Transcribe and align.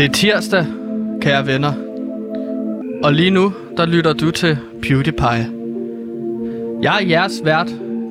Det 0.00 0.08
er 0.08 0.12
tirsdag, 0.12 0.66
kære 1.20 1.46
venner. 1.46 1.72
Og 3.04 3.12
lige 3.12 3.30
nu, 3.30 3.52
der 3.76 3.86
lytter 3.86 4.12
du 4.12 4.30
til 4.30 4.58
PewDiePie. 4.82 5.50
Jeg 6.82 6.96
er 7.02 7.08
jeres 7.08 7.40
vært, 7.44 7.66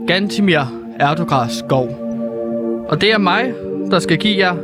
Gantimir 0.07 0.59
Erdogras 0.99 1.51
Skov. 1.51 1.87
Og 2.89 3.01
det 3.01 3.11
er 3.11 3.17
mig, 3.17 3.53
der 3.91 3.99
skal 3.99 4.17
give 4.17 4.37
jer 4.37 4.55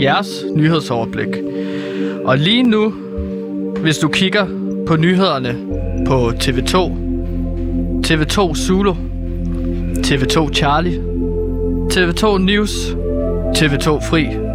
jeres 0.00 0.44
nyhedsoverblik. 0.54 1.28
Og 2.24 2.38
lige 2.38 2.62
nu, 2.62 2.90
hvis 3.80 3.98
du 3.98 4.08
kigger 4.08 4.46
på 4.86 4.96
nyhederne 4.96 5.56
på 6.06 6.28
TV2, 6.28 6.76
TV2 8.06 8.54
Zulu, 8.54 8.94
TV2 10.06 10.52
Charlie, 10.52 11.02
TV2 11.92 12.38
News, 12.38 12.96
TV2 13.56 14.10
Fri, 14.10 14.47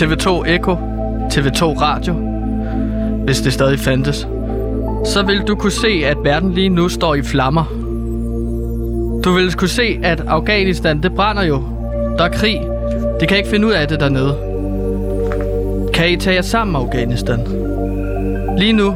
TV2 0.00 0.48
Echo, 0.48 0.76
TV2 1.30 1.64
Radio, 1.80 2.14
hvis 3.24 3.40
det 3.40 3.52
stadig 3.52 3.78
fandtes, 3.78 4.28
så 5.04 5.22
vil 5.26 5.40
du 5.48 5.54
kunne 5.54 5.72
se, 5.72 6.02
at 6.04 6.16
verden 6.24 6.52
lige 6.52 6.68
nu 6.68 6.88
står 6.88 7.14
i 7.14 7.22
flammer. 7.22 7.64
Du 9.24 9.32
vil 9.32 9.54
kunne 9.54 9.68
se, 9.68 10.00
at 10.02 10.20
Afghanistan, 10.20 11.02
det 11.02 11.14
brænder 11.14 11.42
jo. 11.42 11.62
Der 12.18 12.24
er 12.24 12.28
krig. 12.28 12.60
De 13.20 13.26
kan 13.26 13.36
ikke 13.36 13.48
finde 13.48 13.66
ud 13.66 13.72
af 13.72 13.88
det 13.88 14.00
dernede. 14.00 14.36
Kan 15.94 16.10
I 16.10 16.16
tage 16.16 16.36
jer 16.36 16.42
sammen, 16.42 16.76
Afghanistan? 16.76 17.38
Lige 18.58 18.72
nu, 18.72 18.94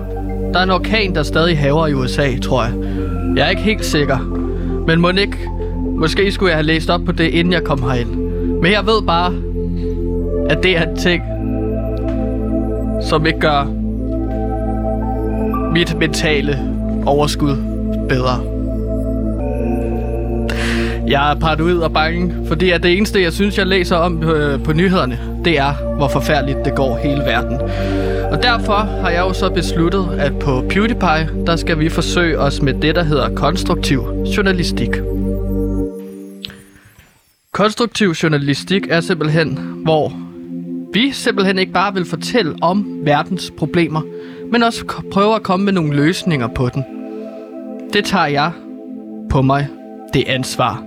der 0.53 0.59
er 0.59 0.63
en 0.63 0.71
orkan, 0.71 1.15
der 1.15 1.23
stadig 1.23 1.59
haver 1.59 1.87
i 1.87 1.95
USA, 1.95 2.39
tror 2.43 2.65
jeg. 2.65 2.73
Jeg 3.37 3.47
er 3.47 3.51
ikke 3.51 3.63
helt 3.63 3.85
sikker. 3.85 4.19
Men 4.87 5.01
må 5.01 5.11
ikke... 5.11 5.39
Måske 5.99 6.33
skulle 6.33 6.51
jeg 6.51 6.57
have 6.57 6.67
læst 6.67 6.91
op 6.91 7.01
på 7.07 7.13
det, 7.13 7.25
inden 7.25 7.53
jeg 7.53 7.65
kom 7.65 7.83
herind. 7.83 8.11
Men 8.63 8.73
jeg 8.73 8.87
ved 8.87 9.03
bare, 9.07 9.33
at 10.51 10.63
det 10.63 10.77
er 10.77 10.83
en 10.83 10.97
ting, 10.97 11.23
som 13.03 13.27
ikke 13.27 13.41
gør 13.41 13.65
mit 15.73 15.99
mentale 15.99 16.59
overskud 17.07 17.57
bedre. 18.09 18.55
Jeg 21.09 21.31
er 21.31 21.35
paranoid 21.35 21.75
ud 21.75 21.81
og 21.81 21.93
bange, 21.93 22.35
fordi 22.47 22.71
at 22.71 22.83
det 22.83 22.97
eneste, 22.97 23.23
jeg 23.23 23.33
synes, 23.33 23.59
jeg 23.59 23.67
læser 23.67 23.97
om 23.97 24.23
øh, 24.23 24.63
på 24.63 24.73
nyhederne, 24.73 25.19
det 25.45 25.59
er, 25.59 25.97
hvor 25.97 26.09
forfærdeligt 26.09 26.59
det 26.65 26.75
går 26.75 26.97
hele 26.97 27.21
verden. 27.21 27.59
Og 28.33 28.43
derfor 28.43 29.01
har 29.03 29.11
jeg 29.11 29.21
jo 29.21 29.33
så 29.33 29.51
besluttet, 29.51 30.09
at 30.19 30.39
på 30.39 30.65
PewDiePie, 30.71 31.45
der 31.47 31.57
skal 31.57 31.79
vi 31.79 31.89
forsøge 31.89 32.39
os 32.39 32.63
med 32.63 32.75
det, 32.75 32.95
der 32.95 33.03
hedder 33.03 33.35
konstruktiv 33.35 34.05
journalistik. 34.37 34.91
Konstruktiv 37.53 38.11
journalistik 38.11 38.83
er 38.91 39.01
simpelthen, 39.01 39.59
hvor 39.85 40.13
vi 40.95 41.13
simpelthen 41.13 41.59
ikke 41.59 41.73
bare 41.73 41.95
vil 41.95 42.05
fortælle 42.05 42.55
om 42.63 43.01
verdens 43.03 43.53
problemer, 43.57 44.01
men 44.53 44.63
også 44.63 44.85
prøve 45.13 45.35
at 45.35 45.43
komme 45.43 45.65
med 45.65 45.73
nogle 45.73 45.97
løsninger 45.97 46.49
på 46.49 46.69
den. 46.69 46.85
Det 47.93 48.05
tager 48.05 48.27
jeg 48.27 48.53
på 49.31 49.43
mig, 49.43 49.69
det 50.15 50.25
ansvar. 50.27 50.85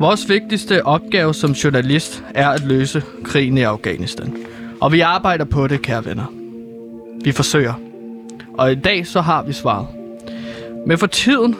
Vores 0.00 0.28
vigtigste 0.28 0.86
opgave 0.86 1.34
som 1.34 1.50
journalist 1.50 2.24
er 2.34 2.48
at 2.48 2.64
løse 2.66 3.02
krigen 3.24 3.58
i 3.58 3.62
Afghanistan. 3.62 4.36
Og 4.80 4.92
vi 4.92 5.00
arbejder 5.00 5.44
på 5.44 5.66
det, 5.66 5.82
kære 5.82 6.04
venner. 6.04 6.32
Vi 7.24 7.32
forsøger. 7.32 7.74
Og 8.58 8.72
i 8.72 8.74
dag 8.74 9.06
så 9.06 9.20
har 9.20 9.42
vi 9.42 9.52
svaret. 9.52 9.86
Men 10.86 10.98
for 10.98 11.06
tiden, 11.06 11.56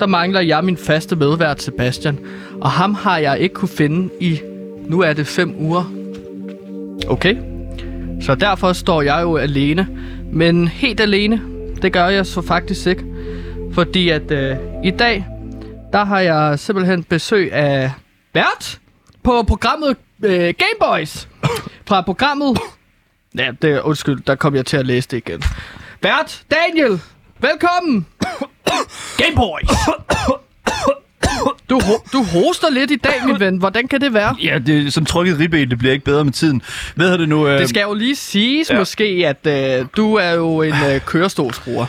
der 0.00 0.06
mangler 0.06 0.40
jeg 0.40 0.64
min 0.64 0.76
faste 0.76 1.16
medvært 1.16 1.62
Sebastian, 1.62 2.18
og 2.60 2.70
ham 2.70 2.94
har 2.94 3.18
jeg 3.18 3.38
ikke 3.38 3.54
kunne 3.54 3.68
finde 3.68 4.08
i, 4.20 4.40
nu 4.88 5.00
er 5.00 5.12
det 5.12 5.26
fem 5.26 5.54
uger. 5.58 6.03
Okay. 7.08 7.36
Så 8.20 8.34
derfor 8.34 8.72
står 8.72 9.02
jeg 9.02 9.22
jo 9.22 9.36
alene. 9.36 9.88
Men 10.32 10.68
helt 10.68 11.00
alene, 11.00 11.42
det 11.82 11.92
gør 11.92 12.08
jeg 12.08 12.26
så 12.26 12.42
faktisk 12.42 12.86
ikke. 12.86 13.04
Fordi 13.72 14.08
at 14.08 14.30
øh, 14.30 14.56
i 14.84 14.90
dag, 14.90 15.26
der 15.92 16.04
har 16.04 16.20
jeg 16.20 16.58
simpelthen 16.58 17.04
besøg 17.04 17.52
af 17.52 17.92
Bert 18.32 18.80
på 19.22 19.42
programmet 19.42 19.96
øh, 20.22 20.54
Gameboys. 20.58 21.28
Fra 21.86 22.00
programmet... 22.00 22.58
Ja, 23.38 23.50
det, 23.62 23.80
undskyld, 23.80 24.20
der 24.26 24.34
kom 24.34 24.54
jeg 24.54 24.66
til 24.66 24.76
at 24.76 24.86
læse 24.86 25.08
det 25.08 25.16
igen. 25.16 25.42
Bert, 26.00 26.44
Daniel, 26.50 27.00
velkommen! 27.40 28.06
Gameboys! 29.18 29.68
Du, 31.70 31.78
ho- 31.80 32.08
du 32.12 32.22
hoster 32.22 32.70
lidt 32.70 32.90
i 32.90 32.96
dag, 32.96 33.12
min 33.26 33.40
ven. 33.40 33.56
Hvordan 33.58 33.88
kan 33.88 34.00
det 34.00 34.14
være? 34.14 34.36
Ja, 34.42 34.58
det 34.66 34.86
er 34.86 34.90
som 34.90 35.04
trykket 35.04 35.38
ribben, 35.38 35.70
det 35.70 35.78
bliver 35.78 35.92
ikke 35.92 36.04
bedre 36.04 36.24
med 36.24 36.32
tiden. 36.32 36.62
Hvad 36.94 37.06
hedder 37.06 37.18
det 37.18 37.28
nu? 37.28 37.46
Øh, 37.48 37.58
Det 37.58 37.68
skal 37.68 37.82
jo 37.82 37.94
lige 37.94 38.16
siges 38.16 38.70
ja. 38.70 38.78
måske, 38.78 39.04
at 39.44 39.78
øh, 39.80 39.86
du 39.96 40.14
er 40.14 40.30
jo 40.30 40.62
en 40.62 40.74
øh, 40.90 41.00
kørestolsbruger. 41.00 41.86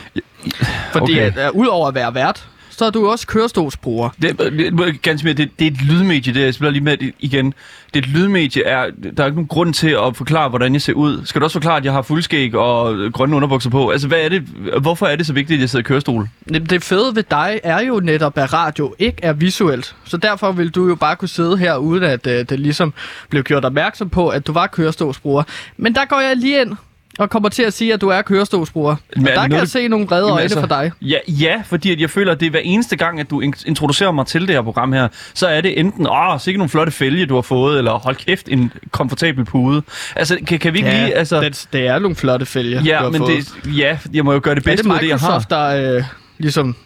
Fordi 0.92 1.12
Okay. 1.12 1.32
at, 1.36 1.46
øh, 1.46 1.50
udover 1.52 1.88
at 1.88 1.94
være 1.94 2.14
vært, 2.14 2.46
så 2.76 2.84
er 2.84 2.90
du 2.90 3.08
også 3.08 3.26
kørestolsbruger. 3.26 4.10
det, 4.22 4.38
det, 4.38 5.02
ganske 5.02 5.24
mere, 5.24 5.34
det, 5.34 5.50
det 5.58 5.66
er 5.66 5.70
et 5.70 5.82
lydmedie, 5.82 6.34
det 6.34 6.40
jeg 6.40 6.54
spiller 6.54 6.72
lige 6.72 6.84
med 6.84 6.96
igen. 7.18 7.54
Det 7.94 8.04
er 8.04 8.08
et 8.08 8.08
lydmedie, 8.08 8.64
er, 8.64 8.90
der 9.16 9.22
er 9.22 9.26
ikke 9.26 9.36
nogen 9.36 9.46
grund 9.46 9.74
til 9.74 9.96
at 10.06 10.16
forklare, 10.16 10.48
hvordan 10.48 10.72
jeg 10.72 10.82
ser 10.82 10.92
ud. 10.92 11.24
Skal 11.24 11.40
du 11.40 11.44
også 11.44 11.54
forklare, 11.54 11.76
at 11.76 11.84
jeg 11.84 11.92
har 11.92 12.02
fuldskæg 12.02 12.54
og 12.54 13.12
grønne 13.12 13.36
underbukser 13.36 13.70
på? 13.70 13.90
Altså, 13.90 14.08
hvad 14.08 14.20
er 14.20 14.28
det, 14.28 14.42
hvorfor 14.80 15.06
er 15.06 15.16
det 15.16 15.26
så 15.26 15.32
vigtigt, 15.32 15.56
at 15.56 15.60
jeg 15.60 15.70
sidder 15.70 15.82
i 15.82 15.88
kørestol? 15.88 16.28
Det 16.48 16.70
det 16.70 16.82
fede 16.82 17.16
ved 17.16 17.22
dig 17.30 17.60
er 17.62 17.80
jo 17.80 18.00
netop, 18.00 18.38
at 18.38 18.52
radio 18.52 18.94
ikke 18.98 19.18
er 19.22 19.32
visuelt. 19.32 19.96
Så 20.04 20.16
derfor 20.16 20.52
vil 20.52 20.70
du 20.70 20.88
jo 20.88 20.94
bare 20.94 21.16
kunne 21.16 21.28
sidde 21.28 21.58
her, 21.58 21.76
uden 21.76 22.02
at 22.02 22.26
øh, 22.26 22.48
det 22.48 22.60
ligesom 22.60 22.94
blev 23.28 23.42
gjort 23.42 23.64
opmærksom 23.64 24.08
på, 24.08 24.28
at 24.28 24.46
du 24.46 24.52
var 24.52 24.66
kørestolsbruger. 24.66 25.42
Men 25.76 25.94
der 25.94 26.04
går 26.04 26.20
jeg 26.20 26.36
lige 26.36 26.60
ind 26.60 26.76
og 27.18 27.30
kommer 27.30 27.48
til 27.48 27.62
at 27.62 27.72
sige, 27.72 27.92
at 27.94 28.00
du 28.00 28.08
er 28.08 28.22
kørestolsbruger. 28.22 28.96
Men 29.16 29.26
er 29.26 29.30
der 29.30 29.34
det 29.34 29.40
kan 29.40 29.50
noget, 29.50 29.60
jeg 29.60 29.66
du- 29.66 29.70
se 29.70 29.88
nogle 29.88 30.06
brede 30.06 30.22
øjne 30.30 30.42
altså, 30.42 30.60
for 30.60 30.66
dig. 30.66 30.92
Ja, 31.02 31.16
ja, 31.28 31.62
fordi 31.66 31.92
at 31.92 32.00
jeg 32.00 32.10
føler, 32.10 32.32
at 32.32 32.40
det 32.40 32.46
er 32.46 32.50
hver 32.50 32.60
eneste 32.60 32.96
gang, 32.96 33.20
at 33.20 33.30
du 33.30 33.40
in- 33.40 33.54
introducerer 33.66 34.12
mig 34.12 34.26
til 34.26 34.40
det 34.46 34.50
her 34.50 34.62
program 34.62 34.92
her, 34.92 35.08
så 35.34 35.46
er 35.46 35.60
det 35.60 35.80
enten, 35.80 36.06
åh, 36.06 36.40
sikke 36.40 36.58
nogle 36.58 36.68
flotte 36.68 36.92
fælge, 36.92 37.26
du 37.26 37.34
har 37.34 37.42
fået, 37.42 37.78
eller 37.78 37.92
hold 37.92 38.16
kæft, 38.16 38.48
en 38.48 38.72
komfortabel 38.90 39.44
pude. 39.44 39.82
Altså, 40.16 40.38
kan, 40.46 40.58
kan 40.58 40.72
vi 40.72 40.78
ikke 40.78 40.90
lige, 40.90 41.14
altså... 41.14 41.40
det, 41.40 41.66
det 41.72 41.86
er 41.86 41.98
nogle 41.98 42.16
flotte 42.16 42.46
fælge, 42.46 42.78
du 42.78 42.84
ja, 42.84 42.98
har 42.98 43.08
men 43.10 43.18
fået. 43.20 43.52
det, 43.64 43.76
ja, 43.78 43.98
jeg 44.14 44.24
må 44.24 44.32
jo 44.32 44.40
gøre 44.42 44.54
det 44.54 44.60
Er 44.60 44.64
bedste 44.70 44.88
det 44.88 44.94
af 44.94 45.00
det, 45.00 45.08
jeg 45.08 45.16
har. 45.18 45.28
Microsoft, 45.28 45.50
der 45.50 45.96
øh, 45.96 46.04
ligesom 46.38 46.76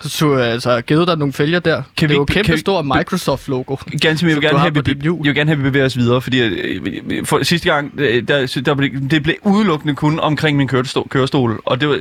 så, 0.00 0.32
altså, 0.34 0.80
givet 0.80 1.08
dig 1.08 1.16
nogle 1.18 1.32
fælger 1.32 1.58
der? 1.60 1.82
Kan 1.96 2.08
det 2.08 2.14
er 2.14 2.18
jo 2.18 2.24
kæmpe 2.24 2.46
kan 2.46 2.54
vi- 2.54 2.60
stor 2.60 2.82
Microsoft-logo. 2.82 3.76
Ganske, 4.00 4.26
jeg 4.26 4.36
vil, 4.36 4.42
gerne 4.42 4.58
have, 4.58 4.74
vi, 4.74 4.80
jeg 5.02 5.12
vil 5.18 5.34
gerne 5.34 5.50
have, 5.50 5.52
at 5.52 5.58
vi 5.58 5.62
bevæger 5.70 5.86
os 5.86 5.96
videre, 5.96 6.20
fordi 6.20 6.40
øh, 6.40 7.26
for, 7.26 7.42
sidste 7.42 7.68
gang, 7.70 7.92
øh, 7.98 8.28
der, 8.28 8.60
der 8.66 8.74
blev, 8.74 8.90
det 9.10 9.22
blev 9.22 9.34
udelukkende 9.42 9.94
kun 9.94 10.20
omkring 10.20 10.56
min 10.56 10.68
kørestol, 10.68 11.06
kørestol. 11.08 11.60
Og 11.64 11.80
det 11.80 11.88
var, 11.88 11.98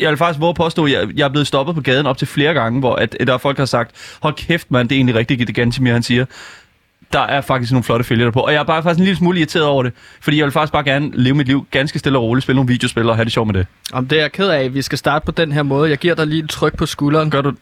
jeg 0.00 0.08
vil 0.10 0.16
faktisk 0.16 0.40
våge 0.40 0.50
at 0.50 0.56
påstå, 0.56 0.84
at 0.84 0.92
jeg, 0.92 1.08
jeg 1.16 1.24
er 1.24 1.28
blevet 1.28 1.46
stoppet 1.46 1.74
på 1.74 1.80
gaden 1.80 2.06
op 2.06 2.18
til 2.18 2.26
flere 2.26 2.54
gange, 2.54 2.80
hvor 2.80 2.94
at, 2.94 3.16
der 3.26 3.34
er 3.34 3.38
folk, 3.38 3.56
der 3.56 3.60
har 3.60 3.66
sagt, 3.66 3.90
hold 4.20 4.34
kæft 4.34 4.70
mand, 4.70 4.88
det 4.88 4.94
er 4.94 4.98
egentlig 4.98 5.14
rigtigt, 5.14 5.46
det 5.46 5.54
Gansimir, 5.54 5.92
han 5.92 6.02
siger. 6.02 6.24
Der 7.12 7.20
er 7.20 7.40
faktisk 7.40 7.72
nogle 7.72 7.84
flotte 7.84 8.04
fælger 8.04 8.24
der 8.24 8.30
på. 8.32 8.40
Og 8.40 8.52
jeg 8.52 8.58
er 8.60 8.64
bare 8.64 8.82
faktisk 8.82 8.98
en 8.98 9.04
lille 9.04 9.16
smule 9.18 9.38
irriteret 9.38 9.66
over 9.66 9.82
det, 9.82 9.92
fordi 10.20 10.36
jeg 10.38 10.44
vil 10.44 10.52
faktisk 10.52 10.72
bare 10.72 10.84
gerne 10.84 11.10
leve 11.14 11.34
mit 11.34 11.46
liv 11.46 11.66
ganske 11.70 11.98
stille 11.98 12.18
og 12.18 12.24
roligt, 12.24 12.42
spille 12.42 12.56
nogle 12.56 12.68
videospil 12.68 13.08
og 13.08 13.16
have 13.16 13.24
det 13.24 13.32
sjovt 13.32 13.46
med 13.46 13.54
det. 13.54 13.66
Om 13.92 14.08
det 14.08 14.18
er 14.18 14.22
jeg 14.22 14.32
ked 14.32 14.48
af, 14.48 14.74
vi 14.74 14.82
skal 14.82 14.98
starte 14.98 15.26
på 15.26 15.32
den 15.32 15.52
her 15.52 15.62
måde. 15.62 15.90
Jeg 15.90 15.98
giver 15.98 16.14
dig 16.14 16.26
lige 16.26 16.44
et 16.44 16.50
tryk 16.50 16.76
på 16.76 16.86
skulderen, 16.86 17.30
Gør 17.30 17.40
du 17.40 17.52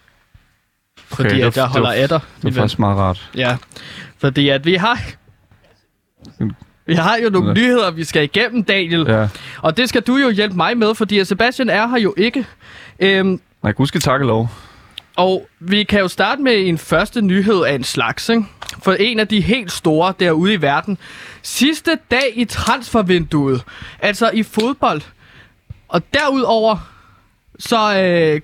fordi 0.98 1.28
det 1.34 1.40
var- 1.40 1.46
at 1.46 1.56
jeg 1.56 1.64
holder 1.66 1.92
af 1.92 2.08
dig. 2.08 2.20
det 2.42 2.48
er 2.48 2.52
faktisk 2.52 2.78
meget 2.78 2.96
rart. 2.98 3.30
Ja, 3.36 3.56
fordi 4.18 4.48
at 4.48 4.64
vi 4.66 4.74
har... 4.74 4.98
Vi 6.86 6.94
har 6.94 7.16
jo 7.24 7.30
nogle 7.30 7.54
nyheder, 7.54 7.90
vi 7.90 8.04
skal 8.04 8.22
igennem, 8.24 8.64
Daniel. 8.64 9.04
Ja. 9.08 9.28
Og 9.62 9.76
det 9.76 9.88
skal 9.88 10.02
du 10.02 10.16
jo 10.16 10.30
hjælpe 10.30 10.56
mig 10.56 10.76
med, 10.78 10.94
fordi 10.94 11.24
Sebastian 11.24 11.70
er 11.70 11.86
her 11.88 11.98
jo 11.98 12.14
ikke. 12.16 12.46
Øhm, 13.00 13.40
Nej, 13.62 13.72
gud 13.72 13.86
skal 13.86 14.00
takke 14.00 14.26
lov. 14.26 14.50
Og 15.16 15.48
vi 15.60 15.84
kan 15.84 16.00
jo 16.00 16.08
starte 16.08 16.42
med 16.42 16.68
en 16.68 16.78
første 16.78 17.22
nyhed 17.22 17.64
af 17.64 17.74
en 17.74 17.84
slags, 17.84 18.28
ikke? 18.28 18.44
For 18.82 18.92
en 18.92 19.20
af 19.20 19.28
de 19.28 19.40
helt 19.40 19.72
store 19.72 20.14
derude 20.20 20.54
i 20.54 20.62
verden. 20.62 20.98
Sidste 21.42 21.98
dag 22.10 22.32
i 22.34 22.44
transfervinduet, 22.44 23.64
altså 23.98 24.30
i 24.34 24.42
fodbold. 24.42 25.02
Og 25.88 26.02
derudover, 26.14 26.76
så 27.58 27.76
øh, 27.76 28.40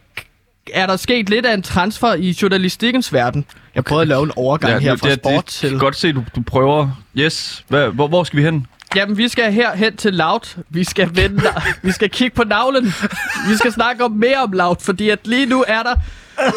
er 0.73 0.87
der 0.87 0.97
sket 0.97 1.31
lidt 1.31 1.47
af 1.47 1.55
en 1.55 1.63
transfer 1.63 2.15
i 2.15 2.37
journalistikkens 2.43 3.13
verden. 3.13 3.45
Jeg 3.75 3.85
prøvede 3.85 4.03
at 4.03 4.09
lave 4.09 4.23
en 4.23 4.33
overgang 4.37 4.73
ja, 4.73 4.79
her 4.79 4.97
fra 4.97 5.09
det, 5.09 5.19
sport 5.19 5.45
det, 5.45 5.53
til... 5.53 5.73
det, 5.73 5.81
godt 5.81 5.97
se, 5.97 6.13
du, 6.13 6.25
du 6.37 6.43
prøver. 6.43 6.89
Yes. 7.17 7.65
Hvad, 7.69 7.89
hvor, 7.89 8.09
hvor 8.09 8.25
skal 8.25 8.37
vi 8.37 8.45
hen? 8.45 8.67
Jamen, 8.97 9.19
vi 9.19 9.29
skal 9.29 9.53
her 9.53 9.77
hen 9.77 9.97
til 9.97 10.15
Loud. 10.15 10.63
Vi 10.69 10.85
skal 10.85 11.11
vende, 11.15 11.43
vi 11.83 11.91
skal 11.91 12.11
kigge 12.11 12.37
på 12.37 12.45
navlen. 12.45 12.85
Vi 13.49 13.57
skal 13.57 13.73
snakke 13.73 14.05
om 14.05 14.11
mere 14.11 14.37
om 14.37 14.53
Loud, 14.53 14.77
fordi 14.81 15.09
at 15.09 15.19
lige 15.27 15.47
nu 15.47 15.65
er 15.69 15.83
der... 15.83 15.95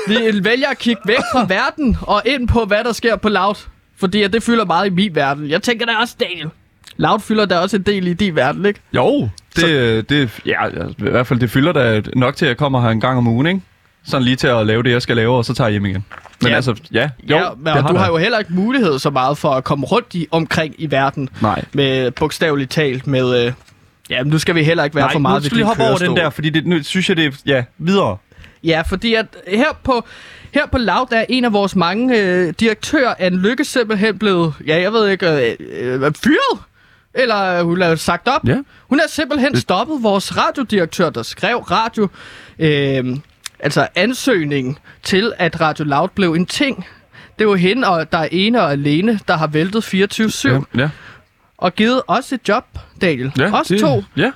Vi 0.07 0.43
vælger 0.43 0.67
at 0.69 0.77
kigge 0.77 1.01
væk 1.05 1.19
fra 1.33 1.45
verden 1.49 1.97
og 2.01 2.21
ind 2.25 2.47
på, 2.47 2.65
hvad 2.65 2.83
der 2.83 2.93
sker 2.93 3.15
på 3.15 3.29
Loud. 3.29 3.55
Fordi 3.97 4.23
at 4.23 4.33
det 4.33 4.43
fylder 4.43 4.65
meget 4.65 4.87
i 4.87 4.89
min 4.89 5.15
verden. 5.15 5.49
Jeg 5.49 5.61
tænker, 5.63 5.85
der 5.85 5.93
er 5.93 5.97
også 5.97 6.15
Daniel. 6.19 6.49
Loud 6.97 7.19
fylder 7.19 7.45
der 7.45 7.57
også 7.57 7.77
en 7.77 7.83
del 7.83 8.07
i 8.07 8.13
din 8.13 8.35
verden, 8.35 8.65
ikke? 8.65 8.79
Jo, 8.93 9.29
det, 9.55 10.09
det, 10.09 10.39
ja, 10.45 10.67
i 10.67 10.93
hvert 10.97 11.27
fald 11.27 11.39
det 11.39 11.51
fylder 11.51 11.71
da 11.71 12.01
nok 12.15 12.35
til, 12.35 12.45
at 12.45 12.49
jeg 12.49 12.57
kommer 12.57 12.81
her 12.81 12.89
en 12.89 13.01
gang 13.01 13.17
om 13.17 13.27
ugen, 13.27 13.47
ikke? 13.47 13.61
Sådan 14.05 14.23
lige 14.23 14.35
til 14.35 14.47
at 14.47 14.65
lave 14.65 14.83
det, 14.83 14.91
jeg 14.91 15.01
skal 15.01 15.15
lave, 15.15 15.35
og 15.35 15.45
så 15.45 15.53
tager 15.53 15.67
jeg 15.67 15.71
hjem 15.71 15.85
igen. 15.85 16.05
Men 16.41 16.49
Ja. 16.49 16.55
altså, 16.55 16.75
ja. 16.91 17.09
Jo, 17.29 17.35
ja, 17.37 17.49
men, 17.57 17.67
og 17.73 17.89
du 17.89 17.93
der. 17.93 17.99
har 17.99 18.07
jo 18.07 18.17
heller 18.17 18.39
ikke 18.39 18.53
mulighed 18.53 18.99
så 18.99 19.09
meget 19.09 19.37
for 19.37 19.49
at 19.51 19.63
komme 19.63 19.85
rundt 19.85 20.13
i, 20.15 20.27
omkring 20.31 20.75
i 20.77 20.91
verden 20.91 21.29
Nej. 21.41 21.63
med 21.73 22.11
bogstaveligt 22.11 22.71
talt 22.71 23.07
med... 23.07 23.45
Øh, 23.45 23.53
ja, 24.09 24.23
men 24.23 24.31
nu 24.31 24.39
skal 24.39 24.55
vi 24.55 24.63
heller 24.63 24.83
ikke 24.83 24.95
være 24.95 25.05
Nej, 25.05 25.11
for 25.13 25.19
meget 25.19 25.35
nu 25.35 25.39
ved 25.41 25.45
skal 25.45 25.55
vi 25.55 25.59
din 25.59 25.65
hoppe 25.67 25.81
over 25.83 25.89
kørestol. 25.91 26.07
den 26.09 26.17
der, 26.17 26.29
fordi 26.29 26.49
det, 26.49 26.67
nu 26.67 26.83
synes 26.83 27.09
jeg, 27.09 27.17
det 27.17 27.25
er... 27.25 27.31
Ja, 27.45 27.63
videre. 27.77 28.17
Ja, 28.63 28.81
fordi 28.89 29.13
at 29.13 29.25
her 29.47 29.79
på, 29.83 30.05
her 30.53 30.67
på 30.67 30.77
Loud 30.77 31.07
er 31.11 31.25
en 31.29 31.45
af 31.45 31.53
vores 31.53 31.75
mange 31.75 32.21
øh, 32.21 32.53
direktører, 32.59 33.13
Anne 33.19 33.37
Lykke, 33.37 33.65
simpelthen 33.65 34.17
blevet, 34.19 34.53
ja, 34.67 34.81
jeg 34.81 34.93
ved 34.93 35.09
ikke, 35.09 35.29
øh, 35.31 35.55
øh, 36.03 36.13
fyret. 36.23 36.59
Eller 37.13 37.63
hun 37.63 37.81
er 37.81 37.95
sagt 37.95 38.27
op. 38.27 38.47
Ja. 38.47 38.57
Hun 38.89 38.99
er 38.99 39.03
simpelthen 39.09 39.57
stoppet 39.57 40.03
vores 40.03 40.37
radiodirektør, 40.37 41.09
der 41.09 41.23
skrev 41.23 41.57
radio, 41.57 42.07
øh, 42.59 43.17
altså 43.59 43.87
ansøgningen 43.95 44.77
til, 45.03 45.33
at 45.37 45.61
Radio 45.61 45.85
Loud 45.85 46.09
blev 46.15 46.33
en 46.33 46.45
ting. 46.45 46.85
Det 47.39 47.47
var 47.47 47.55
hende, 47.55 47.87
og 47.87 48.11
der 48.11 48.17
er 48.17 48.27
ene 48.31 48.61
og 48.61 48.71
alene, 48.71 49.19
der 49.27 49.37
har 49.37 49.47
væltet 49.47 49.93
24-7 49.93 50.49
Ja, 50.49 50.59
ja. 50.81 50.89
og 51.57 51.75
givet 51.75 52.01
os 52.07 52.33
et 52.33 52.49
job, 52.49 52.65
Daniel. 53.01 53.31
ja 53.37 53.59
Os 53.59 53.67
det, 53.67 53.79
to. 53.79 54.03
Ja. 54.17 54.31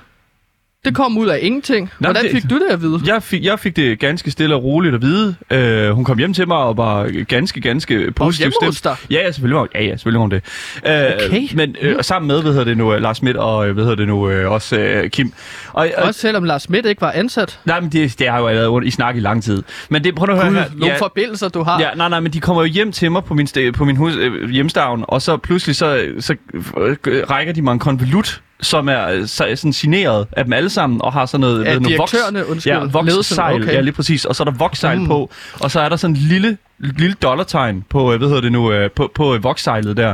Det 0.84 0.94
kom 0.94 1.18
ud 1.18 1.28
af 1.28 1.38
ingenting. 1.42 1.90
Nej, 2.00 2.12
Hvordan 2.12 2.22
det- 2.24 2.32
fik 2.32 2.50
du 2.50 2.54
det 2.54 2.66
at 2.70 2.82
vide? 2.82 3.00
Jeg 3.06 3.22
fik, 3.22 3.44
jeg 3.44 3.58
fik 3.58 3.76
det 3.76 3.98
ganske 3.98 4.30
stille 4.30 4.54
og 4.54 4.64
roligt 4.64 4.94
at 4.94 5.02
vide. 5.02 5.34
Øh, 5.50 5.90
hun 5.90 6.04
kom 6.04 6.18
hjem 6.18 6.34
til 6.34 6.48
mig 6.48 6.56
og 6.56 6.76
var 6.76 7.24
ganske, 7.24 7.60
ganske 7.60 8.10
positiv 8.16 8.52
dig? 8.84 8.96
Ja, 9.10 9.16
ja, 9.20 9.32
selvfølgelig 9.32 9.54
var 9.54 9.60
hun, 9.60 9.68
ja, 9.74 9.82
ja, 9.84 9.90
selvfølgelig 9.90 10.18
var 10.18 10.22
hun 10.22 10.30
det. 10.30 10.42
Øh, 10.86 11.26
Okay. 11.26 11.48
Men 11.54 11.76
øh, 11.80 11.94
og 11.98 12.04
sammen 12.04 12.26
med, 12.28 12.42
hvad 12.42 12.52
hedder 12.52 12.64
det 12.64 12.76
nu, 12.76 12.94
øh, 12.94 13.02
Lars 13.02 13.16
Schmidt 13.16 13.36
og, 13.36 13.68
øh, 13.68 13.74
hvad 13.74 13.84
hedder 13.84 13.96
det 13.96 14.06
nu, 14.08 14.28
øh, 14.30 14.50
også 14.50 14.78
øh, 14.78 15.10
Kim. 15.10 15.32
Og, 15.72 15.88
og, 15.96 16.04
Også 16.04 16.20
selvom 16.20 16.44
Lars 16.44 16.62
Schmidt 16.62 16.86
ikke 16.86 17.00
var 17.00 17.12
ansat. 17.12 17.60
nej, 17.64 17.80
men 17.80 17.90
det, 17.92 18.18
det 18.18 18.28
har 18.28 18.38
jo 18.38 18.44
været 18.44 18.86
i 18.86 18.90
snak 18.90 19.16
i 19.16 19.20
lang 19.20 19.42
tid. 19.42 19.62
Men 19.88 20.04
det, 20.04 20.14
prøv 20.14 20.30
at 20.30 20.36
høre 20.36 20.48
Gud, 20.48 20.56
her. 20.56 20.64
nogle 20.76 20.94
forbindelser, 20.98 21.48
du 21.48 21.62
har. 21.62 21.80
Ja, 21.80 21.88
nej, 21.96 22.08
nej, 22.08 22.20
men 22.20 22.32
de 22.32 22.40
kommer 22.40 22.62
jo 22.62 22.66
hjem 22.68 22.92
til 22.92 23.12
mig 23.12 23.24
på 23.24 23.34
min, 23.34 23.48
på 23.74 23.84
min 23.84 23.96
hus, 23.96 24.12
øh, 24.16 24.50
hjemstavn, 24.50 25.04
og 25.08 25.22
så 25.22 25.36
pludselig 25.36 25.76
så, 25.76 26.06
så 26.20 26.34
øh, 26.78 26.96
rækker 27.30 27.52
de 27.52 27.62
mig 27.62 27.72
en 27.72 27.78
konvolut, 27.78 28.42
som 28.62 28.88
er 28.88 29.08
øh, 29.08 29.26
så, 29.26 29.46
sådan 29.54 29.72
signeret 29.72 30.26
af 30.32 30.44
dem 30.44 30.52
alle 30.52 30.70
sammen, 30.70 31.02
og 31.02 31.12
har 31.12 31.26
sådan 31.26 31.40
noget... 31.40 31.58
Ved 31.58 31.64
noget 31.64 31.82
voks- 31.82 31.88
direktørerne, 31.88 32.46
undskyld, 32.46 32.72
Ja, 32.72 32.78
ledelsen, 32.78 33.16
vokssejl, 33.16 33.62
okay. 33.62 33.72
ja, 33.72 33.80
lige 33.80 33.92
præcis. 33.92 34.24
Og 34.24 34.36
så 34.36 34.42
er 34.42 34.44
der 34.44 34.52
vokssejl 34.52 35.00
mm. 35.00 35.06
på, 35.06 35.30
og 35.60 35.70
så 35.70 35.80
er 35.80 35.88
der 35.88 35.96
sådan 35.96 36.16
en 36.16 36.22
lille, 36.22 36.56
lille 36.80 37.14
dollartegn 37.22 37.84
på, 37.90 38.12
øh, 38.12 38.18
hvad 38.18 38.28
hedder 38.28 38.42
det 38.42 38.52
nu, 38.52 38.72
øh, 38.72 38.90
på, 38.90 39.10
på 39.14 39.34
øh, 39.34 39.44
vokssejlet 39.44 39.96
der. 39.96 40.10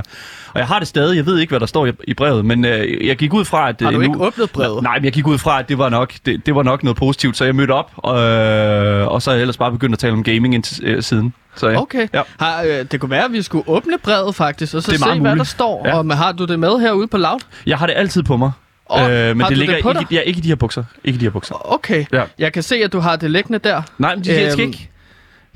Og 0.52 0.58
jeg 0.60 0.66
har 0.66 0.78
det 0.78 0.88
stadig, 0.88 1.16
jeg 1.16 1.26
ved 1.26 1.38
ikke, 1.38 1.50
hvad 1.50 1.60
der 1.60 1.66
står 1.66 1.86
i, 1.86 1.92
i 2.04 2.14
brevet, 2.14 2.44
men 2.44 2.64
øh, 2.64 3.06
jeg 3.06 3.16
gik 3.16 3.32
ud 3.34 3.44
fra, 3.44 3.68
at... 3.68 3.76
Har 3.80 3.90
du 3.90 3.98
øh, 3.98 4.04
ikke 4.04 4.18
åbnet 4.20 4.50
brevet? 4.50 4.82
Nej, 4.82 4.96
men 4.98 5.04
jeg 5.04 5.12
gik 5.12 5.26
ud 5.26 5.38
fra, 5.38 5.58
at 5.58 5.68
det 5.68 5.78
var 5.78 5.88
nok, 5.88 6.12
det, 6.26 6.46
det 6.46 6.54
var 6.54 6.62
nok 6.62 6.82
noget 6.82 6.96
positivt, 6.96 7.36
så 7.36 7.44
jeg 7.44 7.54
mødte 7.54 7.72
op, 7.72 7.90
øh, 7.96 9.06
og 9.08 9.22
så 9.22 9.30
har 9.30 9.34
jeg 9.34 9.40
ellers 9.40 9.56
bare 9.56 9.72
begyndt 9.72 9.92
at 9.92 9.98
tale 9.98 10.12
om 10.12 10.22
gaming 10.22 10.54
indtil, 10.54 10.84
øh, 10.84 11.02
siden. 11.02 11.32
Så, 11.56 11.68
ja. 11.68 11.80
Okay. 11.80 12.08
Ja. 12.14 12.22
Har, 12.40 12.62
øh, 12.62 12.84
det 12.92 13.00
kunne 13.00 13.10
være, 13.10 13.24
at 13.24 13.32
vi 13.32 13.42
skulle 13.42 13.69
åbne 13.69 13.92
brevet 14.02 14.34
faktisk, 14.34 14.74
og 14.74 14.82
så 14.82 14.90
Det 14.90 14.96
er 14.96 14.98
se, 14.98 15.04
meget 15.06 15.20
hvad 15.20 15.30
der 15.30 15.34
muligt. 15.36 15.48
står. 15.48 15.82
Ja. 15.88 15.98
Og 15.98 16.06
men 16.06 16.16
har 16.16 16.32
du 16.32 16.44
det 16.44 16.58
med 16.58 16.78
herude 16.80 17.06
på 17.06 17.16
Loud? 17.16 17.40
Jeg 17.66 17.78
har 17.78 17.86
det 17.86 17.94
altid 17.96 18.22
på 18.22 18.36
mig. 18.36 18.50
Og 18.86 19.00
men 19.00 19.08
har 19.10 19.19
det 19.34 19.38
du 19.40 19.48
det 19.48 19.58
ligger 19.58 19.82
på 19.82 19.88
ikke, 19.88 19.98
dig? 20.00 20.06
ja, 20.12 20.20
ikke 20.20 20.38
i 20.38 20.40
de 20.40 20.48
her 20.48 20.54
bukser. 20.54 20.84
Ikke 21.04 21.16
i 21.16 21.19
de 21.20 21.24
her 21.24 21.30
bukser. 21.30 21.72
Okay. 21.74 22.04
Ja. 22.12 22.22
Jeg 22.38 22.52
kan 22.52 22.62
se, 22.62 22.76
at 22.76 22.92
du 22.92 22.98
har 23.00 23.16
det 23.16 23.30
liggende 23.30 23.58
der. 23.58 23.82
Nej, 23.98 24.14
men 24.14 24.24
de, 24.24 24.40
jeg 24.42 24.52
skal 24.52 24.62
Øhm. 24.62 24.72
ikke. 24.72 24.90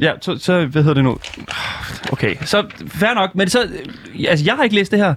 Ja, 0.00 0.12
så, 0.20 0.38
så, 0.40 0.66
hvad 0.66 0.82
hedder 0.82 0.94
det 0.94 1.04
nu? 1.04 1.18
Okay, 2.12 2.36
så 2.44 2.64
fair 2.88 3.14
nok, 3.14 3.34
men 3.34 3.48
så, 3.48 3.68
altså 4.28 4.44
jeg 4.44 4.54
har 4.54 4.62
ikke 4.64 4.76
læst 4.76 4.90
det 4.90 4.98
her. 4.98 5.14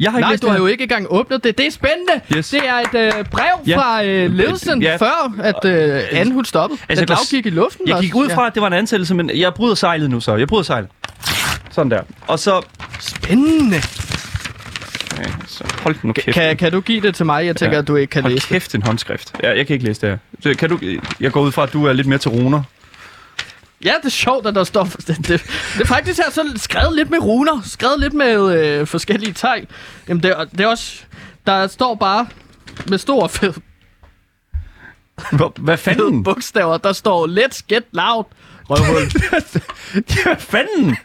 Jeg 0.00 0.10
har 0.10 0.18
ikke 0.18 0.24
Nej, 0.24 0.30
læst 0.32 0.42
du 0.42 0.48
har 0.48 0.56
jo 0.58 0.66
ikke 0.66 0.82
engang 0.82 1.06
åbnet 1.10 1.44
det. 1.44 1.58
Det 1.58 1.66
er 1.66 1.70
spændende. 1.70 2.36
Yes. 2.36 2.48
Det 2.50 2.60
er 2.68 2.74
et 2.74 3.16
øh, 3.18 3.24
brev 3.24 3.44
Ja. 3.66 3.78
fra 3.78 4.04
øh, 4.04 4.30
ledelsen, 4.34 4.82
Ja. 4.82 4.96
før 4.96 5.34
at 5.42 5.64
øh, 5.64 6.00
Anne 6.12 6.32
hun 6.34 6.44
stoppede. 6.44 6.80
Altså, 6.88 7.04
den 7.04 7.16
gik 7.30 7.46
i 7.46 7.50
luften. 7.50 7.88
Jeg 7.88 7.94
også. 7.96 8.04
gik 8.06 8.14
ud 8.14 8.28
fra, 8.30 8.46
at 8.46 8.54
det 8.54 8.60
var 8.60 8.66
en 8.66 8.72
ansættelse, 8.72 9.14
men 9.14 9.30
jeg 9.34 9.54
bryder 9.54 9.74
sejlet 9.74 10.10
nu 10.10 10.20
så. 10.20 10.36
Jeg 10.36 10.48
bryder 10.48 10.62
sejlet. 10.62 10.90
Sådan 11.70 11.90
der. 11.90 12.02
Og 12.26 12.38
så... 12.38 12.54
Ja. 12.54 12.60
Spændende. 13.00 13.76
Okay, 15.12 15.30
så 15.46 15.64
hold 15.82 15.96
nu 16.02 16.12
kæft. 16.12 16.34
Kan, 16.34 16.56
kan 16.56 16.72
du 16.72 16.80
give 16.80 17.00
det 17.00 17.14
til 17.14 17.26
mig? 17.26 17.46
Jeg 17.46 17.56
tænker, 17.56 17.76
Ja. 17.76 17.82
at 17.82 17.88
du 17.88 17.96
ikke 17.96 18.10
kan 18.10 18.22
Hold 18.22 18.32
læse 18.32 18.42
det. 18.48 18.52
kæft, 18.54 18.74
en 18.74 18.82
håndskrift. 18.82 19.32
Ja, 19.42 19.56
jeg 19.56 19.66
kan 19.66 19.74
ikke 19.74 19.86
læse 19.86 20.00
det 20.00 20.08
her. 20.10 20.18
Så 20.40 20.54
kan 20.58 20.68
du, 20.68 20.78
jeg 21.20 21.32
går 21.32 21.40
ud 21.40 21.52
fra, 21.52 21.62
at 21.62 21.72
du 21.72 21.86
er 21.86 21.92
lidt 21.92 22.06
mere 22.06 22.18
til 22.18 22.30
runer. 22.30 22.62
Ja, 23.84 23.94
det 23.98 24.04
er 24.04 24.08
sjovt, 24.10 24.46
at 24.46 24.54
der 24.54 24.64
står... 24.64 24.84
Det, 25.06 25.16
det, 25.18 25.28
det 25.28 25.80
er 25.80 25.84
faktisk 25.84 26.20
her 26.20 26.30
så 26.30 26.52
skrevet 26.56 26.96
lidt 26.96 27.10
med 27.10 27.18
runer. 27.18 27.60
Skrevet 27.64 28.00
lidt 28.00 28.12
med 28.14 28.58
øh, 28.58 28.86
forskellige 28.86 29.32
tegn. 29.32 29.66
Jamen, 30.08 30.22
det, 30.22 30.30
er- 30.30 30.44
det 30.44 30.60
er 30.60 30.66
også... 30.66 31.02
Der 31.46 31.66
står 31.66 31.94
bare 31.94 32.26
med 32.88 32.98
stor 32.98 33.28
fed, 33.28 33.52
Hvor- 35.32 35.52
Hvad 35.60 35.76
fanden? 35.76 36.22
bogstaver. 36.24 36.78
Der 36.78 36.92
står, 36.92 37.26
let's 37.26 37.60
get 37.68 37.84
loud. 37.92 38.24
Røvhul. 38.70 39.02
Hvad 40.24 40.36
fanden? 40.38 40.96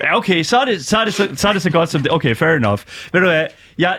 Ja, 0.00 0.16
okay, 0.16 0.42
så 0.42 0.58
er, 0.60 0.64
det, 0.64 0.84
så, 0.84 0.98
er 0.98 1.04
det 1.04 1.14
så, 1.14 1.28
så 1.36 1.48
er 1.48 1.52
det 1.52 1.62
så 1.62 1.70
godt 1.70 1.90
som 1.90 2.02
det. 2.02 2.12
Okay, 2.12 2.36
fair 2.36 2.48
enough. 2.56 2.80
Ved 3.12 3.20
du 3.20 3.26
hvad, 3.26 3.46
jeg... 3.78 3.98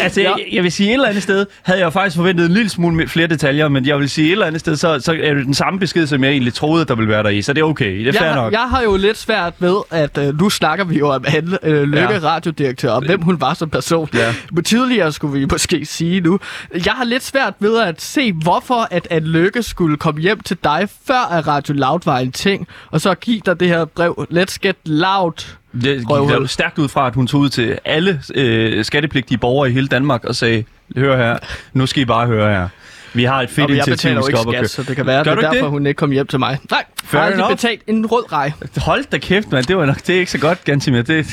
Altså, 0.00 0.20
Ja. 0.20 0.30
jeg, 0.30 0.38
jeg 0.52 0.62
vil 0.62 0.72
sige, 0.72 0.88
et 0.88 0.94
eller 0.94 1.08
andet 1.08 1.22
sted 1.22 1.46
havde 1.62 1.80
jeg 1.80 1.92
faktisk 1.92 2.16
forventet 2.16 2.46
en 2.46 2.52
lille 2.52 2.68
smule 2.68 3.08
flere 3.08 3.26
detaljer, 3.26 3.68
men 3.68 3.86
jeg 3.86 3.98
vil 3.98 4.10
sige, 4.10 4.26
et 4.26 4.32
eller 4.32 4.46
andet 4.46 4.60
sted, 4.60 4.76
så, 4.76 5.00
så 5.00 5.12
er 5.22 5.34
det 5.34 5.46
den 5.46 5.54
samme 5.54 5.78
besked, 5.80 6.06
som 6.06 6.24
jeg 6.24 6.30
egentlig 6.30 6.54
troede, 6.54 6.84
der 6.84 6.94
ville 6.94 7.08
være 7.08 7.22
der 7.22 7.28
i, 7.28 7.42
så 7.42 7.52
det 7.52 7.60
er 7.60 7.64
okay. 7.64 8.04
Det 8.04 8.16
er 8.16 8.24
jeg, 8.24 8.34
har, 8.34 8.42
nok. 8.42 8.52
jeg 8.52 8.60
har 8.70 8.82
jo 8.82 8.96
lidt 8.96 9.18
svært 9.18 9.54
ved, 9.58 9.76
at 9.90 10.18
øh, 10.18 10.40
nu 10.40 10.50
snakker 10.50 10.84
vi 10.84 10.98
jo 10.98 11.08
om 11.08 11.24
Anne 11.36 11.58
øh, 11.62 11.82
Lykke, 11.82 11.98
Ja. 12.00 12.12
ja. 12.12 12.18
radiodirektør, 12.18 12.90
og 12.90 13.06
hvem 13.06 13.22
hun 13.22 13.40
var 13.40 13.54
som 13.54 13.70
person. 13.70 14.08
Ja. 14.14 14.34
Men 14.52 14.64
tidligere 14.64 15.12
skulle 15.12 15.40
vi 15.40 15.46
måske 15.50 15.84
sige 15.86 16.20
nu. 16.20 16.38
Jeg 16.86 16.92
har 16.92 17.04
lidt 17.04 17.24
svært 17.24 17.54
ved 17.60 17.78
at 17.80 18.00
se, 18.02 18.32
hvorfor 18.32 18.88
at 18.90 19.06
Anne 19.10 19.28
Lykke 19.28 19.62
skulle 19.62 19.96
komme 19.96 20.20
hjem 20.20 20.40
til 20.40 20.56
dig, 20.64 20.88
før 21.06 21.32
at 21.32 21.46
Radio 21.46 21.74
Loud 21.74 22.00
var 22.04 22.18
en 22.18 22.32
ting, 22.32 22.68
og 22.90 23.00
så 23.00 23.14
give 23.14 23.40
dig 23.46 23.60
det 23.60 23.68
her 23.68 23.84
brev, 23.84 24.26
let's 24.32 24.56
get 24.62 24.76
loud. 24.84 25.54
Det 25.82 25.96
gik 25.98 26.08
der 26.08 26.46
stærkt 26.46 26.78
ud 26.78 26.88
fra, 26.88 27.06
at 27.06 27.14
hun 27.14 27.26
tog 27.26 27.40
ud 27.40 27.48
til 27.48 27.78
alle 27.84 28.20
øh, 28.34 28.84
skattepligtige 28.84 29.38
borgere 29.38 29.70
i 29.70 29.72
hele 29.72 29.88
Danmark 29.88 30.24
og 30.24 30.36
sagde, 30.36 30.64
hør 30.96 31.16
her, 31.16 31.38
nu 31.72 31.86
skal 31.86 32.02
I 32.02 32.04
bare 32.04 32.26
høre 32.26 32.50
her. 32.50 32.68
Vi 33.14 33.24
har 33.24 33.42
et 33.42 33.50
fedt 33.50 33.70
initiativ, 33.70 34.16
vi 34.16 34.22
skal 34.22 34.38
op 34.38 34.46
og 34.46 34.54
køre. 34.54 34.68
så 34.68 34.82
det 34.82 34.96
kan 34.96 35.06
være, 35.06 35.24
Gør 35.24 35.34
det 35.34 35.44
er 35.44 35.50
derfor, 35.50 35.64
det? 35.64 35.70
hun 35.70 35.86
ikke 35.86 35.98
kom 35.98 36.10
hjem 36.10 36.26
til 36.26 36.38
mig. 36.38 36.58
Nej, 36.70 36.84
Fair 37.04 37.22
jeg 37.22 37.36
har 37.36 37.48
betalt 37.48 37.82
en 37.86 38.06
rød 38.06 38.32
rej. 38.32 38.52
Hold 38.76 39.04
da 39.12 39.18
kæft, 39.18 39.52
mand. 39.52 39.64
Det, 39.64 39.76
var 39.76 39.86
nok, 39.86 39.96
det 40.06 40.14
er 40.14 40.18
ikke 40.18 40.30
så 40.30 40.38
godt, 40.38 40.64
Gantimir. 40.64 41.02
Det, 41.02 41.26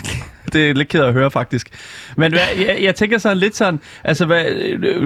det 0.54 0.70
er 0.70 0.74
lidt 0.74 0.88
ked 0.88 1.02
at 1.02 1.14
høre, 1.14 1.32
faktisk. 1.32 1.68
Men 2.18 2.32
hvad, 2.32 2.42
jeg, 2.68 2.78
jeg 2.82 2.96
tænker 2.96 3.18
sådan 3.18 3.38
lidt 3.38 3.56
sådan, 3.56 3.80
altså 4.04 4.26
hvad, 4.26 4.46
øh, 4.46 5.02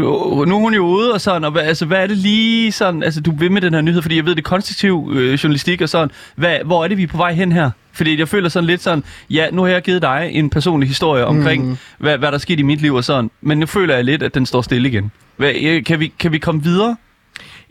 nu 0.48 0.56
er 0.56 0.60
hun 0.60 0.74
jo 0.74 0.86
ude 0.86 1.14
og 1.14 1.22
sådan, 1.22 1.44
og 1.44 1.52
hvad, 1.52 1.62
altså, 1.62 1.86
hvad 1.86 2.04
er 2.04 2.08
det 2.08 2.18
lige 2.18 2.72
sådan, 2.72 3.04
altså 3.04 3.22
du 3.22 3.32
vil 3.36 3.52
med 3.52 3.62
den 3.62 3.74
her 3.74 3.82
nyhed, 3.82 4.02
fordi 4.02 4.16
jeg 4.16 4.26
ved, 4.26 4.36
det 4.36 4.42
er 4.42 4.50
konstruktiv 4.50 5.12
øh, 5.14 5.34
journalistik 5.34 5.82
og 5.82 5.90
sådan, 5.90 6.12
hvad, 6.36 6.58
hvor 6.66 6.84
er 6.84 6.88
det, 6.88 6.98
vi 6.98 7.04
er 7.04 7.08
på 7.08 7.18
vej 7.18 7.34
hen 7.34 7.52
her? 7.52 7.72
Fordi 7.94 8.20
jeg 8.20 8.28
føler 8.28 8.50
sådan 8.50 8.68
lidt 8.68 8.82
sådan, 8.82 9.04
ja, 9.30 9.48
nu 9.52 9.62
har 9.62 9.70
jeg 9.70 9.82
givet 9.82 10.02
dig 10.02 10.30
en 10.34 10.50
personlig 10.50 10.90
historie 10.90 11.26
omkring, 11.26 11.70
mm. 11.70 11.78
hvad, 11.98 12.18
hvad 12.18 12.28
der 12.28 12.34
er 12.34 12.40
sket 12.40 12.60
i 12.60 12.62
mit 12.62 12.82
liv 12.82 12.94
og 12.94 13.04
sådan, 13.04 13.32
men 13.42 13.58
nu 13.58 13.66
føler 13.66 13.96
jeg 13.96 14.04
lidt, 14.04 14.24
at 14.24 14.36
den 14.36 14.46
står 14.46 14.62
stille 14.62 14.90
igen. 14.90 15.12
Hvad, 15.38 15.54
øh, 15.62 15.84
kan, 15.84 16.00
vi, 16.00 16.14
kan 16.20 16.32
vi 16.32 16.38
komme 16.38 16.64
videre? 16.64 16.96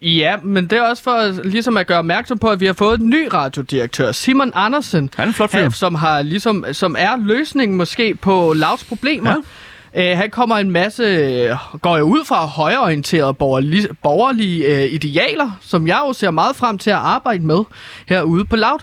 Ja, 0.02 0.36
men 0.42 0.66
det 0.66 0.78
er 0.78 0.82
også 0.82 1.02
for 1.02 1.42
ligesom 1.44 1.76
at 1.76 1.86
gøre 1.86 1.98
opmærksom 1.98 2.38
på, 2.38 2.48
at 2.48 2.60
vi 2.60 2.66
har 2.66 2.72
fået 2.72 3.00
en 3.00 3.10
ny 3.10 3.28
radiodirektør, 3.34 4.12
Simon 4.12 4.52
Andersen. 4.54 5.10
Han 5.16 5.22
er 5.24 5.28
en 5.28 5.34
flot 5.34 5.50
fyr. 5.50 5.70
Som, 5.70 5.94
har, 5.94 6.22
ligesom, 6.22 6.64
som 6.72 6.96
er 6.98 7.16
løsningen 7.16 7.76
måske 7.76 8.14
på 8.14 8.52
Lavs 8.56 8.84
problemer. 8.84 9.30
Ja. 9.30 10.12
Uh, 10.12 10.18
han 10.18 10.30
kommer 10.30 10.56
en 10.56 10.70
masse, 10.70 11.02
øh, 11.02 11.56
går 11.82 11.96
jeg 11.96 12.04
ud 12.04 12.24
fra, 12.24 12.46
højorienterede 12.46 13.34
borgerlige, 13.34 13.88
borgerlige 14.02 14.74
uh, 14.74 14.92
idealer, 14.92 15.50
som 15.60 15.86
jeg 15.86 16.00
jo 16.06 16.12
ser 16.12 16.30
meget 16.30 16.56
frem 16.56 16.78
til 16.78 16.90
at 16.90 16.96
arbejde 16.96 17.46
med 17.46 17.64
herude 18.08 18.44
på 18.44 18.56
Loud. 18.56 18.78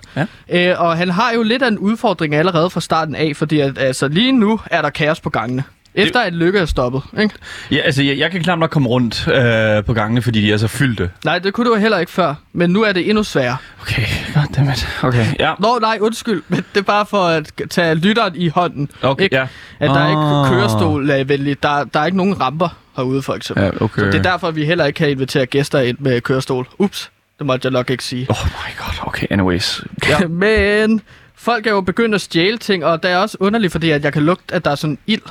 Ja. 0.50 0.74
Uh, 0.74 0.82
og 0.82 0.98
han 0.98 1.10
har 1.10 1.32
jo 1.34 1.44
lidt 1.44 1.62
af 1.62 1.68
en 1.68 1.78
udfordring 1.78 2.36
allerede 2.36 2.70
fra 2.70 2.82
starten 2.82 3.16
af, 3.16 3.32
fordi 3.36 3.60
at, 3.60 3.78
altså, 3.78 4.08
lige 4.08 4.32
nu 4.32 4.60
er 4.66 4.82
der 4.82 4.90
kaos 4.90 5.20
på 5.20 5.30
gangene. 5.30 5.64
Efter 5.98 6.20
at 6.20 6.34
Lykke 6.34 6.60
er 6.60 6.66
stoppet, 6.66 7.02
ikke? 7.20 7.36
Ja, 7.72 7.78
altså, 7.78 8.04
jeg, 8.04 8.18
jeg 8.18 8.32
kan 8.32 8.42
knap 8.44 8.60
nok 8.60 8.70
komme 8.70 8.90
rundt 8.90 9.28
øh, 9.28 9.84
på 9.84 9.94
gangene, 9.94 10.22
fordi 10.22 10.42
de 10.42 10.52
er 10.54 10.58
så 10.58 10.68
fyldte. 10.68 11.10
Nej, 11.26 11.40
det 11.40 11.54
kunne 11.54 11.70
du 11.70 11.76
heller 11.76 11.98
ikke 11.98 12.12
før, 12.12 12.36
men 12.54 12.70
nu 12.70 12.84
er 12.84 12.92
det 12.92 13.10
endnu 13.10 13.24
sværere. 13.24 13.58
Okay, 13.82 14.02
goddammit. 14.34 14.88
Okay, 15.04 15.26
ja. 15.40 15.54
Nå, 15.60 15.78
nej, 15.82 15.98
undskyld, 16.02 16.44
men 16.48 16.66
det 16.74 16.80
er 16.80 16.84
bare 16.84 17.06
for 17.06 17.24
at 17.28 17.52
tage 17.70 17.96
lytteren 17.96 18.36
i 18.36 18.48
hånden. 18.48 18.90
Okay, 19.02 19.24
ikke? 19.24 19.36
ja. 19.36 19.48
At 19.80 19.90
der 19.90 20.00
er 20.00 20.00
Ah. 20.06 20.10
ikke 20.50 20.56
kørestol 20.56 21.10
er 21.10 21.24
venligt. 21.24 21.64
Der, 21.64 21.84
der 21.84 22.00
er 22.00 22.06
ikke 22.06 22.18
nogen 22.18 22.42
ramper 22.42 22.70
herude, 22.98 23.22
for 23.22 23.34
eksempel. 23.34 23.64
Ja, 23.64 23.70
okay. 23.82 24.02
Så 24.02 24.06
det 24.06 24.16
er 24.16 24.22
derfor, 24.22 24.52
vi 24.52 24.66
heller 24.66 24.86
ikke 24.86 24.98
kan 24.98 25.10
invitere 25.10 25.46
gæster 25.46 25.80
ind 25.80 25.98
med 26.00 26.22
kørestol. 26.22 26.68
Ups, 26.80 27.12
det 27.40 27.46
måtte 27.48 27.66
jeg 27.66 27.72
nok 27.72 27.90
ikke 27.90 28.04
sige. 28.04 28.28
Oh 28.30 28.36
my 28.46 28.78
god, 28.78 29.08
okay, 29.08 29.28
anyways. 29.30 29.82
Ja. 30.10 30.28
men 30.28 31.02
folk 31.36 31.68
er 31.68 31.72
jo 31.72 31.82
begyndt 31.82 32.16
at 32.16 32.22
stjæle 32.22 32.58
ting, 32.58 32.86
og 32.86 33.04
det 33.04 33.12
er 33.12 33.18
også 33.18 33.38
underligt, 33.40 33.72
fordi 33.72 33.90
at 33.92 34.04
jeg 34.04 34.14
kan 34.14 34.24
lugte, 34.24 34.56
at 34.56 34.66
der 34.66 34.72
er 34.72 34.76
sådan 34.76 34.98
ild. 35.08 35.22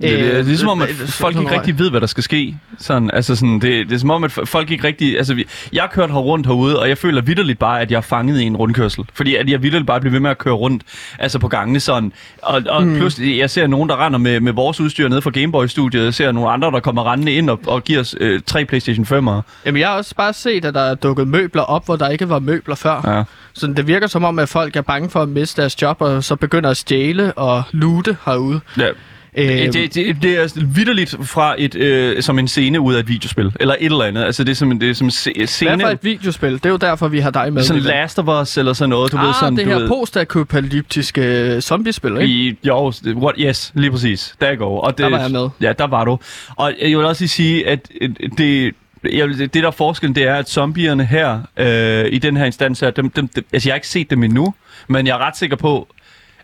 Det, 0.00 0.10
det, 0.10 0.18
det, 0.18 0.38
er 0.38 0.42
ligesom 0.42 0.68
om, 0.68 0.82
at 0.82 0.90
Øh, 0.90 1.08
folk 1.08 1.36
ikke 1.36 1.52
rigtig 1.52 1.78
ved, 1.78 1.90
hvad 1.90 2.00
der 2.00 2.06
skal 2.06 2.22
ske. 2.22 2.56
Sådan, 2.78 3.10
altså 3.12 3.36
sådan, 3.36 3.60
det, 3.60 3.88
det 3.88 3.92
er 3.94 3.98
som 3.98 4.10
om, 4.10 4.24
at 4.24 4.32
folk 4.44 4.70
ikke 4.70 4.86
rigtig... 4.86 5.18
Altså, 5.18 5.34
vi, 5.34 5.46
jeg 5.72 5.82
har 5.82 5.88
kørt 5.88 6.10
her 6.10 6.18
rundt 6.18 6.46
herude, 6.46 6.80
og 6.80 6.88
jeg 6.88 6.98
føler 6.98 7.22
vidderligt 7.22 7.58
bare, 7.58 7.80
at 7.80 7.90
jeg 7.90 7.96
er 7.96 8.00
fanget 8.00 8.40
i 8.40 8.44
en 8.44 8.56
rundkørsel. 8.56 9.04
Fordi 9.14 9.34
at 9.34 9.50
jeg 9.50 9.62
vidderligt 9.62 9.86
bare 9.86 10.00
bliver 10.00 10.12
ved 10.12 10.20
med 10.20 10.30
at 10.30 10.38
køre 10.38 10.54
rundt 10.54 10.82
altså 11.18 11.38
på 11.38 11.48
gangene 11.48 11.80
sådan. 11.80 12.12
Og, 12.42 12.62
og 12.68 12.82
mm. 12.82 12.96
pludselig, 12.96 13.38
jeg 13.38 13.50
ser 13.50 13.66
nogen, 13.66 13.88
der 13.88 14.06
render 14.06 14.18
med, 14.18 14.40
med 14.40 14.52
vores 14.52 14.80
udstyr 14.80 15.08
ned 15.08 15.20
fra 15.20 15.30
Gameboy-studiet. 15.30 16.04
Jeg 16.04 16.14
ser 16.14 16.32
nogle 16.32 16.50
andre, 16.50 16.70
der 16.70 16.80
kommer 16.80 17.12
rendende 17.12 17.32
ind 17.32 17.50
og, 17.50 17.60
og 17.66 17.84
giver 17.84 18.00
os 18.00 18.14
øh, 18.20 18.40
tre 18.46 18.64
PlayStation 18.64 19.04
5'ere. 19.04 19.42
Jamen, 19.66 19.80
jeg 19.80 19.88
har 19.88 19.96
også 19.96 20.14
bare 20.14 20.32
set, 20.32 20.64
at 20.64 20.74
der 20.74 20.80
er 20.80 20.94
dukket 20.94 21.28
møbler 21.28 21.62
op, 21.62 21.84
hvor 21.84 21.96
der 21.96 22.08
ikke 22.08 22.28
var 22.28 22.38
møbler 22.38 22.74
før. 22.74 23.16
Ja. 23.16 23.22
Så 23.52 23.66
det 23.66 23.86
virker 23.86 24.06
som 24.06 24.24
om, 24.24 24.38
at 24.38 24.48
folk 24.48 24.76
er 24.76 24.82
bange 24.82 25.10
for 25.10 25.22
at 25.22 25.28
miste 25.28 25.60
deres 25.60 25.82
job, 25.82 26.00
og 26.00 26.24
så 26.24 26.36
begynder 26.36 26.70
at 26.70 26.76
stjæle 26.76 27.32
og 27.32 27.62
lute 27.72 28.16
herude. 28.24 28.60
Ja. 28.78 28.88
Øhm, 29.36 29.72
Det, 29.72 29.94
det, 29.94 30.16
det 30.22 30.38
er 30.38 30.64
vidderligt 30.74 31.16
fra 31.22 31.54
et, 31.58 31.74
øh, 31.74 32.22
som 32.22 32.38
en 32.38 32.48
scene 32.48 32.80
ud 32.80 32.94
af 32.94 33.00
et 33.00 33.08
videospil. 33.08 33.52
Eller 33.60 33.74
et 33.80 33.84
eller 33.92 34.04
andet. 34.04 34.24
Altså, 34.24 34.44
det 34.44 34.50
er 34.50 34.54
som, 34.56 34.78
det 34.78 34.90
er 34.90 34.94
som 34.94 35.06
en 35.06 35.10
se- 35.10 35.32
Hvad 35.36 35.46
scene... 35.46 35.80
for 35.80 35.88
et 35.88 35.98
videospil? 36.02 36.52
Det 36.52 36.66
er 36.66 36.70
jo 36.70 36.76
derfor, 36.76 37.08
vi 37.08 37.18
har 37.20 37.30
dig 37.30 37.52
med. 37.52 37.62
Sådan. 37.62 37.82
Last 37.82 38.18
of 38.18 38.42
Us 38.42 38.56
eller 38.58 38.72
sådan 38.72 38.88
noget. 38.90 39.12
Du 39.12 39.16
ah, 39.16 39.26
ved, 39.26 39.34
sådan, 39.40 39.56
det 39.56 39.66
her 39.66 39.78
ved, 39.78 39.88
postapokalyptiske 39.88 41.22
øh, 41.54 41.60
zombiespil, 41.60 42.10
ikke? 42.16 42.24
I, 42.26 42.58
jo, 42.64 42.92
what, 43.06 43.34
yes, 43.38 43.72
lige 43.74 43.90
præcis. 43.90 44.34
Der 44.40 44.54
går. 44.54 44.80
Og 44.80 44.98
det, 44.98 45.04
Der 45.04 45.10
var 45.10 45.20
jeg 45.20 45.30
med. 45.30 45.48
Ja, 45.60 45.72
der 45.72 45.86
var 45.86 46.04
du. 46.04 46.18
Og 46.56 46.72
jeg 46.80 46.98
vil 46.98 47.06
også 47.06 47.22
lige 47.22 47.28
sige, 47.28 47.68
at 47.68 47.88
øh, 48.00 48.10
det, 48.38 48.74
jeg, 49.12 49.28
det 49.28 49.54
der 49.54 49.66
er 49.66 49.70
forskellen, 49.70 50.14
det 50.14 50.22
er, 50.22 50.34
at 50.34 50.50
zombierne 50.50 51.04
her, 51.04 51.40
øh, 51.56 52.06
i 52.12 52.18
den 52.18 52.36
her 52.36 52.44
instans 52.44 52.80
her, 52.80 52.90
dem, 52.90 53.10
dem, 53.10 53.28
dem, 53.28 53.44
altså 53.52 53.68
jeg 53.68 53.72
har 53.72 53.76
ikke 53.76 53.88
set 53.88 54.10
dem 54.10 54.22
endnu, 54.22 54.54
men 54.88 55.06
jeg 55.06 55.12
er 55.12 55.18
ret 55.26 55.36
sikker 55.36 55.56
på, 55.56 55.88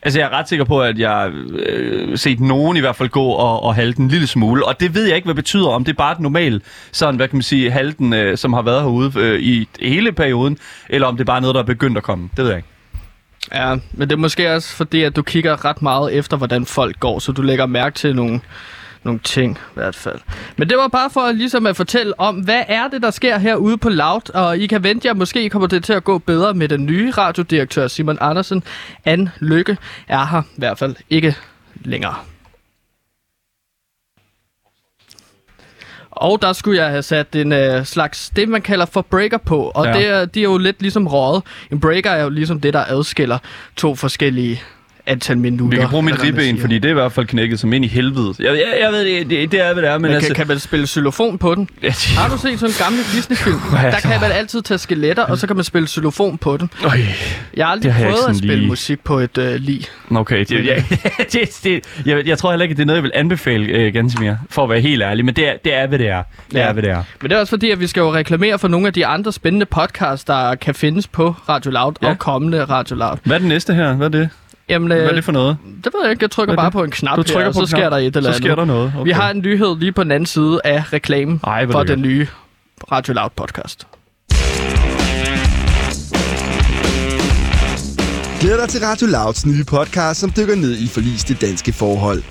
Altså, 0.07 0.19
jeg 0.19 0.27
er 0.27 0.39
ret 0.39 0.49
sikker 0.49 0.65
på, 0.65 0.83
at 0.83 0.99
jeg 0.99 1.11
har 1.11 1.33
øh, 1.53 2.19
set 2.19 2.41
nogen 2.41 2.77
i 2.77 2.81
hvert 2.81 2.97
fald 2.97 3.09
gå 3.09 3.25
og, 3.25 3.63
og 3.63 3.75
halte 3.75 4.01
en 4.01 4.09
lille 4.09 4.27
smule. 4.27 4.67
Og 4.67 4.81
det 4.81 4.95
ved 4.95 5.07
jeg 5.07 5.17
ikke, 5.17 5.27
hvad 5.27 5.35
det 5.35 5.45
betyder. 5.45 5.69
Om 5.69 5.85
det 5.85 5.93
er 5.93 5.97
bare 5.97 6.13
et 6.13 6.21
normalt, 6.21 6.63
sådan, 6.93 7.17
hvad 7.17 7.29
kan 7.29 7.37
man 7.37 7.43
sige, 7.43 7.71
halten, 7.71 8.13
øh, 8.13 8.37
som 8.37 8.53
har 8.53 8.63
været 8.63 8.83
herude 8.83 9.13
øh, 9.17 9.41
i 9.41 9.69
hele 9.81 10.13
perioden, 10.13 10.59
eller 10.89 11.07
om 11.07 11.17
det 11.17 11.21
er 11.21 11.27
bare 11.27 11.41
noget, 11.41 11.55
der 11.55 11.61
er 11.61 11.67
begyndt 11.67 11.97
at 11.97 12.03
komme. 12.03 12.29
Det 12.37 12.45
ved 12.45 12.51
jeg 12.51 12.57
ikke. 12.57 12.69
Ja, 13.55 13.75
men 13.93 14.09
det 14.09 14.13
er 14.13 14.17
måske 14.17 14.55
også 14.55 14.77
fordi, 14.77 15.03
at 15.03 15.17
du 15.17 15.23
kigger 15.23 15.65
ret 15.65 15.83
meget 15.83 16.15
efter, 16.15 16.37
hvordan 16.37 16.67
folk 16.67 17.01
går, 17.01 17.19
så 17.19 17.33
du 17.33 17.43
lægger 17.43 17.67
mærke 17.67 17.95
til 17.95 18.17
nogle, 18.17 18.41
nogle 19.07 19.21
ting 19.25 19.57
i 19.57 19.75
hvert 19.75 19.95
fald. 19.95 20.21
Men 20.57 20.69
det 20.69 20.77
var 20.79 20.89
bare 20.89 21.11
for 21.11 21.33
ligesom 21.33 21.67
at 21.67 21.77
fortælle 21.77 22.21
om, 22.21 22.37
hvad 22.37 22.63
er 22.69 22.89
det, 22.89 23.03
der 23.03 23.11
sker 23.11 23.39
herude 23.39 23.79
på 23.79 23.89
Loud, 23.89 24.31
og 24.35 24.59
I 24.59 24.67
kan 24.67 24.83
vente 24.83 25.09
jer, 25.09 25.15
måske 25.15 25.51
kommer 25.51 25.69
det 25.69 25.85
til 25.85 25.93
at 25.93 26.05
gå 26.05 26.19
bedre 26.19 26.55
med 26.55 26.69
den 26.69 26.87
nye 26.87 27.11
radiodirektør 27.11 27.87
Simon 27.89 28.19
Andersen. 28.21 28.63
Anne 29.05 29.33
Lykke 29.41 29.77
er 30.09 30.27
her 30.27 30.43
i 30.43 30.59
hvert 30.59 30.79
fald 30.79 30.97
ikke 31.11 31.37
længere. 31.85 32.15
Og 36.11 36.43
der 36.43 36.53
skulle 36.53 36.83
jeg 36.83 36.91
have 36.91 37.03
sat 37.03 37.37
en 37.37 37.53
øh, 37.53 37.85
slags, 37.85 38.31
det 38.37 38.49
man 38.49 38.63
kalder 38.63 38.87
for 38.87 39.03
breaker 39.03 39.39
på. 39.39 39.73
Og 39.75 39.87
Ja. 39.87 39.93
det 39.93 40.07
er, 40.07 40.25
de 40.25 40.41
er 40.41 40.45
jo 40.45 40.59
lidt 40.59 40.81
ligesom 40.83 41.07
røget. 41.07 41.43
En 41.73 41.81
breaker 41.81 42.11
er 42.11 42.23
jo 42.23 42.29
ligesom 42.29 42.61
det, 42.61 42.75
der 42.75 42.85
adskiller 42.89 43.39
to 43.77 43.95
forskellige 43.95 44.63
antal 45.07 45.39
minutter. 45.39 45.79
Vi 45.79 45.81
kan 45.83 45.91
bruge 45.91 46.03
mit 46.03 46.23
ribben, 46.23 46.59
fordi 46.61 46.75
det 46.75 46.85
er 46.85 46.91
i 46.91 46.95
hvert 46.95 47.13
fald 47.13 47.27
knækket 47.27 47.61
som 47.61 47.73
ind 47.73 47.85
i 47.85 47.89
helvede. 47.89 48.35
Jeg, 48.39 48.47
jeg, 48.47 48.79
jeg 48.83 48.93
ved, 48.93 49.05
det, 49.05 49.31
det, 49.31 49.53
det 49.53 49.61
er, 49.61 49.73
hvad 49.73 49.83
det 49.83 49.91
er, 49.91 49.95
men 49.99 50.03
Men 50.03 50.11
altså... 50.13 50.27
kan, 50.29 50.35
kan 50.37 50.49
man 50.49 50.59
spille 50.59 50.87
xylofon 50.87 51.39
på 51.39 51.55
den? 51.55 51.69
Ja, 51.83 51.93
Har 52.17 52.29
du 52.29 52.39
set 52.39 52.61
sådan 52.61 52.71
en 52.71 52.75
gammel 52.85 53.01
Disney-film? 53.15 53.57
Der 53.73 53.91
kan 54.01 54.21
man 54.21 54.33
altid 54.33 54.63
tage 54.63 54.79
skeletter, 54.79 55.23
og 55.25 55.39
så 55.39 55.47
kan 55.47 55.57
man 55.57 55.65
spille 55.65 55.89
xylofon 55.89 56.39
på 56.39 56.57
den. 56.57 56.71
Øj, 56.85 56.99
Jeg 57.57 57.67
har 57.67 57.73
aldrig 57.73 57.93
har 57.95 58.01
jeg 58.01 58.07
prøvet 58.09 58.19
at 58.19 58.23
sådan 58.23 58.35
spille 58.39 58.57
lige- 58.57 58.69
musik 58.69 59.01
på 59.05 59.19
et 59.19 59.39
øh, 59.39 59.55
lig. 59.55 59.85
okay. 60.11 60.45
Det, 60.45 60.67
jeg, 60.67 60.85
det, 61.33 61.61
det, 61.65 61.81
jeg, 62.07 62.27
jeg 62.27 62.39
tror 62.39 62.51
heller 62.51 62.63
ikke, 62.65 62.73
at 62.73 62.77
det 62.77 62.83
er 62.83 62.87
noget, 62.87 62.97
jeg 62.97 63.03
vil 63.03 63.13
anbefale, 63.15 63.67
øh, 63.67 63.93
Gansimir, 63.93 64.35
for 64.51 64.65
at 64.65 64.71
være 64.71 64.81
helt 64.81 65.03
ærlig. 65.03 65.25
Men 65.25 65.35
det 65.37 65.49
er, 65.49 65.53
det 65.65 65.75
er 65.75 65.87
hvad 65.87 65.99
det 65.99 66.09
er. 66.09 66.23
Det 66.51 66.55
Ja. 66.59 66.61
er, 66.61 66.73
hvad 66.73 66.83
det 66.83 66.91
er. 66.91 67.03
Men 67.23 67.31
det 67.31 67.37
er 67.37 67.41
også 67.41 67.51
fordi, 67.51 67.71
at 67.71 67.81
vi 67.81 67.87
skal 67.87 68.01
jo 68.01 68.15
reklamere 68.15 68.59
for 68.59 68.69
nogle 68.69 68.87
af 68.87 68.93
de 68.93 69.07
andre 69.07 69.33
spændende 69.33 69.67
podcasts, 69.67 70.25
der 70.25 70.55
kan 70.55 70.75
findes 70.75 71.07
på 71.09 71.35
Radio 71.49 71.71
Loud 71.71 71.93
Ja. 72.03 72.09
og 72.09 72.19
kommende 72.19 72.65
Radio 72.65 72.97
Loud. 72.97 73.17
Hvad 73.25 73.35
er 73.37 73.39
det 73.39 73.49
næste 73.49 73.75
her? 73.75 73.93
Hvad 73.95 74.07
er 74.07 74.11
det? 74.11 74.29
Jamen, 74.69 74.87
Hvad 74.89 74.99
er 75.01 75.09
øh, 75.11 75.17
det 75.17 75.25
for 75.25 75.33
noget? 75.33 75.57
det 75.85 75.93
ved 75.95 76.01
jeg 76.03 76.11
ikke. 76.11 76.23
Jeg 76.25 76.31
trykker 76.31 76.53
er 76.53 76.57
bare 76.57 76.67
det? 76.67 76.73
på 76.73 76.85
en 76.85 76.91
knap 76.91 77.17
Du 77.17 77.23
trykker 77.23 77.41
her, 77.41 77.47
og 77.49 77.53
på 77.55 77.59
så 77.59 77.63
en 77.63 77.67
sker 77.67 77.79
knap, 77.79 77.91
der 77.91 77.97
et 77.99 78.05
eller 78.17 78.23
Så 78.23 78.29
andet. 78.29 78.43
sker 78.45 78.55
der 78.55 78.65
noget. 78.65 78.93
Okay. 78.97 79.05
Vi 79.05 79.11
har 79.11 79.31
en 79.31 79.39
nyhed 79.39 79.77
lige 79.79 79.93
på 79.93 80.03
den 80.03 80.11
anden 80.13 80.27
side 80.27 80.61
af 80.65 80.93
reklamen 80.93 81.41
Ej, 81.45 81.67
for 81.71 81.83
den 81.83 82.03
nye 82.03 82.27
Radio 82.93 83.15
Loud 83.15 83.31
podcast. 83.37 83.87
Glæder 88.41 88.61
dig 88.61 88.69
til 88.69 88.81
Radio 88.81 89.07
Louds 89.07 89.47
nye 89.47 89.65
podcast, 89.65 90.21
som 90.21 90.31
dykker 90.37 90.55
ned 90.57 90.77
i 90.79 90.87
forliste 90.89 91.35
danske 91.35 91.73
forhold. 91.73 92.23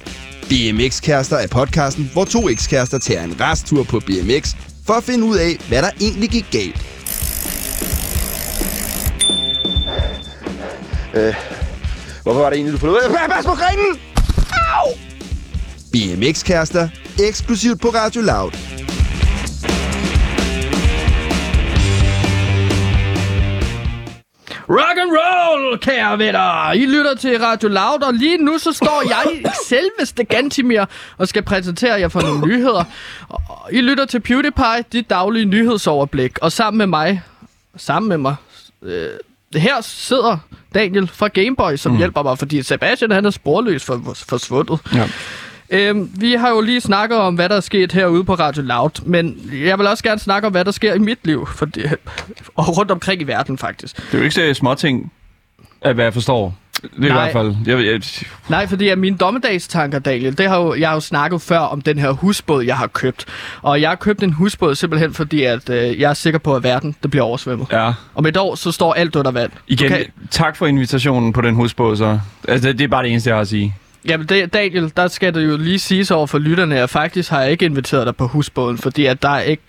BMX-kærester 0.49 1.35
er 1.37 1.47
podcasten, 1.51 2.09
hvor 2.13 2.25
to 2.25 2.49
ekskærester 2.49 2.97
tager 2.99 3.23
en 3.23 3.35
resttur 3.41 3.83
på 3.83 3.99
BMX 3.99 4.53
for 4.87 4.93
at 4.93 5.03
finde 5.03 5.25
ud 5.25 5.37
af, 5.37 5.51
hvad 5.67 5.81
der 5.81 5.89
egentlig 6.01 6.29
gik 6.29 6.45
galt. 6.51 6.85
Øh, 11.13 11.33
hvorfor 12.25 12.41
var 12.41 12.49
det 12.49 12.55
egentlig, 12.55 12.73
du 12.73 12.79
forlod? 12.79 13.29
Pas 13.29 13.45
på 13.45 13.51
grenen! 13.51 13.99
Au! 14.77 14.87
BMX-kærester, 15.91 16.89
eksklusivt 17.27 17.81
på 17.81 17.87
Radio 17.87 18.21
Loud. 18.21 18.51
Rock 24.69 24.97
and 24.97 25.11
roll, 25.11 25.79
kære 25.79 26.17
venner! 26.19 26.71
I 26.71 26.85
lytter 26.85 27.15
til 27.15 27.39
Radio 27.39 27.67
Loud, 27.69 28.03
og 28.03 28.13
lige 28.13 28.37
nu 28.37 28.57
så 28.57 28.71
står 28.71 29.03
jeg 29.09 29.51
selveste 29.67 30.23
Gantimir 30.23 30.85
og 31.17 31.27
skal 31.27 31.43
præsentere 31.43 31.99
jer 31.99 32.07
for 32.07 32.21
nogle 32.21 32.47
nyheder. 32.47 32.83
Og 33.29 33.73
I 33.73 33.81
lytter 33.81 34.05
til 34.05 34.19
PewDiePie, 34.19 34.83
dit 34.91 35.09
daglige 35.09 35.45
nyhedsoverblik. 35.45 36.39
Og 36.41 36.51
sammen 36.51 36.77
med 36.77 36.87
mig, 36.87 37.21
sammen 37.77 38.09
med 38.09 38.17
mig, 38.17 38.35
øh, 38.81 39.09
her 39.55 39.81
sidder 39.81 40.37
Daniel 40.73 41.07
fra 41.07 41.27
Gameboy, 41.27 41.75
som 41.75 41.91
mm. 41.91 41.97
hjælper 41.97 42.23
mig, 42.23 42.37
fordi 42.37 42.63
Sebastian 42.63 43.11
han 43.11 43.25
er 43.25 43.29
sporløs 43.29 43.83
for, 43.83 44.15
forsvundet. 44.29 44.79
Ja. 44.93 45.09
Øhm, 45.69 46.11
vi 46.17 46.33
har 46.33 46.49
jo 46.49 46.61
lige 46.61 46.81
snakket 46.81 47.17
om, 47.17 47.35
hvad 47.35 47.49
der 47.49 47.55
er 47.55 47.59
sket 47.59 47.91
herude 47.91 48.23
på 48.23 48.33
Radio 48.33 48.61
Loud, 48.61 49.05
men 49.05 49.51
jeg 49.53 49.79
vil 49.79 49.87
også 49.87 50.03
gerne 50.03 50.19
snakke 50.19 50.45
om, 50.45 50.51
hvad 50.51 50.65
der 50.65 50.71
sker 50.71 50.93
i 50.93 50.99
mit 50.99 51.19
liv, 51.23 51.47
for 51.47 51.65
det, 51.65 51.95
og 52.55 52.77
rundt 52.77 52.91
omkring 52.91 53.21
i 53.21 53.23
verden 53.23 53.57
faktisk. 53.57 53.97
Det 53.97 54.13
er 54.13 54.17
jo 54.17 54.23
ikke 54.23 54.35
så 54.35 54.53
småting, 54.53 55.11
af 55.81 55.93
hvad 55.93 56.05
jeg 56.05 56.13
forstår. 56.13 56.55
Det 56.95 57.03
er 57.03 57.05
i 57.05 57.09
Nej. 57.09 57.21
hvert 57.21 57.31
fald... 57.33 57.55
Jeg, 57.65 57.85
jeg, 57.85 58.01
Nej, 58.49 58.67
fordi 58.67 58.87
at 58.89 58.97
mine 58.97 59.17
dommedagstanker, 59.17 59.99
Daniel, 59.99 60.37
det 60.37 60.49
har 60.49 60.57
jo, 60.59 60.75
jeg 60.75 60.87
har 60.89 60.93
jo 60.95 60.99
snakket 60.99 61.41
før 61.41 61.57
om 61.59 61.81
den 61.81 61.99
her 61.99 62.11
husbåd, 62.11 62.63
jeg 62.63 62.77
har 62.77 62.87
købt. 62.87 63.25
Og 63.61 63.81
jeg 63.81 63.89
har 63.89 63.95
købt 63.95 64.23
en 64.23 64.33
husbåd 64.33 64.75
simpelthen 64.75 65.13
fordi, 65.13 65.43
at 65.43 65.69
øh, 65.69 65.99
jeg 65.99 66.09
er 66.09 66.13
sikker 66.13 66.39
på, 66.39 66.55
at 66.55 66.63
verden 66.63 66.95
det 67.03 67.11
bliver 67.11 67.23
oversvømmet. 67.23 67.67
ja. 67.71 67.93
Om 68.15 68.25
et 68.25 68.37
år, 68.37 68.55
så 68.55 68.71
står 68.71 68.93
alt 68.93 69.15
under 69.15 69.31
vand. 69.31 69.51
Igen, 69.67 69.91
Okay. 69.91 70.05
tak 70.31 70.55
for 70.55 70.65
invitationen 70.65 71.33
på 71.33 71.41
den 71.41 71.55
husbåd, 71.55 71.97
så. 71.97 72.19
Altså, 72.47 72.67
det, 72.67 72.77
det 72.77 72.83
er 72.83 72.87
bare 72.87 73.03
det 73.03 73.11
eneste, 73.11 73.29
jeg 73.29 73.35
har 73.37 73.41
at 73.41 73.47
sige. 73.47 73.75
Jamen, 74.07 74.27
det, 74.27 74.53
Daniel, 74.53 74.91
der 74.97 75.07
skal 75.07 75.33
det 75.33 75.45
jo 75.45 75.57
lige 75.57 75.79
siges 75.79 76.11
over 76.11 76.27
for 76.27 76.37
lytterne, 76.39 76.79
at 76.79 76.89
faktisk 76.89 77.29
har 77.29 77.41
jeg 77.41 77.51
ikke 77.51 77.65
inviteret 77.65 78.05
dig 78.05 78.15
på 78.15 78.27
husbåden, 78.27 78.77
fordi 78.77 79.05
at 79.05 79.21
der 79.21 79.29
er 79.29 79.41
ikke... 79.41 79.63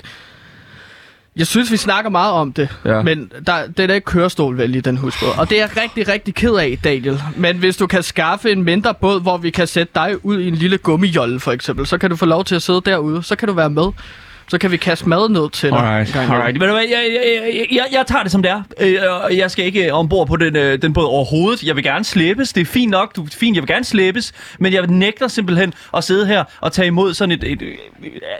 Jeg 1.36 1.46
synes, 1.46 1.72
vi 1.72 1.76
snakker 1.76 2.10
meget 2.10 2.32
om 2.32 2.52
det, 2.52 2.68
Ja. 2.84 3.02
men 3.02 3.30
der, 3.46 3.66
det 3.66 3.90
er 3.90 3.94
ikke 3.94 4.04
kørestol 4.04 4.58
vel 4.58 4.74
i 4.74 4.80
den 4.80 4.96
husbåd. 4.96 5.28
Og 5.38 5.50
det 5.50 5.60
er 5.60 5.62
jeg 5.62 5.82
rigtig, 5.82 6.08
rigtig 6.08 6.34
ked 6.34 6.54
af, 6.54 6.78
Daniel. 6.84 7.22
Men 7.36 7.56
hvis 7.56 7.76
du 7.76 7.86
kan 7.86 8.02
skaffe 8.02 8.52
en 8.52 8.62
mindre 8.62 8.94
båd, 8.94 9.20
hvor 9.22 9.36
vi 9.36 9.50
kan 9.50 9.66
sætte 9.66 9.92
dig 9.94 10.24
ud 10.24 10.38
i 10.40 10.48
en 10.48 10.54
lille 10.54 10.78
gummijolle, 10.78 11.40
for 11.40 11.52
eksempel, 11.52 11.86
så 11.86 11.98
kan 11.98 12.10
du 12.10 12.16
få 12.16 12.26
lov 12.26 12.44
til 12.44 12.54
at 12.54 12.62
sidde 12.62 12.80
derude. 12.86 13.22
Så 13.22 13.36
kan 13.36 13.48
du 13.48 13.54
være 13.54 13.70
med. 13.70 13.86
Så 14.48 14.58
kan 14.58 14.70
vi 14.70 14.76
kaste 14.76 15.08
mad 15.08 15.28
ned 15.28 15.50
til 15.50 15.70
dig. 15.70 15.78
Alright, 15.78 16.16
alright. 16.16 16.56
Hvad, 16.58 16.68
jeg, 16.68 16.86
jeg, 16.90 17.66
jeg, 17.72 17.86
jeg, 17.92 18.06
tager 18.06 18.22
det 18.22 18.32
som 18.32 18.42
det 18.42 18.50
er. 18.50 18.62
Øh, 18.80 18.98
og 19.24 19.36
jeg 19.36 19.50
skal 19.50 19.64
ikke 19.64 19.92
ombord 19.92 20.26
på 20.26 20.36
den, 20.36 20.56
øh, 20.56 20.82
den 20.82 20.92
båd 20.92 21.04
overhovedet. 21.04 21.62
Jeg 21.62 21.76
vil 21.76 21.84
gerne 21.84 22.04
slæbes. 22.04 22.52
Det 22.52 22.60
er 22.60 22.64
fint 22.64 22.90
nok. 22.90 23.16
Du 23.16 23.22
er 23.24 23.28
fint. 23.32 23.56
Jeg 23.56 23.62
vil 23.62 23.68
gerne 23.68 23.84
slæbes. 23.84 24.32
Men 24.58 24.72
jeg 24.72 24.86
nægter 24.86 25.28
simpelthen 25.28 25.74
at 25.96 26.04
sidde 26.04 26.26
her 26.26 26.44
og 26.60 26.72
tage 26.72 26.86
imod 26.86 27.14
sådan 27.14 27.32
et, 27.32 27.44
et, 27.44 27.62
et 27.62 27.76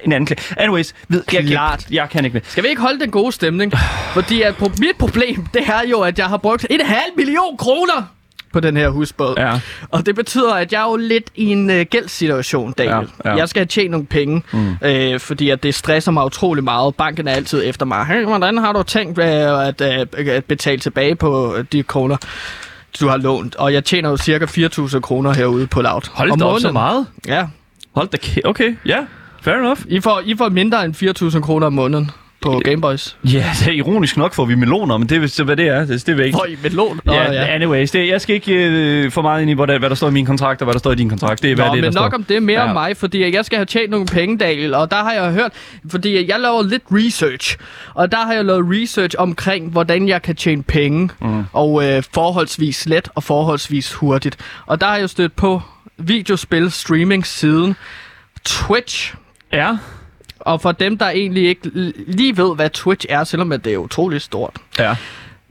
en 0.05 0.13
anklage. 0.13 0.41
Anyways, 0.61 0.95
ved, 1.09 1.23
jeg, 1.33 1.45
Klart. 1.45 1.87
jeg 1.91 2.09
kan 2.11 2.25
ikke 2.25 2.35
mere. 2.35 2.45
Skal 2.49 2.63
vi 2.65 2.69
ikke 2.69 2.83
holde 2.83 3.01
den 3.01 3.11
gode 3.11 3.33
stemning? 3.33 3.73
Fordi 4.13 4.43
at 4.43 4.55
pro- 4.55 4.77
mit 4.79 4.97
problem, 4.99 5.47
det 5.55 5.63
er 5.67 5.89
jo, 5.91 6.01
at 6.01 6.19
jeg 6.19 6.27
har 6.27 6.37
brugt 6.37 6.67
en 6.71 6.81
halv 6.87 7.13
million 7.17 7.57
kroner 7.57 8.16
på 8.57 8.61
den 8.61 8.77
her 8.77 8.89
husbåd. 8.89 9.35
Ja. 9.39 9.61
Og 9.91 10.07
det 10.07 10.15
betyder, 10.15 10.55
at 10.55 10.73
jeg 10.73 10.83
er 10.83 10.91
jo 10.91 10.97
lidt 10.97 11.31
i 11.35 11.45
en 11.45 11.71
øh, 11.71 11.87
gældssituation, 11.91 12.73
Daniel. 12.73 13.09
Ja, 13.25 13.31
ja. 13.31 13.37
Jeg 13.37 13.49
skal 13.49 13.61
have 13.61 13.67
tjent 13.67 13.91
nogle 13.91 14.07
penge, 14.07 14.43
mm. 14.53 14.77
øh, 14.83 15.21
fordi 15.21 15.51
at 15.51 15.63
det 15.63 15.75
stresser 15.75 16.13
mig 16.13 16.25
utrolig 16.25 16.65
meget. 16.65 16.95
Banken 16.95 17.29
er 17.29 17.33
altid 17.33 17.63
efter 17.65 17.87
mig. 17.87 18.07
Hey, 18.07 18.25
hvordan 18.25 18.59
har 18.59 18.73
du 18.73 18.83
tænkt 18.83 19.19
øh, 19.19 19.69
at, 19.69 19.81
øh, 19.81 20.07
at 20.29 20.45
betale 20.45 20.79
tilbage 20.79 21.15
på 21.17 21.55
øh, 21.57 21.65
de 21.73 21.83
kroner, 21.83 22.17
du 23.01 23.09
har 23.09 23.17
lånt? 23.17 23.55
Og 23.57 23.73
jeg 23.73 23.85
tjener 23.85 24.11
jo 24.11 24.17
cirka 24.17 24.45
4.000 24.45 25.01
kroner 25.01 25.33
herude 25.33 25.67
på 25.67 25.83
Loud. 25.83 26.11
Hold 26.13 26.39
da 26.39 26.45
op 26.45 26.61
så 26.61 26.73
meget. 26.73 27.07
Ja, 27.29 27.47
Hold 27.95 28.09
da 28.09 28.17
kæ- 28.25 28.41
Okay, 28.45 28.77
ja. 28.87 28.99
Fair 29.43 29.55
enough. 29.55 29.81
I 29.89 30.01
får, 30.01 30.23
I 30.25 30.37
får 30.37 30.49
mindre 30.49 30.85
end 30.85 30.95
4.000 31.35 31.41
kroner 31.41 31.67
om 31.67 31.73
måneden 31.73 32.11
på 32.53 32.61
Gameboys. 32.65 33.17
Ja, 33.25 33.45
det 33.61 33.69
er 33.69 33.73
ironisk 33.73 34.17
nok 34.17 34.35
får 34.35 34.45
vi 34.45 34.55
meloner, 34.55 34.97
men 34.99 35.09
det 35.09 35.39
er 35.39 35.45
hvad 35.45 35.57
det 35.57 35.69
er. 35.69 35.85
Det, 35.85 36.07
det 36.07 36.19
jeg 36.19 36.27
ikke. 36.27 36.37
Hvor 36.37 36.47
i 36.47 36.57
melon? 36.63 37.01
Ja, 37.07 37.33
ja, 37.33 37.47
anyways, 37.47 37.91
det, 37.91 38.09
jeg 38.09 38.21
skal 38.21 38.35
ikke 38.35 38.55
øh, 38.55 39.11
for 39.11 39.23
meget 39.23 39.43
ind 39.43 39.51
i, 39.51 39.55
hvad 39.55 39.67
der, 39.67 39.79
hvad 39.79 39.89
der 39.89 39.97
står 39.97 40.09
i 40.09 40.11
min 40.11 40.27
kontrakt, 40.27 40.63
og 40.63 40.65
hvad 40.67 40.73
der 40.73 40.79
står 40.79 40.93
i 40.93 40.95
din 40.95 41.09
kontrakt. 41.09 41.43
Det 41.43 41.51
er, 41.51 41.55
hvad 41.55 41.67
Nå, 41.67 41.75
det, 41.75 41.85
men 41.85 41.93
der 41.93 42.01
nok 42.01 42.11
står. 42.11 42.19
om 42.19 42.25
det, 42.25 42.43
mere 42.43 42.61
Ja. 42.61 42.69
om 42.69 42.75
mig, 42.75 42.97
fordi 42.97 43.35
jeg 43.35 43.45
skal 43.45 43.57
have 43.59 43.67
tjent 43.67 43.91
nogle 43.91 44.07
penge, 44.07 44.39
Daniel, 44.39 44.75
og 44.75 44.91
der 44.91 44.97
har 44.97 45.13
jeg 45.13 45.33
hørt, 45.33 45.53
fordi 45.91 46.29
jeg 46.31 46.41
laver 46.41 46.63
lidt 46.63 46.83
research, 46.93 47.57
og 47.95 48.13
der 48.13 48.19
har 48.19 48.33
jeg 48.33 48.45
lavet 48.45 48.65
research 48.69 49.15
omkring, 49.19 49.71
hvordan 49.71 50.09
jeg 50.09 50.23
kan 50.23 50.37
tjene 50.37 50.63
penge, 50.63 51.09
mm. 51.21 51.45
og 51.53 51.85
øh, 51.89 52.03
forholdsvis 52.15 52.87
let 52.87 53.09
og 53.15 53.23
forholdsvis 53.23 53.93
hurtigt. 53.93 54.37
Og 54.67 54.81
der 54.81 54.87
har 54.87 54.97
jeg 54.97 55.11
stødt 55.11 55.37
på 55.37 55.63
videospil 55.99 56.71
streaming 56.71 57.27
siden 57.27 57.77
Twitch, 58.45 59.15
Ja, 59.53 59.77
og 60.47 60.61
for 60.61 60.73
dem, 60.73 60.99
der 60.99 61.09
egentlig 61.09 61.49
ikke 61.49 61.71
lige 62.07 62.37
ved, 62.37 62.57
hvad 62.57 62.71
Twitch 62.71 63.07
er, 63.09 63.25
selvom 63.25 63.51
det 63.51 63.67
er 63.67 63.77
utroligt 63.77 64.23
stort, 64.23 64.51
ja. 64.79 64.97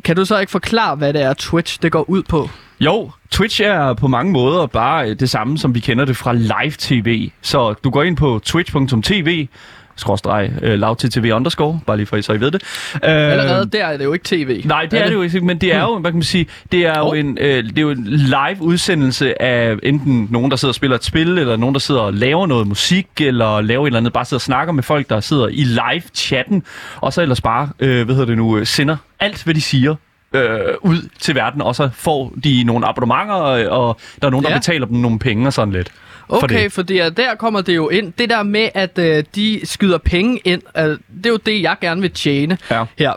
kan 0.04 0.16
du 0.16 0.26
så 0.26 0.40
ikke 0.40 0.52
forklare, 0.52 0.96
hvad 0.96 1.14
det 1.14 1.22
er, 1.22 1.34
Twitch 1.34 1.82
det 1.82 1.92
går 1.92 2.10
ud 2.10 2.24
på? 2.24 2.50
Jo, 2.80 3.12
Twitch 3.32 3.62
er 3.62 3.94
på 3.94 4.08
mange 4.08 4.32
måder 4.32 4.66
bare 4.66 5.14
det 5.14 5.30
samme, 5.30 5.58
som 5.58 5.76
vi 5.76 5.80
kender 5.80 6.06
det 6.06 6.18
fra 6.18 6.34
live-tv. 6.34 7.30
Så 7.42 7.74
du 7.74 7.90
går 7.90 8.04
ind 8.04 8.18
på 8.18 8.42
twitch.tv, 8.44 9.48
skråstreg, 9.96 10.52
øh, 10.62 10.80
lavttv 10.80 11.32
underscore, 11.34 11.80
bare 11.88 11.98
lige 11.98 12.08
for 12.08 12.22
så 12.22 12.34
I 12.34 12.40
ved 12.40 12.52
det. 12.52 12.62
Øh, 12.96 13.00
Allerede 13.04 13.70
der 13.74 13.86
er 13.86 13.98
det 13.98 14.06
jo 14.06 14.14
ikke 14.14 14.26
tv. 14.26 14.62
Nej, 14.66 14.86
det 14.92 15.02
er 15.02 15.06
det 15.08 15.14
jo 15.14 15.22
ikke, 15.22 15.42
men 15.42 15.58
det 15.58 15.74
er 15.76 15.82
jo, 15.82 16.00
hvad 16.00 16.12
kan 16.12 16.18
man 16.18 16.24
sige, 16.24 16.46
det 16.72 16.86
er 16.86 17.00
jo, 17.00 17.06
Oh. 17.06 17.20
en, 17.20 17.38
øh, 17.42 17.64
det 17.64 17.78
er 17.78 17.82
jo 17.82 17.90
en 17.90 18.04
live 18.08 18.58
udsendelse 18.62 19.42
af 19.42 19.76
enten 19.84 20.28
nogen, 20.32 20.52
der 20.52 20.58
sidder 20.58 20.72
og 20.72 20.76
spiller 20.76 20.96
et 20.96 21.04
spil, 21.04 21.38
eller 21.38 21.56
nogen, 21.58 21.76
der 21.76 21.80
sidder 21.80 22.02
og 22.02 22.14
laver 22.14 22.48
noget 22.48 22.68
musik, 22.68 23.08
eller 23.22 23.62
laver 23.62 23.84
et 23.84 23.88
eller 23.88 24.00
andet, 24.00 24.14
bare 24.14 24.26
sidder 24.26 24.38
og 24.38 24.42
snakker 24.42 24.74
med 24.74 24.84
folk, 24.84 25.10
der 25.10 25.20
sidder 25.20 25.48
i 25.48 25.64
live-chatten, 25.64 26.64
og 27.02 27.14
så 27.14 27.22
ellers 27.22 27.42
bare, 27.42 27.70
øh, 27.80 28.06
hvad 28.06 28.16
hedder 28.16 28.26
det 28.28 28.38
nu, 28.38 28.58
øh, 28.58 28.66
sender 28.66 28.98
alt, 29.20 29.44
hvad 29.44 29.54
de 29.54 29.62
siger, 29.62 29.96
øh, 30.36 30.60
ud 30.82 31.10
til 31.20 31.36
verden, 31.36 31.62
og 31.62 31.76
så 31.76 31.90
får 31.94 32.34
de 32.44 32.64
nogle 32.64 32.88
abonnementer, 32.88 33.34
og, 33.34 33.88
og 33.88 33.98
der 34.22 34.28
er 34.28 34.32
nogen, 34.32 34.44
der 34.44 34.50
Ja. 34.52 34.58
betaler 34.58 34.86
dem 34.86 34.98
nogle 34.98 35.20
penge 35.20 35.48
og 35.48 35.54
sådan 35.54 35.72
lidt. 35.74 35.92
for 36.30 36.44
Okay, 36.44 36.64
det. 36.64 36.72
fordi 36.72 37.00
uh, 37.02 37.08
der 37.18 37.36
kommer 37.40 37.62
det 37.62 37.76
jo 37.76 37.90
ind. 37.90 38.14
Det 38.18 38.30
der 38.30 38.44
med, 38.44 38.70
at 38.74 38.98
uh, 39.00 39.06
de 39.36 39.60
skyder 39.64 39.98
penge 39.98 40.40
ind, 40.44 40.62
uh, 40.80 40.84
det 40.84 40.98
er 41.26 41.30
jo 41.30 41.38
det, 41.38 41.62
jeg 41.62 41.76
gerne 41.82 42.02
vil 42.02 42.12
tjene 42.12 42.58
Ja. 42.72 42.84
her. 43.00 43.12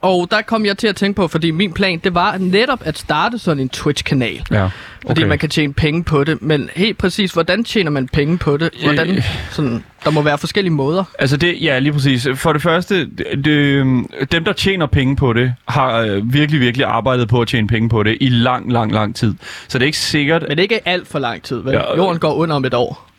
Og 0.00 0.28
der 0.30 0.42
kom 0.42 0.66
jeg 0.66 0.78
til 0.78 0.86
at 0.88 0.96
tænke 0.96 1.16
på, 1.16 1.28
fordi 1.28 1.50
min 1.50 1.72
plan, 1.72 1.98
det 2.04 2.14
var 2.14 2.36
netop 2.38 2.80
at 2.84 2.98
starte 2.98 3.38
sådan 3.38 3.60
en 3.62 3.68
Twitch-kanal. 3.68 4.42
Ja, 4.50 4.68
Fordi 5.06 5.24
man 5.24 5.38
kan 5.38 5.48
tjene 5.48 5.72
penge 5.72 6.04
på 6.04 6.24
det. 6.24 6.42
Men 6.42 6.70
helt 6.76 6.98
præcis, 6.98 7.32
hvordan 7.32 7.64
tjener 7.64 7.90
man 7.90 8.08
penge 8.08 8.38
på 8.38 8.56
det? 8.56 8.70
Hvordan, 8.84 9.10
Øh. 9.10 9.22
sådan, 9.50 9.84
der 10.04 10.10
må 10.10 10.22
være 10.22 10.38
forskellige 10.38 10.72
måder. 10.72 11.04
Altså 11.18 11.36
det, 11.36 11.56
ja, 11.62 11.78
lige 11.78 11.92
præcis. 11.92 12.28
For 12.34 12.52
det 12.52 12.62
første, 12.62 13.00
det, 13.06 13.44
det, 13.44 13.84
dem 14.32 14.44
der 14.44 14.52
tjener 14.52 14.86
penge 14.86 15.16
på 15.16 15.32
det, 15.32 15.52
har 15.68 15.98
øh, 15.98 16.32
virkelig, 16.32 16.60
virkelig 16.60 16.86
arbejdet 16.86 17.28
på 17.28 17.40
at 17.40 17.48
tjene 17.48 17.68
penge 17.68 17.88
på 17.88 18.02
det 18.02 18.16
i 18.20 18.28
lang, 18.28 18.72
lang, 18.72 18.92
lang 18.92 19.16
tid. 19.16 19.34
Så 19.68 19.78
det 19.78 19.84
er 19.84 19.86
ikke 19.86 19.98
sikkert, 19.98 20.42
Men 20.42 20.50
det 20.50 20.58
er 20.58 20.62
ikke 20.62 20.88
alt 20.88 21.08
for 21.08 21.18
lang 21.18 21.42
tid, 21.42 21.56
vel? 21.60 21.72
Ja, 21.72 21.92
øh. 21.92 21.98
Jorden 21.98 22.18
går 22.18 22.34
under 22.34 22.56
om 22.56 22.64
et 22.64 22.74
år. 22.74 23.10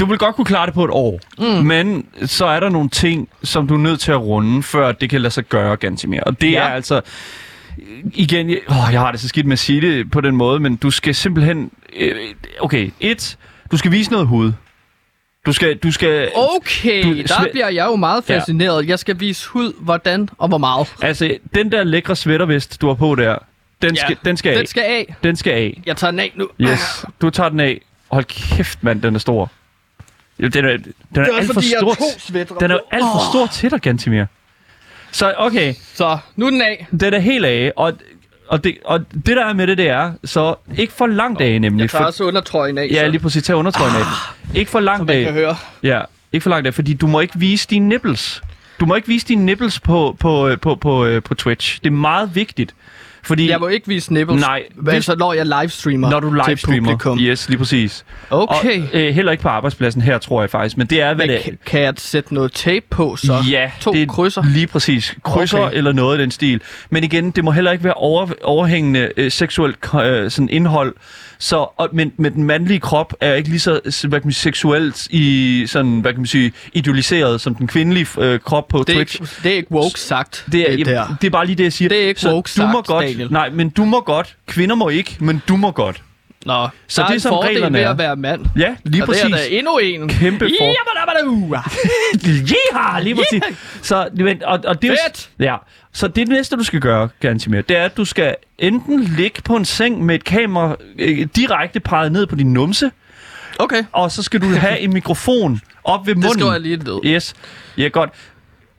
Du 0.00 0.06
vil 0.06 0.18
godt 0.18 0.36
kunne 0.36 0.44
klare 0.44 0.66
det 0.66 0.74
på 0.74 0.84
et 0.84 0.90
år, 0.90 1.20
mm. 1.38 1.44
men 1.66 2.06
så 2.26 2.46
er 2.46 2.60
der 2.60 2.68
nogle 2.68 2.88
ting, 2.88 3.28
som 3.42 3.68
du 3.68 3.74
er 3.74 3.78
nødt 3.78 4.00
til 4.00 4.12
at 4.12 4.20
runde, 4.20 4.62
før 4.62 4.92
det 4.92 5.10
kan 5.10 5.20
lade 5.20 5.34
sig 5.34 5.44
gøre 5.44 5.76
ganske 5.76 6.08
mere. 6.08 6.24
Og 6.24 6.40
det 6.40 6.52
Ja. 6.52 6.58
er 6.58 6.62
altså, 6.68 7.00
igen, 8.14 8.50
jeg, 8.50 8.58
åh, 8.68 8.76
jeg 8.92 9.00
har 9.00 9.10
det 9.10 9.20
så 9.20 9.28
skidt 9.28 9.46
med 9.46 9.52
at 9.52 9.58
sige 9.58 9.80
det 9.80 10.10
på 10.10 10.20
den 10.20 10.36
måde, 10.36 10.60
men 10.60 10.76
du 10.76 10.90
skal 10.90 11.14
simpelthen, 11.14 11.70
øh, 11.96 12.14
okay, 12.60 12.90
et, 13.00 13.36
du 13.72 13.76
skal 13.76 13.92
vise 13.92 14.10
noget 14.12 14.26
hud. 14.26 14.52
Du 15.46 15.52
skal, 15.52 15.76
du 15.76 15.90
skal, 15.90 16.30
Okay, 16.34 17.02
Du- 17.04 17.16
der 17.22 17.46
bliver 17.52 17.68
jeg 17.68 17.86
jo 17.86 17.96
meget 17.96 18.24
Ja. 18.28 18.36
fascineret. 18.36 18.88
Jeg 18.88 18.98
skal 18.98 19.20
vise 19.20 19.48
hud, 19.48 19.72
hvordan 19.80 20.28
og 20.38 20.48
hvor 20.48 20.58
meget. 20.58 20.94
altså, 21.02 21.36
den 21.54 21.72
der 21.72 21.84
lækre 21.84 22.16
svættervest, 22.16 22.80
du 22.80 22.86
har 22.86 22.94
på 22.94 23.14
der, 23.14 23.38
den 23.82 23.96
skal, 23.96 24.16
den 24.24 24.36
skal 24.36 24.50
af. 24.50 24.56
Den 24.58 24.66
skal 24.66 24.82
af. 24.82 25.14
Den 25.24 25.36
skal 25.36 25.50
af. 25.52 25.82
Jeg 25.86 25.96
tager 25.96 26.10
den 26.10 26.20
af 26.20 26.32
nu. 26.36 26.48
Yes, 26.60 27.04
du 27.20 27.30
tager 27.30 27.48
den 27.48 27.60
af. 27.60 27.80
Hold 28.10 28.24
kæft, 28.24 28.82
mand, 28.84 29.02
den 29.02 29.14
er 29.14 29.18
stor. 29.18 29.50
Jo, 30.38 30.48
den 30.48 30.64
er, 30.64 30.76
den 30.76 30.94
er, 31.14 31.24
Det 31.24 31.32
er 31.32 31.36
alt 31.36 31.46
for 31.46 31.52
fordi, 31.54 31.66
jeg 31.72 31.94
stor. 32.48 32.58
Den 32.60 32.70
er 32.70 32.78
alt 32.90 33.04
for 33.04 33.30
stor 33.32 33.46
til 33.46 33.70
dig, 33.70 33.80
Gantimir. 33.80 34.24
Så 35.12 35.34
okay, 35.38 35.74
Så, 35.94 36.18
nu 36.36 36.46
er 36.46 36.50
den 36.50 36.62
af. 36.62 36.86
den 37.00 37.14
er 37.14 37.18
helt 37.18 37.44
af, 37.44 37.72
og, 37.76 37.92
og, 38.48 38.64
det, 38.64 38.78
og 38.84 39.00
det 39.12 39.26
der 39.36 39.44
er 39.46 39.52
med 39.52 39.66
det, 39.66 39.78
det 39.78 39.88
er, 39.88 40.12
så 40.24 40.54
ikke 40.78 40.92
for 40.92 41.06
langt 41.06 41.40
af 41.40 41.60
nemlig. 41.60 41.82
Jeg 41.82 41.90
tager 41.90 42.02
For, 42.02 42.06
også 42.06 42.24
undertrøjen 42.24 42.78
af, 42.78 42.88
ja, 42.90 43.04
så, 43.04 43.08
lige 43.10 43.20
præcis, 43.20 43.42
tag 43.42 43.56
undertrøjen 43.56 43.94
af. 43.96 44.02
Ikke 44.58 44.70
for 44.70 44.80
langt 44.80 45.06
man 45.06 45.16
kan 45.16 45.26
af. 45.26 45.32
høre. 45.32 45.56
Ja, 45.82 46.00
ikke 46.32 46.42
for 46.42 46.50
langt 46.50 46.66
af, 46.66 46.74
fordi 46.74 46.94
du 46.94 47.06
må 47.06 47.20
ikke 47.20 47.38
vise 47.38 47.68
dine 47.70 47.88
nipples. 47.88 48.42
Du 48.80 48.86
må 48.86 48.94
ikke 48.94 49.08
vise 49.08 49.26
dine 49.26 49.44
nipples 49.46 49.80
på, 49.80 50.16
på, 50.20 50.48
øh, 50.48 50.58
på, 50.60 50.74
på, 50.74 51.04
på, 51.14 51.20
på 51.20 51.34
Twitch. 51.34 51.80
Det 51.80 51.86
er 51.86 51.90
meget 51.94 52.34
vigtigt. 52.34 52.74
Fordi 53.24 53.50
Jeg 53.50 53.60
må 53.60 53.68
ikke 53.68 53.88
vise 53.88 54.12
nipples, 54.12 54.40
Nej, 54.40 54.62
hvis... 54.74 54.94
altså 54.94 55.14
når 55.16 55.32
jeg 55.32 55.46
livestreamer 55.46 56.10
når 56.10 56.20
du 56.20 56.28
til 56.30 56.42
livestreamer, 56.46 56.80
publikum. 56.80 57.18
yes, 57.20 57.48
lige 57.48 57.58
præcis. 57.58 58.04
Okay. 58.30 58.82
Og, 58.82 58.88
øh, 58.92 59.14
heller 59.14 59.32
ikke 59.32 59.42
på 59.42 59.48
arbejdspladsen 59.48 60.02
her, 60.02 60.18
tror 60.18 60.40
jeg 60.42 60.50
faktisk. 60.50 60.76
Men 60.78 60.86
det 60.86 61.00
er, 61.00 61.14
hvad 61.14 61.26
Men 61.26 61.36
det 61.36 61.46
er. 61.48 61.52
kan, 61.66 61.80
jeg 61.80 61.94
sætte 61.96 62.34
noget 62.34 62.52
tape 62.52 62.86
på, 62.90 63.16
så? 63.16 63.34
Ja, 63.50 63.70
To 63.80 63.92
det 63.92 64.02
er 64.02 64.06
krydser? 64.06 64.42
lige 64.54 64.66
præcis. 64.66 65.14
Krydser 65.24 65.58
Okay. 65.58 65.66
okay. 65.66 65.76
eller 65.76 65.92
noget 65.92 66.18
i 66.18 66.22
den 66.22 66.30
stil. 66.30 66.60
Men 66.90 67.04
igen, 67.04 67.30
det 67.30 67.44
må 67.44 67.50
heller 67.50 67.72
ikke 67.72 67.84
være 67.84 67.94
over, 67.94 68.26
overhængende 68.42 69.10
øh, 69.16 69.30
seksuelt 69.30 69.76
øh, 69.94 70.30
sådan 70.30 70.48
indhold. 70.48 70.94
Så, 71.44 71.56
og, 71.76 71.88
men, 71.92 72.12
men 72.16 72.32
den 72.34 72.44
mandlige 72.44 72.80
krop 72.80 73.12
er 73.20 73.34
ikke 73.34 73.48
lige 73.48 73.60
så 73.60 73.72
hvad 74.08 74.20
kan 74.20 74.26
man 74.26 74.32
sige, 74.32 74.42
seksuelt 74.42 75.06
i, 75.10 75.64
sådan, 75.66 76.00
hvad 76.00 76.12
kan 76.12 76.20
man 76.20 76.26
sige, 76.26 76.52
idealiseret 76.72 77.40
som 77.40 77.54
den 77.54 77.66
kvindelige 77.66 78.06
øh, 78.18 78.40
krop 78.40 78.68
på 78.68 78.78
Det 78.86 78.88
er, 78.88 78.94
Twitch. 78.94 79.14
ikke, 79.20 79.32
det 79.42 79.52
er 79.52 79.56
ikke 79.56 79.72
woke 79.72 80.00
sagt, 80.00 80.44
Det 80.52 80.60
er, 80.60 80.70
det 80.70 80.78
det, 80.78 80.86
der. 80.86 81.16
det 81.20 81.26
er 81.26 81.30
bare 81.30 81.46
lige 81.46 81.56
det, 81.56 81.64
jeg 81.64 81.72
siger. 81.72 81.88
Det 81.88 82.04
er 82.04 82.08
ikke 82.08 82.20
så 82.20 82.32
woke 82.32 82.50
du 82.56 82.66
må 82.66 82.72
sagt, 82.72 82.86
godt, 82.86 83.04
Daniel. 83.06 83.32
Nej, 83.32 83.50
men 83.50 83.70
du 83.70 83.84
må 83.84 84.00
godt. 84.00 84.36
Kvinder 84.46 84.74
må 84.74 84.88
ikke, 84.88 85.16
men 85.20 85.42
du 85.48 85.56
må 85.56 85.70
godt. 85.70 86.02
Nå, 86.44 86.68
Så 86.86 87.02
der 87.02 87.08
det 87.08 87.14
er 87.16 87.20
sådan, 87.20 87.34
fordel 87.34 87.48
reglerne 87.48 87.78
ved 87.78 87.84
er. 87.84 87.90
at 87.90 87.98
være 87.98 88.16
mand. 88.16 88.46
Ja, 88.56 88.74
lige 88.84 89.02
og 89.02 89.06
præcis. 89.06 89.22
det 89.24 89.32
er 89.32 89.36
der 89.36 89.44
endnu 89.58 89.78
en. 89.78 90.08
Kæmpe 90.08 90.44
for-. 90.58 90.64
Yeehaw, 92.26 93.02
lige 93.02 93.14
præcis. 93.14 93.42
Så, 93.82 94.08
men, 94.14 94.42
og, 94.44 94.60
og 94.66 94.82
det, 94.82 94.90
er 94.90 94.96
Fedt! 95.06 95.30
Ja, 95.40 95.56
så 95.92 96.08
det 96.08 96.28
næste, 96.28 96.56
du 96.56 96.64
skal 96.64 96.80
gøre, 96.80 97.08
Gantimir, 97.20 97.60
det 97.60 97.76
er, 97.76 97.84
at 97.84 97.96
du 97.96 98.04
skal 98.04 98.34
enten 98.58 99.00
ligge 99.04 99.42
på 99.42 99.56
en 99.56 99.64
seng 99.64 100.04
med 100.04 100.14
et 100.14 100.24
kamera 100.24 100.76
øh, 100.98 101.26
direkte 101.36 101.80
peget 101.80 102.12
ned 102.12 102.26
på 102.26 102.36
din 102.36 102.52
numse, 102.52 102.90
Okay, 103.58 103.84
og 103.92 104.12
så 104.12 104.22
skal 104.22 104.40
du 104.40 104.46
have 104.48 104.78
en 104.78 104.92
mikrofon 104.92 105.60
op 105.84 106.06
ved 106.06 106.14
munden. 106.14 106.30
det 106.30 106.38
skriver 106.38 106.52
jeg 106.52 106.60
lige 106.60 106.76
ned. 106.76 107.00
Yes, 107.04 107.34
ja 107.78 107.88
godt. 107.88 108.10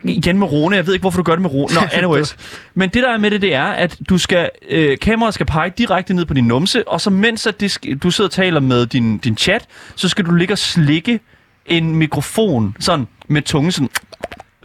Igen 0.10 0.39
med 0.39 0.48
Rune, 0.48 0.76
jeg 0.76 0.88
ved 0.88 0.94
ikke, 0.94 1.04
hvorfor 1.04 1.18
du 1.18 1.24
gør 1.24 1.32
det 1.32 1.41
med 1.41 1.50
Rune. 1.50 1.74
Nå, 1.74 1.82
anyways. 1.98 2.36
Men 2.74 2.89
det 2.89 3.04
der 3.04 3.13
er 3.13 3.18
med 3.18 3.32
det, 3.32 3.41
det 3.41 3.54
er, 3.54 3.65
at 3.65 3.98
du 4.10 4.18
skal, 4.18 4.50
øh, 4.70 4.98
kameraet 4.98 5.34
skal 5.34 5.46
pege 5.46 5.74
direkte 5.78 6.13
ned 6.13 6.26
på 6.26 6.34
din 6.34 6.44
numse, 6.44 6.88
og 6.88 7.02
så 7.02 7.10
mens 7.10 7.48
at 7.48 7.60
det, 7.60 7.78
du 8.04 8.12
sidder 8.12 8.28
og 8.28 8.32
taler 8.32 8.60
med 8.60 8.86
din, 8.86 9.18
din 9.18 9.38
chat, 9.38 9.65
så 9.96 10.10
skal 10.10 10.26
du 10.26 10.32
ligge 10.32 10.54
og 10.54 10.58
slikke 10.58 11.20
en 11.65 11.96
mikrofon, 11.96 12.76
sådan 12.80 13.08
med 13.28 13.41
tungen 13.41 13.72
sådan, 13.72 13.89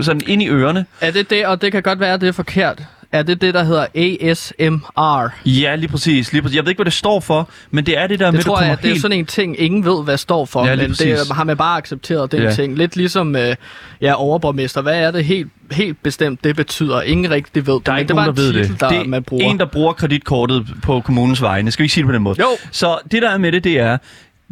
sådan 0.00 0.22
ind 0.26 0.42
i 0.42 0.48
ørerne. 0.48 0.86
Er 1.00 1.10
det 1.10 1.30
det, 1.30 1.46
og 1.46 1.62
det 1.62 1.72
kan 1.72 1.82
godt 1.82 2.00
være, 2.00 2.14
at 2.14 2.20
det 2.20 2.28
er 2.28 2.32
forkert. 2.32 2.82
Er 3.12 3.22
det 3.22 3.40
det, 3.40 3.54
der 3.54 3.62
hedder 3.64 3.86
ASMR? 3.94 5.28
Ja, 5.48 5.74
lige 5.74 5.88
præcis, 5.88 6.32
lige 6.32 6.42
præcis. 6.42 6.56
Jeg 6.56 6.64
ved 6.64 6.70
ikke, 6.70 6.78
hvad 6.78 6.84
det 6.84 6.92
står 6.92 7.20
for, 7.20 7.48
men 7.70 7.86
det 7.86 7.98
er 7.98 8.06
det 8.06 8.18
der 8.18 8.24
Det 8.26 8.32
med, 8.34 8.38
at 8.40 8.44
du 8.44 8.48
tror 8.48 8.56
kommer 8.56 8.66
jeg, 8.66 8.72
at 8.72 8.78
det 8.82 8.88
er 8.88 8.92
helt... 8.92 9.02
sådan 9.02 9.18
en 9.18 9.26
ting, 9.26 9.60
ingen 9.60 9.84
ved, 9.84 10.04
hvad 10.04 10.16
står 10.18 10.44
for, 10.44 10.66
Ja, 10.66 10.74
lige 10.74 10.88
men 10.88 10.96
det 10.96 11.32
har 11.32 11.44
man 11.44 11.56
bare 11.56 11.76
accepteret, 11.78 12.32
den 12.32 12.42
Ja. 12.42 12.52
ting. 12.52 12.76
Lidt 12.76 12.96
ligesom 12.96 13.36
øh, 13.36 13.56
ja, 14.00 14.12
overborgmester. 14.20 14.82
Hvad 14.82 14.94
er 15.00 15.10
det 15.10 15.24
helt, 15.24 15.48
helt 15.72 16.02
bestemt, 16.02 16.44
det 16.44 16.56
betyder? 16.56 17.02
Ingen 17.02 17.30
rigtig 17.30 17.66
ved 17.66 17.74
det, 17.74 17.86
Der 17.86 17.92
er 17.92 17.98
ikke 17.98 18.08
det 18.08 18.16
nogen, 18.16 18.36
der 18.36 18.42
ved 18.42 18.52
titel, 18.52 18.68
det. 18.68 18.80
der 18.80 18.88
det 18.88 18.98
er 18.98 19.04
man 19.04 19.22
bruger. 19.22 19.50
en, 19.50 19.58
der 19.58 19.66
bruger 19.66 19.92
kreditkortet 19.92 20.66
på 20.82 21.00
kommunens 21.00 21.42
vegne. 21.42 21.70
Skal 21.70 21.82
vi 21.82 21.84
ikke 21.84 21.94
sige 21.94 22.02
det 22.02 22.08
på 22.08 22.12
den 22.14 22.22
måde? 22.22 22.36
Jo. 22.40 22.46
Så 22.70 22.98
det 23.12 23.22
der 23.22 23.30
er 23.30 23.38
med 23.38 23.52
det, 23.52 23.64
det 23.64 23.78
er, 23.78 23.98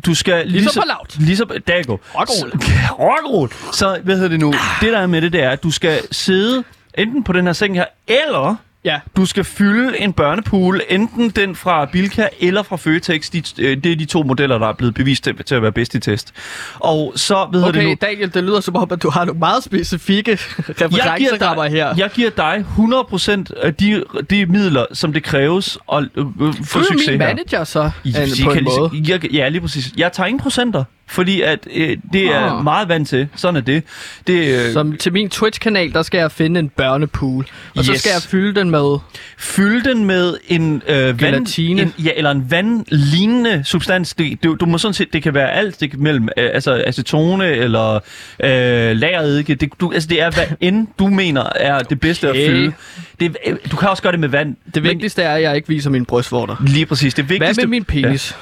du 0.06 0.14
skal... 0.14 0.46
Ligesom 0.46 0.82
på 0.82 0.86
laut. 0.88 1.16
Ligesom, 1.26 1.50
Dago. 1.68 1.96
Rock'n'roll. 2.14 2.58
Rock'n'roll. 3.08 3.72
Så, 3.76 3.98
hvad 4.04 4.14
hedder 4.14 4.28
det 4.28 4.40
nu? 4.40 4.52
Det 4.80 4.92
der 4.92 4.98
er 4.98 5.06
med 5.06 5.22
det, 5.22 5.32
det 5.32 5.42
er, 5.42 5.50
at 5.50 5.62
du 5.62 5.70
skal 5.70 5.98
sidde 6.10 6.64
enten 6.98 7.24
på 7.24 7.32
den 7.32 7.46
her 7.46 7.52
seng 7.52 7.74
her, 7.74 7.84
eller 8.08 8.56
Ja, 8.84 9.00
du 9.16 9.26
skal 9.26 9.44
fylde 9.44 10.00
en 10.00 10.12
børnepool, 10.12 10.80
enten 10.88 11.30
den 11.30 11.56
fra 11.56 11.84
Bilka 11.84 12.28
eller 12.40 12.62
fra 12.62 12.76
Føtex. 12.76 13.30
De, 13.30 13.42
øh, 13.58 13.76
det 13.76 13.92
er 13.92 13.96
de 13.96 14.04
to 14.04 14.22
modeller, 14.22 14.58
der 14.58 14.68
er 14.68 14.72
blevet 14.72 14.94
bevist 14.94 15.24
til, 15.24 15.44
til 15.44 15.54
at 15.54 15.62
være 15.62 15.72
bedst 15.72 15.94
i 15.94 16.00
test. 16.00 16.32
Og 16.74 17.12
så, 17.16 17.46
hvad 17.50 17.60
hedder 17.60 17.72
det 17.72 17.84
nu? 17.84 17.90
okay, 17.92 18.06
Daniel, 18.06 18.34
det 18.34 18.44
lyder 18.44 18.60
som 18.60 18.76
om, 18.76 18.88
at 18.92 19.02
du 19.02 19.10
har 19.10 19.24
nogle 19.24 19.38
meget 19.38 19.64
specifikke 19.64 20.32
referencerammer 20.32 21.64
her. 21.64 21.94
jeg 21.96 22.10
giver 22.14 22.30
dig 22.30 22.64
100% 22.78 23.62
af 23.66 23.74
de, 23.74 24.04
de 24.30 24.46
midler, 24.46 24.86
som 24.92 25.12
det 25.12 25.22
kræves 25.22 25.78
at 25.92 26.04
øh, 26.16 26.24
øh, 26.40 26.54
få 26.64 26.82
succes 26.82 27.06
min 27.10 27.20
her. 27.20 27.26
manager 27.28 27.64
så, 27.64 27.90
I- 28.04 28.12
an, 28.16 28.28
I 28.28 28.44
på 28.44 28.50
en 28.50 28.56
lige- 28.56 28.78
måde. 28.78 28.90
Jeg, 29.08 29.32
ja, 29.32 29.48
lige 29.48 29.60
præcis. 29.60 29.92
Jeg 29.96 30.12
tager 30.12 30.26
ingen 30.26 30.40
procenter. 30.40 30.84
Fordi 31.10 31.40
at 31.40 31.58
øh, 31.74 31.96
det 32.12 32.24
er 32.24 32.38
Ah. 32.58 32.64
meget 32.64 32.88
vant 32.88 33.08
til. 33.08 33.28
Sådan 33.36 33.56
er 33.56 33.60
det. 33.60 33.82
det 34.26 34.66
øh, 34.66 34.72
Som 34.72 34.96
til 34.96 35.12
min 35.12 35.28
Twitch-kanal, 35.30 35.92
der 35.92 36.02
skal 36.02 36.18
jeg 36.18 36.32
finde 36.32 36.60
en 36.60 36.68
børnepool. 36.68 37.46
Og 37.76 37.84
så 37.84 37.92
Yes. 37.92 38.00
skal 38.00 38.10
jeg 38.14 38.22
fylde 38.22 38.60
den 38.60 38.70
med... 38.70 38.98
Fyld 39.38 39.82
den 39.84 40.04
med 40.04 40.36
en 40.48 40.82
øh, 40.88 41.20
vand, 41.22 41.58
en, 41.58 41.94
ja, 42.04 42.10
eller 42.16 42.30
en 42.30 42.50
vandlignende 42.50 43.62
substans. 43.64 44.14
Det, 44.14 44.44
du, 44.44 44.54
du 44.60 44.66
må 44.66 44.78
sådan 44.78 44.94
set, 44.94 45.12
det 45.12 45.22
kan 45.22 45.34
være 45.34 45.52
alt. 45.52 45.80
Det 45.80 45.90
kan 45.90 46.00
mellem 46.02 46.28
øh, 46.36 46.50
altså 46.54 46.82
acetone 46.86 47.46
eller 47.50 47.94
øh, 48.44 48.96
lageredike. 48.96 49.54
Det, 49.54 49.68
du, 49.80 49.92
altså, 49.92 50.08
det 50.08 50.22
er, 50.22 50.30
hvad 50.30 50.44
end 50.68 50.86
du 50.98 51.06
mener 51.06 51.44
er 51.56 51.78
det 51.78 52.00
bedste 52.00 52.28
Okay. 52.30 52.40
at 52.40 52.50
fylde. 52.50 52.72
Det, 53.20 53.36
øh, 53.46 53.56
du 53.70 53.76
kan 53.76 53.88
også 53.88 54.02
gøre 54.02 54.12
det 54.12 54.20
med 54.20 54.28
vand. 54.28 54.56
Det 54.74 54.82
vigtigste 54.82 55.22
er, 55.22 55.34
at 55.34 55.42
jeg 55.42 55.56
ikke 55.56 55.68
viser 55.68 55.90
mine 55.90 56.04
brystvorter. 56.04 56.56
Men, 56.60 56.68
lige 56.68 56.86
præcis. 56.86 57.14
Det 57.14 57.24
Hvad 57.24 57.38
vigtigste... 57.38 57.62
med 57.62 57.68
min 57.68 57.84
penis? 57.84 58.36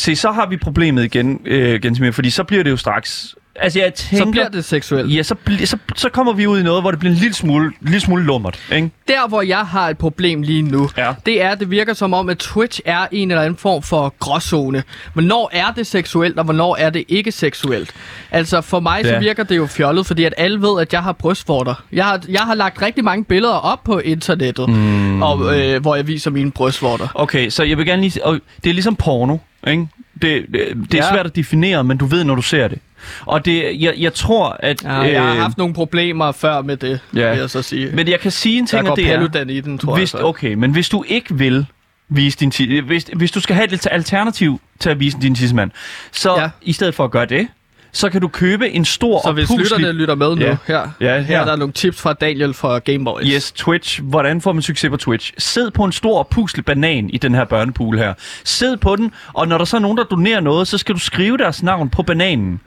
Se, 0.00 0.16
så 0.16 0.30
har 0.32 0.46
vi 0.46 0.56
problemet 0.56 1.04
igen, 1.04 1.40
øh, 1.44 1.80
Gensimir, 1.80 2.10
fordi 2.10 2.30
så 2.30 2.44
bliver 2.44 2.62
det 2.64 2.70
jo 2.70 2.76
straks... 2.76 3.34
Altså, 3.56 3.78
jeg 3.78 3.94
tænker... 3.94 4.24
Så 4.26 4.30
bliver 4.30 4.48
det 4.48 4.64
seksuelt. 4.64 5.14
Ja, 5.16 5.22
så, 5.22 5.34
bl- 5.48 5.64
så, 5.64 5.76
så 5.96 6.08
kommer 6.08 6.32
vi 6.32 6.46
ud 6.46 6.60
i 6.60 6.62
noget, 6.62 6.82
hvor 6.82 6.90
det 6.90 7.00
bliver 7.00 7.12
en 7.12 7.18
lille 7.18 7.34
smule, 7.34 7.72
lille 7.80 8.00
smule 8.00 8.24
lummert, 8.24 8.60
ikke? 8.72 8.90
Der, 9.08 9.28
hvor 9.28 9.42
jeg 9.42 9.58
har 9.58 9.88
et 9.88 9.98
problem 9.98 10.42
lige 10.42 10.62
nu, 10.62 10.88
Ja. 10.96 11.12
det 11.26 11.42
er, 11.42 11.48
at 11.50 11.60
det 11.60 11.70
virker 11.70 11.94
som 11.94 12.14
om, 12.14 12.28
at 12.28 12.38
Twitch 12.38 12.80
er 12.84 13.06
en 13.12 13.30
eller 13.30 13.42
anden 13.42 13.56
form 13.56 13.82
for 13.82 14.14
gråzone. 14.18 14.82
Hvornår 15.12 15.50
er 15.52 15.70
det 15.76 15.86
seksuelt, 15.86 16.38
og 16.38 16.44
hvornår 16.44 16.76
er 16.76 16.90
det 16.90 17.04
ikke 17.08 17.32
seksuelt? 17.32 17.90
Altså, 18.30 18.60
for 18.60 18.80
mig 18.80 19.00
så 19.04 19.10
Ja. 19.12 19.18
virker 19.18 19.42
det 19.42 19.56
jo 19.56 19.66
fjollet, 19.66 20.06
fordi 20.06 20.24
at 20.24 20.34
alle 20.36 20.60
ved, 20.62 20.80
at 20.80 20.92
jeg 20.92 21.02
har 21.02 21.12
brystvorter. 21.12 21.74
Jeg 21.92 22.04
har, 22.04 22.20
jeg 22.28 22.40
har 22.40 22.54
lagt 22.54 22.82
rigtig 22.82 23.04
mange 23.04 23.24
billeder 23.24 23.54
op 23.54 23.84
på 23.84 23.98
internettet, 23.98 24.68
mm. 24.68 25.22
og, 25.22 25.58
øh, 25.60 25.80
hvor 25.82 25.96
jeg 25.96 26.06
viser 26.06 26.30
mine 26.30 26.50
brystvorter. 26.50 27.08
Okay, 27.14 27.50
så 27.50 27.62
jeg 27.62 27.78
vil 27.78 27.86
gerne 27.86 28.02
lige... 28.02 28.24
Og 28.26 28.38
det 28.64 28.70
er 28.70 28.74
ligesom 28.74 28.96
porno, 28.96 29.36
ikke? 29.68 29.88
Det, 30.22 30.46
det, 30.52 30.52
det 30.52 30.94
er 30.94 31.04
Ja. 31.04 31.10
svært 31.10 31.26
at 31.26 31.36
definere, 31.36 31.84
men 31.84 31.98
du 31.98 32.06
ved, 32.06 32.24
når 32.24 32.34
du 32.34 32.42
ser 32.42 32.68
det. 32.68 32.78
Og 33.26 33.44
det, 33.44 33.80
jeg, 33.82 33.94
jeg 33.98 34.14
tror, 34.14 34.56
at... 34.58 34.84
Ja, 34.84 34.92
jeg 34.92 35.22
har 35.22 35.34
haft 35.34 35.58
nogle 35.58 35.74
problemer 35.74 36.32
før 36.32 36.62
med 36.62 36.76
det, 36.76 37.00
ja. 37.14 37.30
vil 37.30 37.38
jeg 37.38 37.50
så 37.50 37.62
sige. 37.62 37.90
Men 37.92 38.08
jeg 38.08 38.20
kan 38.20 38.30
sige 38.30 38.58
en 38.58 38.66
ting, 38.66 38.90
og 38.90 38.96
det 38.96 39.12
er... 39.12 39.44
I 39.48 39.60
den, 39.60 39.78
tror 39.78 39.94
Hvis, 39.94 40.14
jeg. 40.14 40.20
Så. 40.20 40.26
okay, 40.26 40.54
men 40.54 40.70
hvis 40.70 40.88
du 40.88 41.04
ikke 41.08 41.34
vil 41.34 41.66
vise 42.08 42.38
din 42.38 42.52
hvis, 42.84 43.06
hvis 43.16 43.30
du 43.30 43.40
skal 43.40 43.56
have 43.56 43.72
et 43.72 43.86
alternativ 43.90 44.60
til 44.78 44.90
at 44.90 45.00
vise 45.00 45.18
din 45.22 45.34
tissemand, 45.34 45.70
så 46.12 46.40
ja. 46.40 46.50
i 46.62 46.72
stedet 46.72 46.94
for 46.94 47.04
at 47.04 47.10
gøre 47.10 47.26
det, 47.26 47.48
så 47.92 48.10
kan 48.10 48.20
du 48.20 48.28
købe 48.28 48.70
en 48.70 48.84
stor 48.84 49.20
Så 49.24 49.32
hvis 49.32 49.48
puslig- 49.50 49.58
lytterne 49.58 49.92
lytter 49.92 50.14
med 50.14 50.36
nu, 50.36 50.42
Ja. 50.42 50.56
her, 50.66 50.88
Ja, 51.00 51.20
her 51.20 51.40
er 51.40 51.44
der 51.44 51.56
nogle 51.56 51.72
tips 51.72 52.00
fra 52.00 52.12
Daniel 52.12 52.54
fra 52.54 52.78
Gameboys. 52.78 53.26
Yes, 53.28 53.52
Twitch. 53.52 54.02
Hvordan 54.02 54.40
får 54.40 54.52
man 54.52 54.62
succes 54.62 54.90
på 54.90 54.96
Twitch? 54.96 55.32
Sid 55.38 55.70
på 55.70 55.84
en 55.84 55.92
stor 55.92 56.22
puslig 56.30 56.64
banan 56.64 57.10
i 57.10 57.18
den 57.18 57.34
her 57.34 57.44
børnepool 57.44 57.98
her. 57.98 58.14
Sid 58.44 58.76
på 58.76 58.96
den, 58.96 59.12
og 59.32 59.48
når 59.48 59.58
der 59.58 59.64
så 59.64 59.76
er 59.76 59.80
nogen, 59.80 59.98
der 59.98 60.04
donerer 60.04 60.40
noget, 60.40 60.68
så 60.68 60.78
skal 60.78 60.94
du 60.94 61.00
skrive 61.00 61.38
deres 61.38 61.62
navn 61.62 61.90
på 61.90 62.02
bananen. 62.02 62.60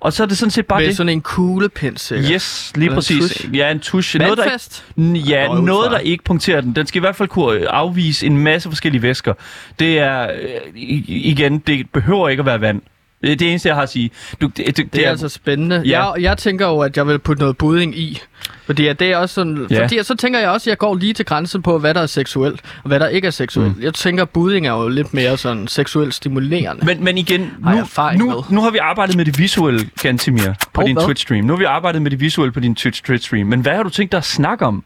Og 0.00 0.12
så 0.12 0.22
er 0.22 0.26
det 0.26 0.38
sådan 0.38 0.50
set 0.50 0.66
bare 0.66 0.80
Med 0.80 0.88
det. 0.88 0.96
sådan 0.96 1.08
en 1.12 1.20
kuglepind, 1.20 1.96
sikkert. 1.96 2.30
Yes, 2.32 2.72
lige 2.74 2.84
Eller 2.84 2.92
en 2.92 2.96
præcis. 2.96 3.18
tusch. 3.18 3.48
Ja, 3.56 3.70
en 3.70 3.80
tusch. 3.80 4.18
Noget, 4.18 4.38
der 4.38 4.44
ikke, 4.44 5.28
ja, 5.28 5.48
noget, 5.48 5.90
der 5.90 5.98
ikke 5.98 6.24
punkterer 6.24 6.60
den. 6.60 6.72
Den 6.76 6.86
skal 6.86 6.98
i 6.98 7.00
hvert 7.00 7.16
fald 7.16 7.28
kunne 7.28 7.60
øh, 7.60 7.66
afvise 7.70 8.26
en 8.26 8.38
masse 8.38 8.68
forskellige 8.68 9.02
væsker. 9.02 9.34
Det 9.78 9.98
er, 9.98 10.22
øh, 10.22 10.28
igen, 10.74 11.58
det 11.58 11.86
behøver 11.92 12.28
ikke 12.28 12.40
at 12.40 12.46
være 12.46 12.60
vand. 12.60 12.82
Det 13.22 13.32
er 13.32 13.36
det 13.36 13.50
eneste, 13.50 13.68
jeg 13.68 13.76
har 13.76 13.82
at 13.82 13.88
sige. 13.88 14.10
Du, 14.40 14.46
det, 14.46 14.76
det, 14.76 14.92
Det 14.94 15.06
er 15.06 15.10
altså 15.10 15.28
spændende. 15.28 15.82
Ja. 15.86 16.04
Jeg, 16.12 16.22
jeg 16.22 16.38
tænker 16.38 16.66
jo, 16.68 16.78
at 16.78 16.96
jeg 16.96 17.06
vil 17.06 17.18
putte 17.18 17.40
noget 17.42 17.56
budding 17.58 17.98
i. 17.98 18.20
Fordi 18.66 18.86
at 18.86 19.00
det 19.00 19.12
er 19.12 19.16
også 19.16 19.34
sådan, 19.34 19.66
Ja. 19.70 19.82
fordi 19.82 19.98
så 20.02 20.14
tænker 20.16 20.38
jeg 20.40 20.48
også, 20.50 20.64
at 20.64 20.70
jeg 20.70 20.78
går 20.78 20.94
lige 20.94 21.12
til 21.12 21.24
grænsen 21.24 21.62
på, 21.62 21.78
hvad 21.78 21.94
der 21.94 22.00
er 22.00 22.06
seksuelt, 22.06 22.60
og 22.82 22.88
hvad 22.88 23.00
der 23.00 23.08
ikke 23.08 23.26
er 23.26 23.30
seksuelt. 23.30 23.76
Mm. 23.76 23.82
Jeg 23.82 23.94
tænker, 23.94 24.22
at 24.22 24.30
budding 24.30 24.66
er 24.66 24.70
jo 24.72 24.88
lidt 24.88 25.14
mere 25.14 25.36
sådan 25.36 25.68
seksuelt 25.68 26.14
stimulerende. 26.14 26.86
Men, 26.86 27.04
men 27.04 27.18
igen, 27.18 27.40
nu, 27.40 27.70
nu, 28.18 28.26
med. 28.26 28.34
nu 28.50 28.60
har 28.60 28.70
vi 28.70 28.78
arbejdet 28.78 29.16
med 29.16 29.24
det 29.24 29.38
visuelle, 29.38 29.88
Gantimir, 30.02 30.42
på 30.72 30.80
Hov, 30.80 30.88
din? 30.88 30.98
Twitch-stream. 30.98 31.40
Nu 31.40 31.52
har 31.52 31.58
vi 31.58 31.64
arbejdet 31.64 32.02
med 32.02 32.10
det 32.10 32.20
visuelle 32.20 32.52
på 32.52 32.60
din 32.60 32.76
Twitch- 32.80 33.02
Twitch-stream. 33.10 33.44
Men 33.44 33.60
hvad 33.60 33.72
har 33.76 33.82
du 33.82 33.88
tænkt 33.88 34.12
dig 34.12 34.18
at 34.18 34.24
snakke 34.24 34.66
om 34.66 34.84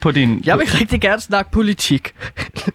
på 0.00 0.10
din... 0.10 0.42
jeg 0.44 0.58
vil 0.58 0.66
rigtig 0.66 1.00
gerne 1.00 1.20
snakke 1.20 1.50
politik. 1.50 2.14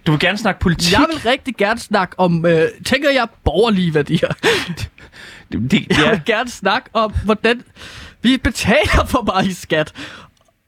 Du 0.05 0.11
vil 0.11 0.19
gerne 0.19 0.37
snakke 0.37 0.59
politik? 0.59 0.91
Jeg 0.91 1.05
vil 1.13 1.31
rigtig 1.31 1.55
gerne 1.55 1.79
snakke 1.79 2.19
om, 2.19 2.45
øh, 2.45 2.67
tænker 2.85 3.09
jeg, 3.09 3.27
borgerlige 3.43 3.93
værdier. 3.93 4.27
Det, 5.51 5.73
Jeg 5.89 5.97
ja, 5.97 6.09
vil 6.09 6.21
gerne 6.25 6.49
snakke 6.49 6.89
om, 6.93 7.13
hvordan 7.25 7.63
vi 8.21 8.37
betaler 8.37 9.05
for 9.05 9.23
meget 9.23 9.47
i 9.47 9.53
skat. 9.53 9.93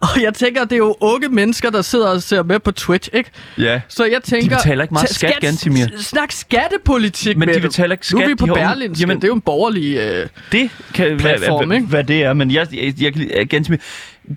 Og 0.15 0.21
jeg 0.21 0.33
tænker, 0.33 0.63
det 0.63 0.71
er 0.71 0.77
jo 0.77 0.95
unge 0.99 1.29
mennesker, 1.29 1.69
der 1.69 1.81
sidder 1.81 2.07
og 2.07 2.23
ser 2.23 2.43
med 2.43 2.59
på 2.59 2.71
Twitch, 2.71 3.09
ikke? 3.13 3.31
ja. 3.57 3.81
Så 3.87 4.05
jeg 4.05 4.23
tænker... 4.23 4.57
betaler 4.57 4.83
ikke 4.83 4.93
meget 4.93 5.07
ta- 5.07 5.13
skat, 5.13 5.37
Gantimir. 5.41 5.85
Snak 5.97 6.31
skattepolitik 6.31 7.37
Men 7.37 7.45
med 7.47 7.55
de 7.55 7.61
betaler 7.61 7.91
ikke 7.91 8.05
Nu 8.11 8.17
er 8.17 8.21
skat, 8.21 8.29
vi 8.29 8.35
på 8.35 8.45
de 8.45 8.51
Berlinske. 8.53 9.01
Jamen- 9.01 9.17
det 9.17 9.23
er 9.23 9.27
jo 9.27 9.33
en 9.33 9.41
borgerlig... 9.41 9.97
Øh... 9.97 10.27
Det 10.51 10.69
kan 10.93 11.17
Platform, 11.17 11.67
hvad, 11.67 11.77
ikke? 11.77 11.87
hvad 11.87 12.03
det 12.03 12.23
er, 12.23 12.33
men 12.33 12.51
jeg, 12.51 12.67
jeg, 12.73 13.01
jeg, 13.01 13.13
jeg 13.37 13.47
Gantimir, 13.47 13.77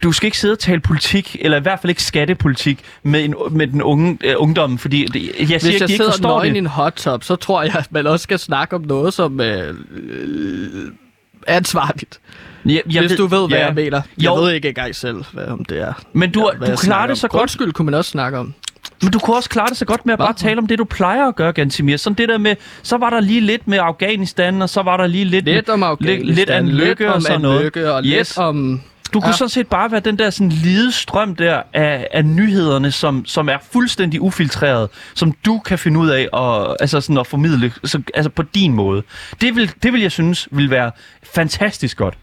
du 0.03 0.13
skal 0.13 0.27
ikke 0.27 0.39
sidde 0.39 0.53
og 0.53 0.59
tale 0.59 0.81
politik, 0.81 1.37
eller 1.41 1.59
i 1.59 1.61
hvert 1.61 1.81
fald 1.81 1.91
ikke 1.91 2.03
skattepolitik 2.03 2.79
med, 3.03 3.25
en, 3.25 3.35
med 3.51 3.67
den 3.67 3.83
unge 3.83 4.19
øh, 4.25 4.35
ungdom, 4.37 4.79
fordi 4.79 5.07
det, 5.07 5.23
jeg 5.23 5.33
siger 5.37 5.47
Hvis 5.47 5.65
ikke, 5.65 5.81
jeg 5.81 5.89
de 5.89 5.93
ikke 5.93 5.97
sidder 5.97 6.11
forstår 6.11 6.29
nøgen 6.29 6.55
i 6.55 6.59
en 6.59 6.67
hot 6.67 6.93
tub, 6.93 7.25
så 7.25 7.37
tror 7.37 7.63
jeg, 7.63 7.75
at 7.75 7.93
man 7.93 8.07
også 8.07 8.23
skal 8.23 8.39
snakke 8.39 8.77
om 8.77 8.83
noget, 8.83 9.15
som 9.15 9.41
øh, 9.41 9.75
ansvarligt. 11.47 12.21
Jeg, 12.65 12.83
jeg 12.93 13.01
Hvis 13.07 13.13
du 13.13 13.27
ved, 13.27 13.49
hvad 13.49 13.59
ja. 13.59 13.67
jeg 13.67 13.75
mener. 13.75 14.01
Jeg 14.19 14.25
Jo. 14.27 14.35
ved 14.35 14.53
ikke 14.53 14.69
engang 14.69 14.95
selv, 14.97 15.25
hvad 15.33 15.47
om 15.47 15.65
det 15.65 15.79
er. 15.81 15.93
Men 16.13 16.31
du, 16.31 16.51
hvad 16.59 16.69
du 16.69 16.77
klarer 16.77 17.03
det 17.03 17.11
om. 17.11 17.17
så 17.17 17.29
godt. 17.29 17.43
Undskyld, 17.43 17.73
kunne 17.73 17.85
man 17.87 17.95
også 17.95 18.11
snakke 18.11 18.39
om. 18.39 18.55
Men 19.03 19.11
du 19.13 19.19
kunne 19.19 19.37
også 19.37 19.51
klare 19.51 19.69
det 19.69 19.77
så 19.77 19.85
godt 19.85 20.07
med 20.07 20.13
at 20.13 20.19
bare 20.19 20.33
tale 20.33 20.59
om 20.59 20.67
det, 20.67 20.79
du 20.79 20.85
plejer 20.85 21.29
at 21.29 21.37
gøre, 21.37 21.53
Gantimir. 21.53 21.97
Sådan 21.97 22.17
det 22.17 22.29
der 22.29 22.39
med, 22.39 22.57
så 22.83 22.97
var 22.97 23.11
der 23.11 23.21
lige 23.21 23.41
lidt 23.41 23.69
med 23.69 23.79
Afghanistan, 23.83 24.63
og 24.63 24.69
så 24.71 24.83
var 24.83 24.97
der 24.97 25.07
lige 25.07 25.25
lidt... 25.25 25.45
Lidt 25.45 25.69
om 25.69 25.79
lidt, 25.81 25.87
Afghanistan, 25.91 26.35
lidt 26.35 26.51
af 26.51 26.59
en 26.59 26.69
lykke 26.69 26.87
lidt 26.89 27.01
og 27.09 27.15
om 27.15 27.21
sådan 27.21 27.41
noget. 27.41 27.63
lykke, 27.65 27.93
og 27.93 28.03
Yes. 28.05 28.11
lidt 28.13 28.39
om... 28.39 28.81
Du 29.13 29.21
kunne 29.21 29.29
Ja. 29.31 29.37
sådan 29.37 29.49
set 29.49 29.67
bare 29.69 29.91
være 29.91 30.01
den 30.01 30.19
der 30.19 30.31
sådan 30.31 30.49
lide 30.49 30.93
strøm 30.93 31.35
der 31.37 31.63
af, 31.73 32.07
af 32.13 32.25
nyhederne, 32.25 32.91
som, 32.93 33.25
som 33.27 33.49
er 33.49 33.59
fuldstændig 33.73 34.21
ufiltreret, 34.21 34.89
som 35.15 35.33
du 35.33 35.59
kan 35.59 35.79
finde 35.79 36.01
ud 36.01 36.09
af 36.09 36.29
og, 36.33 36.77
altså 36.81 37.01
sådan 37.01 37.19
at 37.19 37.27
formidle 37.27 37.73
så, 37.85 38.03
altså 38.15 38.31
på 38.31 38.43
din 38.43 38.73
måde. 38.73 39.03
Det 39.41 39.57
vil, 39.57 39.73
det 39.83 39.93
vil 39.93 40.01
jeg 40.01 40.13
synes 40.13 40.49
vil 40.51 40.71
være 40.71 40.91
fantastisk 41.35 41.97
godt. 41.97 42.19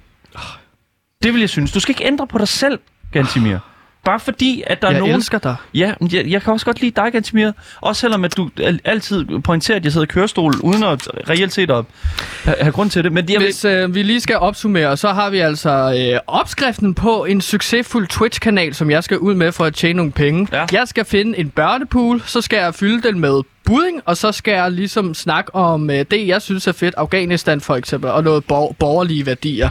Det 1.23 1.33
vil 1.33 1.39
jeg 1.39 1.49
synes. 1.49 1.71
Du 1.71 1.79
skal 1.79 1.91
ikke 1.91 2.05
ændre 2.05 2.27
på 2.27 2.37
dig 2.37 2.47
selv, 2.47 2.79
Gantimir. 3.11 3.57
Bare 4.05 4.19
fordi, 4.19 4.63
at 4.67 4.81
der 4.81 4.87
Jeg 4.87 4.95
er 4.95 4.99
nogen... 4.99 5.15
elsker 5.15 5.37
dig. 5.39 5.55
Ja, 5.73 5.93
jeg, 6.11 6.25
jeg 6.27 6.41
kan 6.41 6.53
også 6.53 6.65
godt 6.65 6.81
lide 6.81 7.01
dig, 7.01 7.11
Gantimir. 7.11 7.51
Også 7.81 7.99
selvom 7.99 8.23
at 8.25 8.37
du 8.37 8.49
al- 8.61 8.79
altid 8.85 9.25
pointerer, 9.43 9.75
at 9.77 9.83
jeg 9.83 9.91
sidder 9.91 10.05
i 10.05 10.07
kørestol, 10.07 10.53
uden 10.63 10.83
at 10.83 11.07
reelt 11.29 11.53
set 11.53 11.71
at 11.71 11.85
have, 12.45 12.71
grund 12.71 12.89
til 12.89 13.03
det. 13.03 13.11
Men 13.11 13.29
jeg 13.29 13.39
Hvis 13.41 13.65
øh, 13.65 13.95
vi 13.95 14.03
lige 14.03 14.21
skal 14.21 14.35
opsummere, 14.37 14.97
så 14.97 15.09
har 15.09 15.29
vi 15.29 15.39
altså 15.39 15.69
øh, 16.13 16.19
opskriften 16.27 16.93
på 16.93 17.25
en 17.25 17.41
succesfuld 17.41 18.07
Twitch-kanal, 18.07 18.73
som 18.73 18.91
jeg 18.91 19.03
skal 19.03 19.17
ud 19.17 19.35
med 19.35 19.51
for 19.51 19.65
at 19.65 19.73
tjene 19.73 19.97
nogle 19.97 20.11
penge. 20.11 20.47
Ja. 20.51 20.65
Jeg 20.71 20.87
skal 20.87 21.05
finde 21.05 21.37
en 21.37 21.49
børnepool, 21.49 22.21
så 22.25 22.41
skal 22.41 22.57
jeg 22.57 22.75
fylde 22.75 23.07
den 23.07 23.19
med 23.19 23.41
budding, 23.65 24.01
og 24.05 24.17
så 24.17 24.31
skal 24.31 24.51
jeg 24.53 24.71
ligesom 24.71 25.13
snakke 25.13 25.55
om 25.55 25.89
øh, 25.89 26.05
det, 26.11 26.27
jeg 26.27 26.41
synes 26.41 26.67
er 26.67 26.71
fedt. 26.71 26.95
Afghanistan 26.97 27.61
for 27.61 27.75
eksempel, 27.75 28.09
og 28.09 28.23
noget 28.23 28.43
bor- 28.43 28.75
borgerlige 28.79 29.25
værdier, 29.25 29.69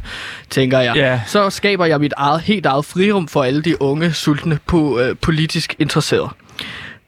tænker 0.50 0.79
jeg. 0.81 0.96
Ja. 0.96 1.20
Så 1.26 1.50
skaber 1.50 1.85
jeg 1.87 2.00
mit 2.00 2.12
eget, 2.16 2.40
helt 2.40 2.66
eget 2.66 2.85
frirum 2.85 3.29
for 3.29 3.42
alle 3.42 3.62
de 3.62 3.83
unge, 3.83 4.12
sultne, 4.12 4.59
på, 4.66 4.98
øh, 5.00 5.16
politisk 5.16 5.74
interesserede. 5.79 6.29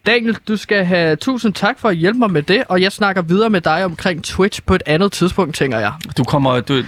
Daniel, 0.07 0.37
du 0.49 0.57
skal 0.57 0.85
have 0.85 1.17
tusind 1.17 1.55
tak 1.55 1.79
for 1.81 1.89
at 1.89 1.97
hjælpe 1.97 2.19
mig 2.19 2.31
med 2.31 2.43
det, 2.43 2.65
og 2.69 2.83
jeg 2.83 2.93
snakker 2.93 3.23
videre 3.23 3.51
med 3.51 3.61
dig 3.61 3.85
omkring 3.85 4.25
Twitch 4.25 4.61
på 4.67 4.75
et 4.75 4.83
andet 4.87 5.13
tidspunkt, 5.13 5.55
tænker 5.57 5.79
jeg. 5.79 5.93
du 6.19 6.25
kommer... 6.25 6.61
Du, 6.61 6.81
du, 6.81 6.85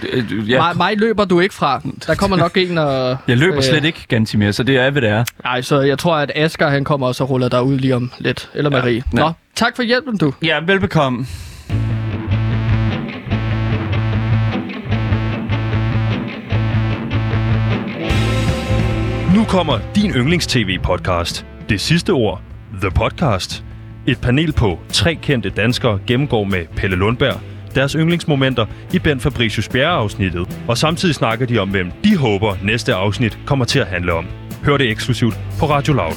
Ja. 0.47 0.57
Mig, 0.61 0.77
mig 0.77 0.97
løber 0.97 1.25
du 1.25 1.39
ikke 1.39 1.55
fra. 1.55 1.81
Der 2.07 2.15
kommer 2.15 2.37
nok 2.37 2.57
en 2.57 2.77
og... 2.77 3.17
jeg 3.27 3.37
løber 3.37 3.57
øh, 3.57 3.63
slet 3.63 3.85
ikke, 3.85 4.05
Gantimir, 4.07 4.51
så 4.51 4.63
det 4.63 4.77
er, 4.77 4.89
hvad 4.89 5.01
det 5.01 5.09
er. 5.09 5.23
Nej, 5.43 5.61
så 5.61 5.81
jeg 5.81 5.99
tror, 5.99 6.15
at 6.15 6.31
Asger 6.35 6.69
han 6.69 6.83
kommer 6.83 7.07
også 7.07 7.23
og 7.23 7.29
ruller 7.29 7.49
dig 7.49 7.63
ud 7.63 7.77
lige 7.77 7.95
om 7.95 8.11
lidt. 8.19 8.49
Eller 8.53 8.69
Marie. 8.69 9.03
ja. 9.13 9.19
Nå, 9.19 9.31
tak 9.55 9.75
for 9.75 9.83
hjælpen, 9.83 10.17
du. 10.17 10.33
Ja, 10.43 10.59
velbekomme. 10.59 11.25
Nu 19.35 19.43
kommer 19.43 19.79
din 19.95 20.11
yndlings-tv-podcast. 20.11 21.45
Det 21.69 21.81
sidste 21.81 22.09
ord. 22.09 22.41
The 22.81 22.91
Podcast. 22.91 23.63
Et 24.07 24.21
panel 24.21 24.53
på 24.53 24.79
tre 24.89 25.15
kendte 25.15 25.49
danskere 25.49 25.99
gennemgår 26.07 26.43
med 26.43 26.65
Pelle 26.75 26.95
Lundberg 26.95 27.41
deres 27.75 27.91
yndlingsmomenter 27.91 28.65
i 28.93 28.99
Ben 28.99 29.19
Fabricius 29.19 29.69
Bjerre-afsnittet. 29.69 30.59
Og 30.67 30.77
samtidig 30.77 31.15
snakker 31.15 31.45
de 31.45 31.57
om, 31.57 31.69
hvem 31.69 31.91
de 32.03 32.17
håber 32.17 32.55
næste 32.63 32.93
afsnit 32.93 33.39
kommer 33.45 33.65
til 33.65 33.79
at 33.79 33.87
handle 33.87 34.13
om. 34.13 34.25
Hør 34.63 34.77
det 34.77 34.89
eksklusivt 34.89 35.39
på 35.59 35.65
Radio 35.65 35.93
Loud. 35.93 36.15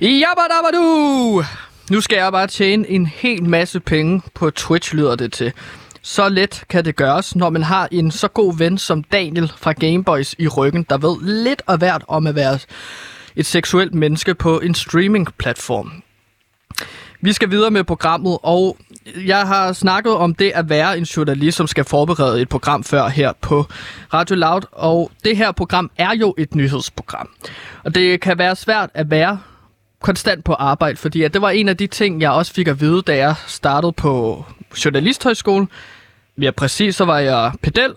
Jabadabadu! 0.00 1.42
Nu 1.90 2.00
skal 2.00 2.16
jeg 2.16 2.32
bare 2.32 2.46
tjene 2.46 2.90
en 2.90 3.06
hel 3.06 3.44
masse 3.44 3.80
penge 3.80 4.22
på 4.34 4.50
Twitch, 4.50 4.94
lyder 4.94 5.16
det 5.16 5.32
til. 5.32 5.52
Så 6.02 6.28
let 6.28 6.64
kan 6.68 6.84
det 6.84 6.96
gøres, 6.96 7.36
når 7.36 7.50
man 7.50 7.62
har 7.62 7.88
en 7.92 8.10
så 8.10 8.28
god 8.28 8.58
ven 8.58 8.78
som 8.78 9.02
Daniel 9.02 9.52
fra 9.56 9.72
Gameboys 9.72 10.34
i 10.38 10.48
ryggen, 10.48 10.86
der 10.88 10.98
ved 10.98 11.44
lidt 11.44 11.62
og 11.66 11.78
hvert 11.78 12.04
om 12.08 12.26
at 12.26 12.34
være 12.34 12.58
et 13.36 13.46
seksuelt 13.46 13.94
menneske 13.94 14.34
på 14.34 14.60
en 14.60 14.74
streaming-platform. 14.74 16.02
Vi 17.20 17.32
skal 17.32 17.50
videre 17.50 17.70
med 17.70 17.84
programmet, 17.84 18.38
og 18.42 18.76
jeg 19.26 19.46
har 19.46 19.72
snakket 19.72 20.12
om 20.12 20.34
det 20.34 20.50
at 20.54 20.68
være 20.68 20.98
en 20.98 21.04
journalist, 21.04 21.56
som 21.56 21.66
skal 21.66 21.84
forberede 21.84 22.42
et 22.42 22.48
program 22.48 22.84
før 22.84 23.08
her 23.08 23.32
på 23.40 23.64
Radio 24.14 24.36
Loud. 24.36 24.62
Og 24.72 25.10
det 25.24 25.36
her 25.36 25.52
program 25.52 25.90
er 25.98 26.14
jo 26.14 26.34
et 26.38 26.54
nyhedsprogram. 26.54 27.28
Og 27.84 27.94
det 27.94 28.20
kan 28.20 28.38
være 28.38 28.56
svært 28.56 28.90
at 28.94 29.10
være 29.10 29.38
konstant 30.02 30.44
på 30.44 30.52
arbejde, 30.52 30.96
fordi 30.96 31.22
at 31.22 31.34
det 31.34 31.42
var 31.42 31.50
en 31.50 31.68
af 31.68 31.76
de 31.76 31.86
ting, 31.86 32.20
jeg 32.20 32.30
også 32.30 32.52
fik 32.52 32.68
at 32.68 32.80
vide, 32.80 33.02
da 33.02 33.16
jeg 33.16 33.34
startede 33.46 33.92
på 33.92 34.44
Journalisthøjskolen. 34.84 35.68
Ja, 36.42 36.50
præcis, 36.50 36.96
så 36.96 37.04
var 37.04 37.18
jeg 37.18 37.52
pedel. 37.62 37.94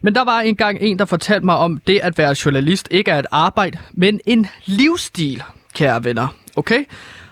Men 0.00 0.14
der 0.14 0.24
var 0.24 0.40
engang 0.40 0.78
en, 0.80 0.98
der 0.98 1.04
fortalte 1.04 1.46
mig 1.46 1.56
om 1.56 1.80
det 1.86 2.00
at 2.02 2.18
være 2.18 2.34
journalist 2.44 2.88
ikke 2.90 3.10
er 3.10 3.18
et 3.18 3.26
arbejde, 3.30 3.78
men 3.92 4.20
en 4.26 4.46
livsstil, 4.64 5.42
kære 5.74 6.04
venner. 6.04 6.28
Okay? 6.56 6.84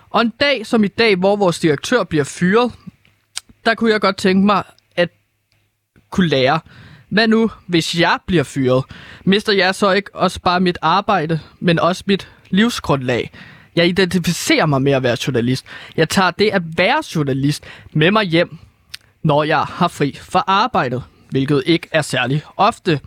Og 0.09 0.21
en 0.21 0.33
dag 0.39 0.65
som 0.65 0.83
i 0.83 0.87
dag, 0.87 1.15
hvor 1.15 1.35
vores 1.35 1.59
direktør 1.59 2.03
bliver 2.03 2.23
fyret, 2.23 2.71
der 3.65 3.75
kunne 3.75 3.91
jeg 3.91 4.01
godt 4.01 4.17
tænke 4.17 4.45
mig 4.45 4.63
at 4.95 5.09
kunne 6.11 6.27
lære, 6.27 6.59
hvad 7.09 7.27
nu, 7.27 7.51
hvis 7.67 7.99
jeg 7.99 8.19
bliver 8.27 8.43
fyret? 8.43 8.83
Mister 9.25 9.53
jeg 9.53 9.75
så 9.75 9.91
ikke 9.91 10.15
også 10.15 10.39
bare 10.41 10.59
mit 10.59 10.77
arbejde, 10.81 11.39
men 11.59 11.79
også 11.79 12.03
mit 12.05 12.29
livsgrundlag? 12.49 13.31
Jeg 13.77 13.87
identificerer 13.87 14.65
mig 14.65 14.81
med 14.81 14.91
at 14.91 15.03
være 15.03 15.17
journalist. 15.27 15.65
Jeg 15.97 16.09
tager 16.09 16.31
det 16.31 16.49
at 16.49 16.61
være 16.77 17.03
journalist 17.15 17.63
med 17.93 18.11
mig 18.11 18.25
hjem, 18.25 18.57
når 19.23 19.43
jeg 19.43 19.59
har 19.59 19.87
fri 19.87 20.19
fra 20.21 20.43
arbejdet, 20.47 21.03
hvilket 21.29 21.63
ikke 21.65 21.87
er 21.91 22.01
særlig 22.01 22.43
ofte. 22.57 22.99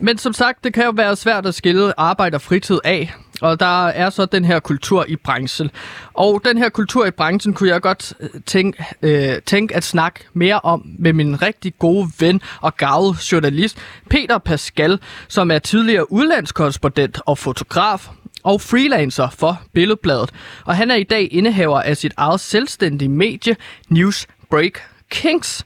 Men 0.00 0.18
som 0.18 0.32
sagt, 0.32 0.64
det 0.64 0.74
kan 0.74 0.84
jo 0.84 0.90
være 0.90 1.16
svært 1.16 1.46
at 1.46 1.54
skille 1.54 2.00
arbejde 2.00 2.34
og 2.34 2.40
fritid 2.40 2.78
af, 2.84 3.14
og 3.40 3.60
der 3.60 3.86
er 3.86 4.10
så 4.10 4.26
den 4.26 4.44
her 4.44 4.60
kultur 4.60 5.04
i 5.08 5.16
branchen. 5.16 5.70
Og 6.14 6.42
den 6.44 6.58
her 6.58 6.68
kultur 6.68 7.06
i 7.06 7.10
branchen 7.10 7.54
kunne 7.54 7.68
jeg 7.68 7.80
godt 7.80 8.14
øh, 8.20 8.28
tænke, 8.46 8.84
øh, 9.02 9.42
tænke 9.46 9.76
at 9.76 9.84
snakke 9.84 10.20
mere 10.32 10.60
om 10.60 10.86
med 10.98 11.12
min 11.12 11.42
rigtig 11.42 11.78
gode 11.78 12.10
ven 12.18 12.40
og 12.60 12.76
gavet 12.76 13.32
journalist, 13.32 13.78
Peter 14.10 14.38
Pascal, 14.38 14.98
som 15.28 15.50
er 15.50 15.58
tidligere 15.58 16.12
udlandskorrespondent 16.12 17.20
og 17.26 17.38
fotograf 17.38 18.08
og 18.42 18.60
freelancer 18.60 19.30
for 19.30 19.62
Billedbladet. 19.72 20.30
Og 20.64 20.76
han 20.76 20.90
er 20.90 20.94
i 20.94 21.02
dag 21.02 21.28
indehaver 21.30 21.80
af 21.80 21.96
sit 21.96 22.12
eget 22.16 22.40
selvstændige 22.40 23.08
medie, 23.08 23.56
Newsbreak 23.88 24.80
Kings. 25.10 25.64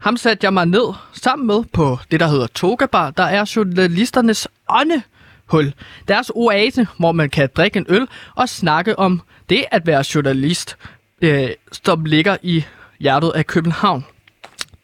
Ham 0.00 0.16
satte 0.16 0.44
jeg 0.44 0.52
mig 0.52 0.66
ned 0.66 0.94
sammen 1.12 1.46
med 1.46 1.64
på 1.72 1.98
det, 2.10 2.20
der 2.20 2.26
hedder 2.26 2.46
Togabar, 2.46 3.10
Der 3.10 3.22
er 3.22 3.52
journalisternes 3.56 4.48
åndehul. 4.68 5.72
Deres 6.08 6.30
oase, 6.34 6.86
hvor 6.98 7.12
man 7.12 7.30
kan 7.30 7.48
drikke 7.56 7.76
en 7.76 7.86
øl 7.88 8.08
og 8.34 8.48
snakke 8.48 8.98
om 8.98 9.20
det 9.48 9.64
at 9.70 9.86
være 9.86 10.04
journalist, 10.14 10.76
øh, 11.22 11.48
som 11.84 12.04
ligger 12.04 12.36
i 12.42 12.64
hjertet 13.00 13.32
af 13.34 13.46
København. 13.46 14.04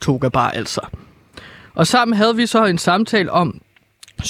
Togabar 0.00 0.50
altså. 0.50 0.80
Og 1.74 1.86
sammen 1.86 2.16
havde 2.16 2.36
vi 2.36 2.46
så 2.46 2.64
en 2.64 2.78
samtale 2.78 3.32
om 3.32 3.60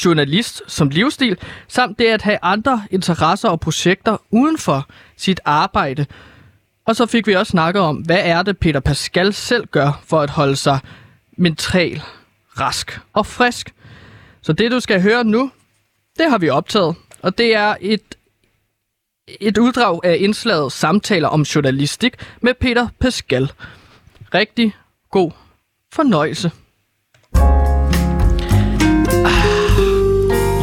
journalist 0.05 0.63
som 0.67 0.89
livsstil, 0.89 1.39
samt 1.69 1.99
det 1.99 2.07
at 2.07 2.23
have 2.23 2.39
andre 2.43 2.83
interesser 2.91 3.49
og 3.49 3.61
projekter 3.61 4.17
uden 4.31 4.59
for 4.59 4.89
sit 5.17 5.41
arbejde. 5.45 6.07
Og 6.87 6.97
så 6.97 7.07
fik 7.07 7.27
vi 7.27 7.35
også 7.35 7.51
snakket 7.51 7.83
om, 7.83 7.97
hvad 7.97 8.21
er 8.23 8.43
det, 8.43 8.59
Peter 8.59 8.81
Pascal 8.81 9.33
selv 9.33 9.67
gør 9.67 10.03
for 10.05 10.21
at 10.21 10.31
holde 10.31 10.57
sig 10.57 10.79
mentalt 11.37 12.03
rask 12.61 13.01
og 13.13 13.27
frisk. 13.27 13.75
Så 14.43 14.53
det, 14.53 14.71
du 14.71 14.81
skal 14.81 15.03
høre 15.03 15.25
nu, 15.25 15.51
det 16.19 16.31
har 16.31 16.39
vi 16.39 16.49
optaget. 16.49 16.97
Og 17.23 17.39
det 17.39 17.55
er 17.55 17.77
et, 17.81 18.15
et 19.41 19.59
uddrag 19.59 20.01
af 20.05 20.17
indslaget 20.21 20.73
Samtaler 20.73 21.29
om 21.29 21.43
journalistik 21.43 22.15
med 22.41 22.55
Peter 22.55 22.89
Pascal. 23.01 23.53
Rigtig 24.35 24.77
god 25.11 25.31
fornøjelse. 25.93 26.51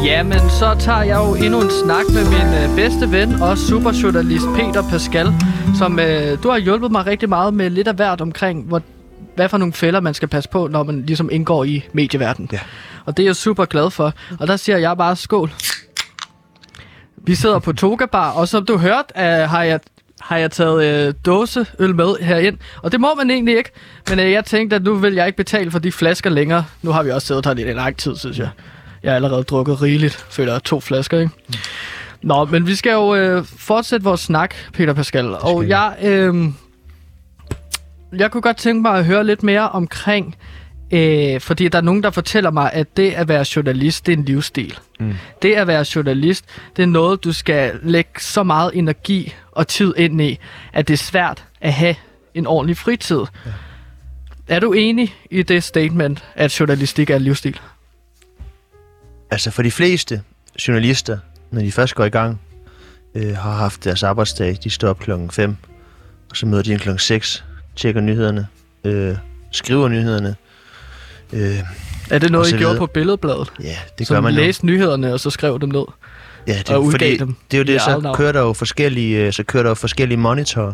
Jamen, 0.07 0.39
så 0.49 0.75
tager 0.79 1.01
jeg 1.01 1.17
jo 1.17 1.35
endnu 1.45 1.61
en 1.61 1.69
snak 1.83 2.05
med 2.13 2.23
min 2.23 2.69
øh, 2.69 2.75
bedste 2.75 3.11
ven 3.11 3.41
og 3.41 3.57
superjournalist 3.57 4.45
Peter 4.55 4.89
Pascal, 4.89 5.27
som 5.77 5.99
øh, 5.99 6.43
du 6.43 6.49
har 6.49 6.57
hjulpet 6.57 6.91
mig 6.91 7.05
rigtig 7.05 7.29
meget 7.29 7.53
med 7.53 7.69
lidt 7.69 7.87
af 7.87 7.95
hvert 7.95 8.21
omkring, 8.21 8.63
hvor, 8.63 8.81
hvad 9.35 9.49
for 9.49 9.57
nogle 9.57 9.73
fælder 9.73 9.99
man 9.99 10.13
skal 10.13 10.27
passe 10.27 10.49
på, 10.49 10.67
når 10.67 10.83
man 10.83 11.05
ligesom 11.05 11.29
indgår 11.31 11.63
i 11.63 11.83
medieverdenen. 11.93 12.49
Ja. 12.53 12.59
Og 13.05 13.17
det 13.17 13.23
er 13.23 13.27
jeg 13.27 13.35
super 13.35 13.65
glad 13.65 13.89
for. 13.89 14.13
Og 14.39 14.47
der 14.47 14.55
siger 14.55 14.77
jeg 14.77 14.97
bare 14.97 15.15
skål. 15.15 15.51
Vi 17.17 17.35
sidder 17.35 17.59
på 17.59 17.73
Toga 17.73 18.05
Bar, 18.05 18.31
og 18.31 18.47
som 18.47 18.65
du 18.65 18.77
hørte, 18.77 19.13
øh, 19.17 19.49
har 19.49 19.63
jeg 19.63 19.79
har 20.21 20.37
jeg 20.37 20.51
taget 20.51 21.07
øh, 21.07 21.13
dåseøl 21.25 21.95
med 21.95 22.15
herind. 22.21 22.57
Og 22.83 22.91
det 22.91 23.01
må 23.01 23.15
man 23.17 23.29
egentlig 23.29 23.57
ikke. 23.57 23.71
Men 24.09 24.19
øh, 24.19 24.31
jeg 24.31 24.45
tænkte, 24.45 24.75
at 24.75 24.83
nu 24.83 24.95
vil 24.95 25.13
jeg 25.13 25.27
ikke 25.27 25.37
betale 25.37 25.71
for 25.71 25.79
de 25.79 25.91
flasker 25.91 26.29
længere. 26.29 26.65
Nu 26.81 26.91
har 26.91 27.03
vi 27.03 27.11
også 27.11 27.27
siddet 27.27 27.45
her 27.45 27.55
i 27.55 27.69
en 27.69 27.75
lang 27.75 27.97
tid, 27.97 28.15
synes 28.15 28.39
jeg. 28.39 28.49
Jeg 29.03 29.11
har 29.11 29.15
allerede 29.15 29.43
drukket 29.43 29.81
rigeligt. 29.81 30.25
Føler 30.29 30.51
jeg 30.51 30.63
to 30.63 30.79
flasker, 30.79 31.19
ikke? 31.19 31.31
Nå, 32.21 32.45
men 32.45 32.67
vi 32.67 32.75
skal 32.75 32.91
jo 32.91 33.15
øh, 33.15 33.45
fortsætte 33.45 34.03
vores 34.03 34.21
snak, 34.21 34.55
Peter 34.73 34.93
Pascal. 34.93 35.33
Og 35.33 35.67
jeg, 35.67 35.95
øh, 36.03 36.45
jeg 38.17 38.31
kunne 38.31 38.41
godt 38.41 38.57
tænke 38.57 38.81
mig 38.81 38.91
at 38.91 39.05
høre 39.05 39.23
lidt 39.23 39.43
mere 39.43 39.69
omkring, 39.69 40.35
øh, 40.91 41.41
fordi 41.41 41.67
der 41.67 41.77
er 41.77 41.81
nogen, 41.81 42.03
der 42.03 42.09
fortæller 42.09 42.51
mig, 42.51 42.73
at 42.73 42.97
det 42.97 43.11
at 43.11 43.27
være 43.27 43.45
journalist, 43.55 44.05
det 44.05 44.13
er 44.13 44.17
en 44.17 44.25
livsstil. 44.25 44.79
Mm. 44.99 45.13
Det 45.41 45.53
at 45.53 45.67
være 45.67 45.85
journalist, 45.95 46.45
det 46.75 46.83
er 46.83 46.87
noget, 46.87 47.23
du 47.23 47.33
skal 47.33 47.79
lægge 47.83 48.11
så 48.19 48.43
meget 48.43 48.71
energi 48.73 49.33
og 49.51 49.67
tid 49.67 49.93
ind 49.97 50.21
i, 50.21 50.39
at 50.73 50.87
det 50.87 50.93
er 50.93 50.97
svært 50.97 51.43
at 51.61 51.73
have 51.73 51.95
en 52.33 52.47
ordentlig 52.47 52.77
fritid. 52.77 53.19
Ja. 53.45 53.51
Er 54.47 54.59
du 54.59 54.73
enig 54.73 55.15
i 55.31 55.43
det 55.43 55.63
statement, 55.63 56.23
at 56.35 56.59
journalistik 56.59 57.09
er 57.09 57.15
en 57.15 57.21
livsstil? 57.21 57.59
Altså 59.31 59.51
for 59.51 59.61
de 59.63 59.71
fleste 59.71 60.21
journalister, 60.67 61.17
når 61.51 61.61
de 61.61 61.71
først 61.71 61.95
går 61.95 62.05
i 62.05 62.09
gang, 62.09 62.41
øh, 63.15 63.35
har 63.35 63.51
haft 63.51 63.83
deres 63.83 64.03
arbejdsdag, 64.03 64.57
de 64.63 64.69
står 64.69 64.89
op 64.89 64.99
klokken 64.99 65.31
5, 65.31 65.55
og 66.29 66.37
så 66.37 66.45
møder 66.45 66.63
de 66.63 66.77
klokken 66.77 66.99
6, 66.99 67.43
tjekker 67.75 68.01
nyhederne, 68.01 68.47
øh, 68.83 69.15
skriver 69.51 69.87
nyhederne. 69.87 70.35
Øh, 71.33 71.59
Er 72.09 72.19
det 72.19 72.23
Og 72.23 72.31
noget, 72.31 72.53
I 72.53 72.57
gjorde 72.57 72.77
på 72.77 72.85
Billedbladet? 72.85 73.51
ja, 73.63 73.75
det 73.99 74.07
gør 74.07 74.21
man 74.21 74.33
jo. 74.33 74.39
læste 74.39 74.65
nyhederne, 74.65 75.13
og 75.13 75.19
så 75.19 75.29
skrev 75.29 75.59
dem 75.61 75.69
ned? 75.69 75.85
Ja, 76.47 76.57
det, 76.57 76.69
og 76.69 76.91
fordi, 76.91 77.17
dem 77.17 77.35
det 77.51 77.57
er 77.57 77.61
jo 77.61 77.63
det, 77.63 77.77
eget 77.77 78.03
så 78.03 78.13
kører 78.17 78.31
der 78.31 78.39
jo 78.41 78.53
forskellige, 78.53 79.25
øh, 79.25 79.33
så 79.33 79.43
kører 79.43 79.63
der 79.63 79.69
jo 79.69 79.75
forskellige 79.75 80.17
monitorer, 80.17 80.73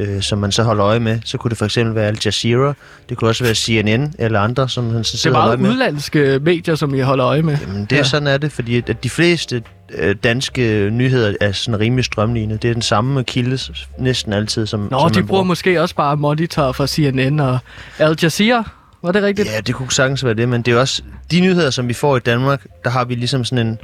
øh, 0.00 0.22
som 0.22 0.38
man 0.38 0.52
så 0.52 0.62
holder 0.62 0.86
øje 0.86 1.00
med. 1.00 1.18
Så 1.24 1.38
kunne 1.38 1.48
det 1.48 1.58
for 1.58 1.64
eksempel 1.64 1.94
være 1.94 2.06
Al 2.06 2.18
Jazeera, 2.24 2.74
det 3.08 3.16
kunne 3.16 3.30
også 3.30 3.44
være 3.44 3.54
CNN 3.54 4.14
eller 4.18 4.40
andre, 4.40 4.68
som 4.68 4.84
man 4.84 5.04
så 5.04 5.12
Det 5.12 5.14
er 5.14 5.18
sidder 5.18 5.36
og 5.36 5.42
meget 5.42 5.48
øje 5.48 5.62
med. 5.62 5.70
udlandske 5.70 6.40
medier, 6.42 6.74
som 6.74 6.94
I 6.94 7.00
holder 7.00 7.26
øje 7.26 7.42
med. 7.42 7.56
Jamen, 7.60 7.80
det 7.84 7.92
er 7.92 7.96
ja. 7.96 8.04
sådan 8.04 8.26
er 8.28 8.38
det, 8.38 8.52
fordi 8.52 8.76
at 8.76 9.04
de 9.04 9.10
fleste 9.10 9.62
øh, 9.94 10.16
danske 10.24 10.90
nyheder 10.92 11.34
er 11.40 11.52
sådan 11.52 11.80
rimelig 11.80 12.04
strømlignende. 12.04 12.58
Det 12.62 12.68
er 12.70 12.72
den 12.72 12.82
samme 12.82 13.24
kilde 13.24 13.58
næsten 13.98 14.32
altid, 14.32 14.66
som, 14.66 14.88
Nå, 14.90 14.98
som 15.00 15.10
de 15.12 15.18
man 15.20 15.26
bruger 15.26 15.42
måske 15.42 15.82
også 15.82 15.94
bare 15.94 16.16
monitor 16.16 16.72
fra 16.72 16.86
CNN 16.86 17.40
og 17.40 17.58
Al 17.98 18.16
Jazeera. 18.22 18.70
Var 19.02 19.12
det 19.12 19.22
rigtigt? 19.22 19.48
Ja, 19.48 19.60
det 19.60 19.74
kunne 19.74 19.92
sagtens 19.92 20.24
være 20.24 20.34
det, 20.34 20.48
men 20.48 20.62
det 20.62 20.74
er 20.74 20.80
også 20.80 21.02
de 21.30 21.40
nyheder, 21.40 21.70
som 21.70 21.88
vi 21.88 21.92
får 21.94 22.16
i 22.16 22.20
Danmark, 22.20 22.66
der 22.84 22.90
har 22.90 23.04
vi 23.04 23.14
ligesom 23.14 23.44
sådan 23.44 23.66
en, 23.66 23.78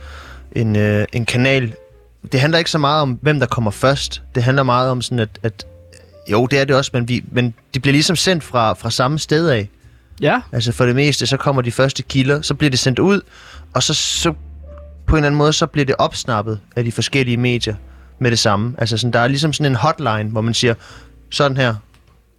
en, 0.52 0.76
øh, 0.76 1.04
en 1.12 1.26
kanal. 1.26 1.72
Det 2.32 2.40
handler 2.40 2.58
ikke 2.58 2.70
så 2.70 2.78
meget 2.78 3.02
om, 3.02 3.18
hvem 3.22 3.38
der 3.40 3.46
kommer 3.46 3.70
først. 3.70 4.22
Det 4.34 4.42
handler 4.42 4.62
meget 4.62 4.90
om 4.90 5.02
sådan, 5.02 5.18
at, 5.18 5.28
at 5.42 5.66
jo, 6.32 6.46
det 6.46 6.58
er 6.60 6.64
det 6.64 6.76
også, 6.76 6.90
men, 6.94 7.08
vi, 7.08 7.24
men 7.32 7.54
de 7.74 7.80
bliver 7.80 7.92
ligesom 7.92 8.16
sendt 8.16 8.44
fra, 8.44 8.72
fra 8.72 8.90
samme 8.90 9.18
sted 9.18 9.48
af. 9.48 9.68
Ja. 10.20 10.40
Altså 10.52 10.72
for 10.72 10.86
det 10.86 10.94
meste, 10.94 11.26
så 11.26 11.36
kommer 11.36 11.62
de 11.62 11.72
første 11.72 12.02
kilder, 12.02 12.42
så 12.42 12.54
bliver 12.54 12.70
det 12.70 12.78
sendt 12.78 12.98
ud, 12.98 13.20
og 13.74 13.82
så, 13.82 13.94
så 13.94 14.32
på 15.06 15.16
en 15.16 15.16
eller 15.16 15.26
anden 15.26 15.38
måde, 15.38 15.52
så 15.52 15.66
bliver 15.66 15.84
det 15.84 15.94
opsnappet 15.98 16.60
af 16.76 16.84
de 16.84 16.92
forskellige 16.92 17.36
medier 17.36 17.74
med 18.18 18.30
det 18.30 18.38
samme. 18.38 18.74
Altså 18.78 18.96
sådan, 18.98 19.12
der 19.12 19.20
er 19.20 19.28
ligesom 19.28 19.52
sådan 19.52 19.72
en 19.72 19.76
hotline, 19.76 20.30
hvor 20.30 20.40
man 20.40 20.54
siger, 20.54 20.74
sådan 21.30 21.56
her, 21.56 21.74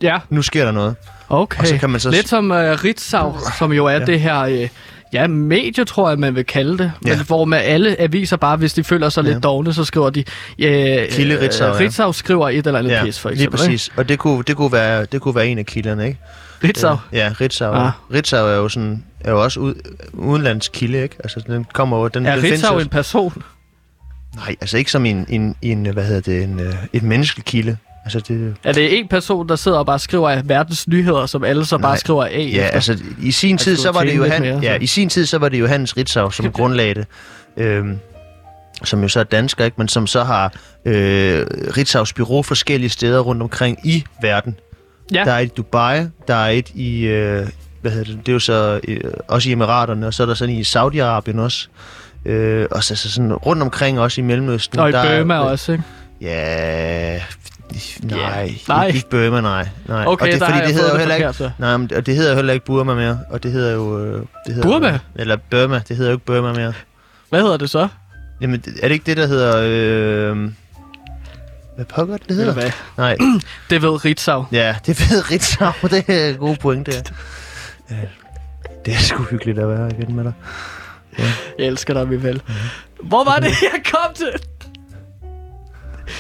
Ja, 0.02 0.19
nu 0.30 0.41
sker 0.41 0.65
der 0.65 0.71
noget. 0.71 0.95
okay. 1.30 1.62
Og 1.62 1.67
så 1.67 1.78
kan 1.78 1.89
man 1.89 2.00
så- 2.00 2.10
Lidt 2.10 2.30
som 2.30 2.52
uh, 2.52 2.58
Ritzau, 2.58 3.36
som 3.60 3.73
jo 3.73 3.86
er 3.86 3.91
ja. 3.91 4.06
det 4.06 4.19
her... 4.19 4.63
Uh, 4.63 4.69
Ja, 5.13 5.28
medie 5.28 5.86
tror 5.86 6.10
jeg, 6.10 6.20
man 6.20 6.36
vil 6.36 6.46
kalde 6.46 6.78
det. 6.78 6.91
Ja. 7.06 7.10
Ja. 7.10 7.15
Men 7.15 7.26
hvor 7.26 7.46
med 7.46 7.58
alle 7.58 8.02
aviser 8.02 8.38
bare, 8.38 8.58
hvis 8.58 8.74
de 8.74 8.84
føler 8.84 9.10
sig 9.10 9.24
ja. 9.24 9.28
Ja. 9.28 9.34
lidt 9.34 9.43
dogne, 9.43 9.74
så 9.74 9.84
skriver 9.86 10.10
de... 10.10 10.20
Øh, 10.60 11.10
Kilde 11.12 11.41
Ritzau, 11.41 11.67
ja. 11.67 11.80
Ritzau 11.80 12.12
skriver 12.12 12.50
et 12.50 12.67
eller 12.67 12.80
andet 12.80 12.91
Ja, 12.91 13.04
pis, 13.06 13.20
for 13.20 13.30
lige 13.30 13.36
eksempel. 13.36 13.58
præcis. 13.58 13.89
Og 13.96 14.10
det 14.10 14.20
kunne, 14.20 14.43
det, 14.48 14.56
kunne 14.56 14.72
være, 14.72 15.06
det 15.06 15.22
kunne 15.22 15.36
være 15.36 15.48
en 15.48 15.58
af 15.58 15.65
kilderne, 15.65 16.08
ikke? 16.08 16.20
Ikke? 16.63 16.67
Ritzau. 16.67 16.98
Ja, 17.13 17.34
Ritzau. 17.41 17.74
Ah. 17.74 17.91
Ritzau 18.13 18.48
er 18.48 18.56
jo, 18.56 18.70
sådan, 18.70 19.04
er 19.20 19.32
jo 19.32 19.43
også 19.43 19.60
ud, 19.60 19.74
udenlandsk 20.13 20.72
kilde, 20.72 21.04
ikke? 21.04 21.15
Altså, 21.20 21.41
den 21.48 21.65
kommer 21.74 21.98
over... 21.98 22.08
Den, 22.08 22.26
Er 22.26 22.36
den 22.36 22.43
Ritzau 22.43 22.80
en 22.80 22.88
person? 22.89 23.43
Nej, 24.36 24.56
altså 24.62 24.78
ikke 24.78 24.91
som 24.91 25.06
en, 25.06 25.26
en, 25.30 25.56
en 25.62 25.86
hvad 25.86 26.04
hedder 26.04 26.22
det, 26.22 26.43
en, 26.43 26.60
øh, 26.60 26.74
et 26.93 27.04
menneskelig 27.04 27.46
kilde. 27.46 27.78
Altså, 28.15 28.34
det, 28.34 28.56
Er 28.63 28.72
det 28.74 29.00
en 29.00 29.08
person, 29.08 29.50
der 29.50 29.56
sidder 29.56 29.78
og 29.78 29.86
bare 29.86 30.00
skriver 30.00 30.30
af 30.30 30.50
verdens 30.50 30.88
nyheder, 30.88 31.26
som 31.26 31.43
alle 31.43 31.65
så 31.65 31.78
bare 31.78 31.91
Nej. 31.91 31.98
skriver 31.98 32.26
af 32.26 32.50
ja, 32.54 32.63
efter? 32.65 32.76
altså 32.76 32.98
i 33.22 33.32
sin 33.32 33.58
tid, 33.58 33.76
så 33.78 33.91
var 33.91 34.00
det 34.00 34.10
tjene 34.10 34.17
jo 34.17 34.24
lidt 34.24 34.34
han, 34.34 34.41
mere, 34.41 34.60
ja, 34.63 34.78
så. 34.78 34.84
i 34.84 34.88
sin 34.88 35.10
tid, 35.10 35.26
så 35.26 35.38
var 35.38 35.50
det 35.50 35.60
Johannes 35.60 35.98
Ritzau, 35.98 36.30
som 36.32 36.52
grundlagde 36.52 36.93
det. 36.93 37.06
Øhm, 37.58 37.98
som 38.84 39.02
jo 39.02 39.08
så 39.08 39.20
er 39.20 39.24
dansker, 39.24 39.65
ikke? 39.65 39.76
men 39.78 39.88
som 39.88 40.08
så 40.08 40.24
har 40.24 40.54
øh, 40.86 41.46
Ritzau's 41.52 42.12
bureau 42.15 42.43
forskellige 42.43 42.89
steder 42.89 43.20
rundt 43.20 43.41
omkring 43.41 43.78
i 43.84 44.04
verden. 44.22 44.56
Ja. 45.13 45.24
Der 45.26 45.32
er 45.32 45.39
et 45.39 45.46
i 45.46 45.52
Dubai, 45.58 46.00
der 46.28 46.36
er 46.36 46.50
et 46.50 46.70
i, 46.70 47.02
øh, 47.06 47.48
hvad 47.82 47.91
hedder 47.91 48.06
det, 48.06 48.20
det 48.26 48.30
er 48.32 48.34
jo 48.34 48.39
så 48.39 48.80
øh, 48.88 49.00
også 49.28 49.50
i 49.50 49.52
Emiraterne, 49.52 50.08
og 50.08 50.13
så 50.13 50.24
er 50.24 50.28
der 50.28 50.34
sådan 50.34 50.56
i 50.56 50.62
Saudi-Arabien 50.62 51.39
også. 51.39 51.67
Øh, 52.26 52.65
og 52.72 52.84
så, 52.84 52.96
så 52.96 53.12
sådan 53.12 53.34
rundt 53.34 53.62
omkring 53.62 54.00
også 54.00 54.22
i 54.22 54.24
Mellemøsten. 54.24 54.80
Og 54.80 54.89
i 54.89 54.91
der 54.91 55.00
er- 55.00 55.20
Burma 55.20 55.38
også, 55.38 55.72
ikke? 55.72 55.84
Ja, 56.22 57.22
nej, 58.04 58.56
Nej. 58.68 58.88
Ikke, 58.88 59.10
Burma, 59.10 59.42
nej. 59.42 59.68
nej. 59.88 60.06
Okay, 60.08 60.26
og 60.26 60.32
det, 60.32 60.44
fordi 60.44 60.58
det 60.68 60.74
hedder 60.74 60.92
jo 60.92 60.98
heller 60.98 61.16
ikke, 61.16 61.34
forkert, 61.34 61.60
nej, 61.60 61.78
men, 61.78 61.92
og 61.96 62.06
det 62.06 62.16
hedder 62.16 62.30
jo 62.30 62.36
heller 62.36 62.54
ikke 62.54 62.66
Burma 62.66 62.94
mere, 62.94 63.20
og 63.30 63.44
det 63.44 63.52
hedder 63.52 63.74
jo... 63.74 64.06
øh, 64.06 64.14
Det 64.48 64.54
hedder, 64.56 64.62
Burma? 64.70 65.00
Eller 65.16 65.38
Burma, 65.52 65.82
det 65.88 65.98
hedder 65.98 66.12
jo 66.12 66.16
ikke 66.16 66.26
Burma 66.26 66.54
mere. 66.54 66.74
Hvad 67.30 67.42
hedder 67.42 67.58
det 67.58 67.70
så? 67.70 67.88
Jamen, 68.42 68.64
er 68.82 68.88
det 68.88 68.92
ikke 68.94 69.06
det, 69.06 69.18
der 69.18 69.28
hedder... 69.28 69.58
Øh, 69.64 70.52
hvad 71.76 71.86
pokker 71.86 72.18
det 72.18 72.36
hedder? 72.36 72.54
hvad? 72.54 72.72
Nej, 72.98 73.18
Det 73.70 73.82
ved 73.82 74.06
Ritzau. 74.06 74.46
ja, 74.52 74.76
det 74.86 75.00
ved 75.12 75.32
Ritzau, 75.32 75.72
det 75.92 76.04
er 76.10 76.30
en 76.30 76.36
god 76.38 76.56
point, 76.56 76.86
det 76.86 76.96
er. 76.96 77.02
Ja, 77.96 77.96
det 78.86 78.94
er 78.94 78.98
sgu 78.98 79.24
hyggeligt 79.24 79.60
at 79.60 79.70
være 79.70 79.92
igen 80.00 80.16
med 80.16 80.24
dig. 80.24 80.34
Jeg 81.60 81.68
elsker 81.68 81.94
dig, 81.94 82.10
vi 82.10 82.24
vel. 82.24 82.42
Hvor 83.04 83.24
var 83.24 83.36
det, 83.40 83.52
jeg 83.62 83.82
kom 83.94 84.14
til? 84.16 84.32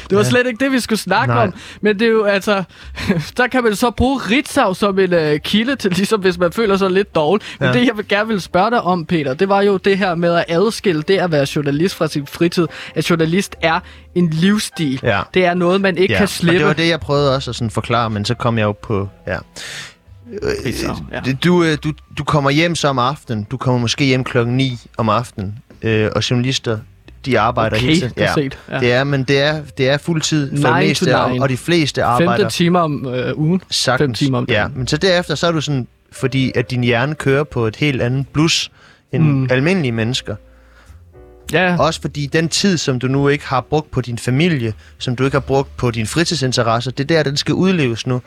Det 0.09 0.17
var 0.17 0.23
Ja. 0.23 0.29
slet 0.29 0.47
ikke 0.47 0.63
det, 0.65 0.71
vi 0.71 0.79
skulle 0.79 0.99
snakke 0.99 1.33
Nej. 1.33 1.43
om. 1.43 1.53
Men 1.81 1.99
det 1.99 2.05
er 2.07 2.11
jo 2.11 2.23
altså... 2.23 2.63
Der 3.37 3.47
kan 3.47 3.63
man 3.63 3.75
så 3.75 3.91
bruge 3.91 4.17
Ritzau 4.31 4.73
som 4.73 4.99
en 4.99 5.13
uh, 5.13 5.19
kilde 5.43 5.75
til, 5.75 5.91
ligesom 5.91 6.21
hvis 6.21 6.37
man 6.37 6.51
føler 6.51 6.77
sig 6.77 6.91
lidt 6.91 7.15
dårlig. 7.15 7.45
Men 7.59 7.67
Ja. 7.67 7.73
det, 7.73 7.85
jeg 7.87 7.97
vil 7.97 8.07
gerne 8.07 8.27
vil 8.27 8.41
spørge 8.41 8.71
dig 8.71 8.81
om, 8.81 9.05
Peter, 9.05 9.33
det 9.33 9.49
var 9.49 9.61
jo 9.61 9.77
det 9.77 9.97
her 9.97 10.15
med 10.15 10.33
at 10.35 10.45
adskille 10.47 11.01
det 11.01 11.17
at 11.17 11.31
være 11.31 11.47
journalist 11.55 11.95
fra 11.95 12.07
sin 12.07 12.27
fritid. 12.27 12.67
At 12.95 13.09
journalist 13.09 13.55
er 13.61 13.79
en 14.15 14.29
livsstil. 14.29 14.99
Ja. 15.03 15.21
Det 15.33 15.45
er 15.45 15.53
noget, 15.53 15.81
man 15.81 15.97
ikke 15.97 16.13
Ja, 16.13 16.17
kan 16.17 16.23
og 16.23 16.29
slippe. 16.29 16.59
det 16.59 16.67
var 16.67 16.73
det, 16.73 16.89
jeg 16.89 16.99
prøvede 16.99 17.35
også 17.35 17.51
at 17.51 17.55
sådan 17.55 17.69
forklare, 17.71 18.09
men 18.09 18.25
så 18.25 18.33
kom 18.35 18.57
jeg 18.57 18.63
jo 18.65 18.71
på... 18.71 19.09
Ja. 19.27 19.37
Det- 21.25 21.43
Du, 21.43 21.63
øh, 21.63 21.77
du, 21.83 21.93
du 22.17 22.23
kommer 22.23 22.49
hjem 22.49 22.75
så 22.75 22.87
om 22.87 22.99
aftenen. 22.99 23.43
Du 23.43 23.57
kommer 23.57 23.79
måske 23.81 24.05
hjem 24.05 24.23
klokken 24.23 24.57
9 24.57 24.77
om 24.97 25.09
aftenen. 25.09 25.59
Øh, 25.81 26.09
og 26.15 26.29
journalister, 26.29 26.77
de 27.31 27.39
arbejder 27.39 27.75
Okay, 27.77 27.85
hele 27.87 27.99
tiden. 27.99 28.13
er 28.17 28.33
set, 28.33 28.57
ja. 28.71 28.79
Det 28.79 28.91
er, 28.91 29.03
men 29.03 29.23
det 29.23 29.41
er, 29.41 29.61
det 29.77 29.89
er 29.89 29.97
fuldtid 29.97 30.61
for 30.61 30.67
to 30.67 30.73
meste, 30.75 31.17
og, 31.19 31.31
og 31.39 31.49
de 31.49 31.57
fleste 31.57 32.03
arbejder 32.03 32.37
Femte 32.43 32.55
timer 32.55 32.79
om 32.79 33.05
øh, 33.07 33.37
ugen. 33.37 33.61
sagtens. 33.69 34.19
timer 34.19 34.37
om 34.37 34.45
ja, 34.49 34.53
dagen. 34.53 34.71
men 34.75 34.87
så 34.87 34.97
derefter, 34.97 35.35
så 35.35 35.47
er 35.47 35.51
du 35.51 35.61
sådan, 35.61 35.87
fordi 36.11 36.51
at 36.55 36.71
din 36.71 36.83
hjerne 36.83 37.15
kører 37.15 37.43
på 37.43 37.65
et 37.67 37.75
helt 37.75 38.01
andet 38.01 38.27
blus 38.33 38.71
end 39.11 39.23
Mm. 39.23 39.47
almindelige 39.51 39.91
mennesker. 39.91 40.35
Ja, 41.53 41.75
Også 41.79 42.01
fordi 42.01 42.25
den 42.25 42.49
tid, 42.49 42.77
som 42.77 42.99
du 42.99 43.07
nu 43.07 43.27
ikke 43.27 43.47
har 43.47 43.61
brugt 43.61 43.91
på 43.91 44.01
din 44.01 44.17
familie, 44.17 44.73
som 44.97 45.15
du 45.15 45.23
ikke 45.25 45.35
har 45.35 45.39
brugt 45.39 45.77
på 45.77 45.91
dine 45.91 46.07
fritidsinteresser, 46.07 46.91
det 46.91 47.03
er 47.11 47.15
der, 47.17 47.23
den 47.23 47.37
skal 47.37 47.53
udleves 47.53 48.07
nu. 48.07 48.21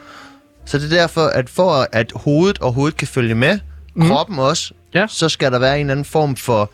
Så 0.67 0.79
det 0.79 0.93
er 0.93 0.97
derfor, 1.01 1.27
at 1.27 1.51
for 1.51 1.87
at 1.93 2.13
hovedet 2.15 2.59
og 2.59 2.73
hovedet 2.73 2.97
kan 2.97 3.09
følge 3.09 3.35
med, 3.35 3.59
mm. 3.95 4.07
kroppen 4.07 4.39
også, 4.39 4.73
Ja. 4.95 5.07
så 5.09 5.29
skal 5.29 5.53
der 5.53 5.59
være 5.59 5.81
en 5.81 5.91
anden 5.91 6.05
form 6.05 6.37
for 6.37 6.71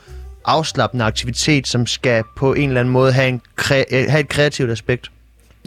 afslappende 0.47 1.05
aktivitet, 1.05 1.69
som 1.69 1.87
skal 1.87 2.23
på 2.37 2.53
en 2.55 2.69
eller 2.69 2.81
anden 2.81 2.93
måde 2.93 3.13
have, 3.13 3.29
en 3.29 3.41
kre- 3.61 3.85
øh, 3.97 4.05
have 4.09 4.21
et 4.21 4.29
kreativt 4.29 4.71
aspekt. 4.71 5.11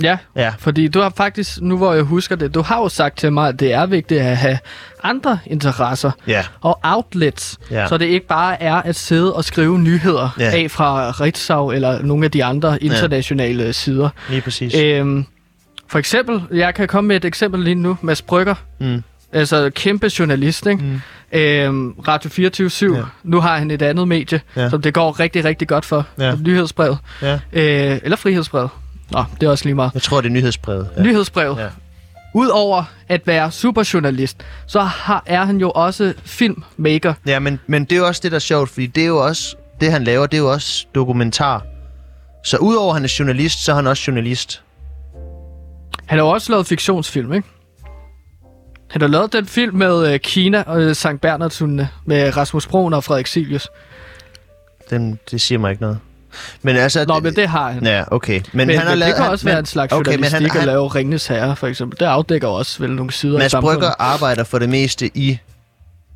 ja. 0.01 0.17
Ja. 0.35 0.53
Fordi 0.59 0.87
du 0.87 0.99
har 1.01 1.13
faktisk, 1.17 1.61
nu 1.61 1.77
hvor 1.77 1.93
jeg 1.93 2.03
husker 2.03 2.35
det, 2.35 2.53
du 2.53 2.61
har 2.61 2.77
jo 2.81 2.89
sagt 2.89 3.17
til 3.17 3.33
mig, 3.33 3.47
at 3.47 3.59
det 3.59 3.73
er 3.73 3.85
vigtigt 3.85 4.21
at 4.21 4.37
have 4.37 4.59
andre 5.03 5.39
interesser 5.45 6.11
Ja. 6.27 6.45
og 6.61 6.79
outlets, 6.83 7.57
Ja. 7.71 7.87
så 7.87 7.97
det 7.97 8.05
ikke 8.05 8.27
bare 8.27 8.61
er 8.61 8.75
at 8.75 8.95
sidde 8.95 9.33
og 9.35 9.43
skrive 9.45 9.79
nyheder 9.79 10.29
Ja. 10.39 10.51
af 10.63 10.71
fra 10.71 11.11
Ritzau 11.11 11.71
eller 11.71 12.01
nogle 12.01 12.25
af 12.25 12.31
de 12.31 12.43
andre 12.43 12.83
internationale 12.83 13.73
sider. 13.73 14.09
Lige 14.29 14.41
præcis. 14.41 14.75
Øhm, 14.75 15.25
for 15.87 15.99
eksempel, 15.99 16.41
jeg 16.53 16.73
kan 16.75 16.87
komme 16.87 17.07
med 17.07 17.15
et 17.15 17.25
eksempel 17.25 17.59
lige 17.63 17.75
nu, 17.75 17.97
Mads 18.01 18.21
Brygger, 18.21 18.55
Mm. 18.79 19.03
Altså 19.33 19.69
kæmpe 19.75 20.11
journalist, 20.19 20.65
ikke? 20.67 20.83
Mm. 20.83 21.01
Øhm, 21.39 21.91
Radio 22.07 22.29
24 22.29 22.97
Ja. 22.97 23.01
Nu 23.23 23.39
har 23.39 23.57
han 23.57 23.71
et 23.71 23.81
andet 23.81 24.07
medie, 24.07 24.41
Ja. 24.55 24.69
som 24.69 24.81
det 24.81 24.93
går 24.93 25.19
rigtig, 25.19 25.45
rigtig 25.45 25.67
godt 25.67 25.85
for. 25.85 26.05
Ja. 26.19 26.35
Nyhedsbrevet. 26.35 26.97
Ja. 27.21 27.33
Øh, 27.53 27.99
eller 28.03 28.17
frihedsbrevet. 28.17 28.69
Nå, 29.11 29.23
det 29.41 29.47
er 29.47 29.51
også 29.51 29.65
lige 29.65 29.75
meget. 29.75 29.91
Jeg 29.93 30.01
tror, 30.01 30.21
det 30.21 30.27
er 30.29 30.33
nyhedsbrevet. 30.33 30.89
Ja. 30.97 31.03
Nyhedsbrevet. 31.03 31.57
Ja. 31.57 31.63
Ja. 31.63 31.69
Udover 32.33 32.83
at 33.07 33.21
være 33.27 33.51
superjournalist, 33.51 34.37
så 34.67 34.79
har, 34.81 35.23
er 35.25 35.45
han 35.45 35.57
jo 35.57 35.71
også 35.71 36.13
filmmaker. 36.25 37.13
Ja, 37.25 37.39
men, 37.39 37.59
men 37.67 37.83
det 37.85 37.91
er 37.91 37.97
jo 37.99 38.07
også 38.07 38.21
det, 38.23 38.31
der 38.31 38.35
er 38.35 38.39
sjovt, 38.39 38.69
fordi 38.69 38.85
det 38.85 39.03
er 39.03 39.07
jo 39.07 39.17
også, 39.17 39.55
det 39.81 39.91
han 39.91 40.03
laver, 40.03 40.25
det 40.25 40.37
er 40.37 40.41
jo 40.41 40.51
også 40.51 40.85
dokumentar. 40.95 41.63
Så 42.45 42.57
udover 42.57 42.89
at 42.89 42.95
han 42.95 43.03
er 43.03 43.15
journalist, 43.19 43.65
så 43.65 43.71
er 43.71 43.75
han 43.75 43.87
også 43.87 44.03
journalist. 44.07 44.61
Han 46.05 46.17
har 46.19 46.25
jo 46.25 46.29
også 46.31 46.51
lavet 46.51 46.67
fiktionsfilm, 46.67 47.33
ikke? 47.33 47.47
Han 48.89 49.01
har 49.01 49.07
lavet 49.07 49.33
den 49.33 49.45
film 49.45 49.75
med 49.75 50.13
øh, 50.13 50.19
Kina 50.19 50.63
og 50.67 50.81
øh, 50.81 50.95
Sankt 50.95 51.21
Bernhardshundene 51.21 51.89
med 52.05 52.37
Rasmus 52.37 52.67
Broen 52.67 52.93
og 52.93 53.03
Frederik 53.03 53.27
Silius. 53.27 53.67
Den, 54.89 55.19
det 55.31 55.41
siger 55.41 55.59
mig 55.59 55.71
ikke 55.71 55.81
noget. 55.81 55.99
Men 56.61 56.75
altså... 56.75 57.05
Nå, 57.07 57.19
men 57.19 57.35
det 57.35 57.47
har 57.47 57.71
han. 57.71 57.85
Ja, 57.85 58.03
okay. 58.11 58.41
Men, 58.53 58.67
Men, 58.67 58.77
han 58.77 58.79
har 58.79 58.89
det 58.89 58.97
lavet, 58.97 59.15
kan 59.15 59.23
han, 59.23 59.31
også 59.31 59.45
være 59.45 59.55
men, 59.55 59.61
en 59.61 59.65
slags 59.65 59.93
okay, 59.93 60.15
men 60.15 60.23
han, 60.23 60.45
at 60.45 60.65
lave 60.65 60.87
Ringnes 60.87 61.27
Herre, 61.27 61.55
for 61.55 61.67
eksempel. 61.67 61.99
Det 61.99 62.05
afdækker 62.05 62.47
også 62.47 62.79
vel 62.79 62.91
nogle 62.91 63.11
sider 63.11 63.35
af 63.35 63.39
Mads. 63.39 63.55
Brygger 63.61 63.91
arbejder 63.99 64.43
for 64.43 64.59
det 64.59 64.69
meste 64.69 65.11
i 65.17 65.39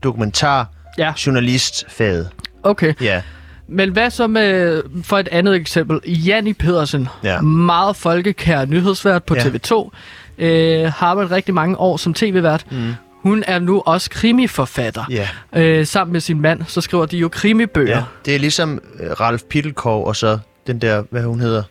dokumentar 0.04 0.68
Ja, 0.98 1.14
journalistfaget. 1.26 2.30
okay. 2.64 2.94
Ja. 3.02 3.22
Men 3.68 3.90
hvad 3.90 4.10
så 4.10 4.28
med, 4.28 4.82
for 5.04 5.18
et 5.18 5.28
andet 5.32 5.56
eksempel, 5.56 6.00
Janni 6.12 6.54
Pedersen. 6.54 7.08
Ja. 7.24 7.42
Meget 7.42 7.96
folkekær 7.96 8.66
nyhedsvært 8.66 9.24
på 9.24 9.36
Ja. 9.36 9.42
TV2. 9.42 9.90
Øh, 10.38 10.84
har 10.86 11.08
arbejdet 11.08 11.32
rigtig 11.32 11.54
mange 11.54 11.78
år 11.78 11.98
som 11.98 12.14
tv-vært. 12.14 12.66
Mm. 12.72 12.94
Hun 13.22 13.44
er 13.48 13.60
nu 13.60 13.84
også 13.86 14.10
krimiforfatter. 14.10 15.06
Ja. 15.10 15.28
Øh, 15.56 15.86
sammen 15.88 16.12
med 16.12 16.22
sin 16.22 16.42
mand, 16.42 16.62
så 16.68 16.82
skriver 16.82 17.06
de 17.06 17.18
jo 17.18 17.30
krimibøger. 17.30 17.98
ja. 17.98 18.04
Det 18.26 18.36
er 18.36 18.40
ligesom 18.40 18.82
uh, 19.00 19.12
Ralf 19.12 19.42
Pittelkov 19.50 20.06
og 20.08 20.16
så 20.16 20.40
den 20.68 20.80
der, 20.80 21.04
hvad 21.10 21.24
hun 21.24 21.40
hedder, 21.40 21.64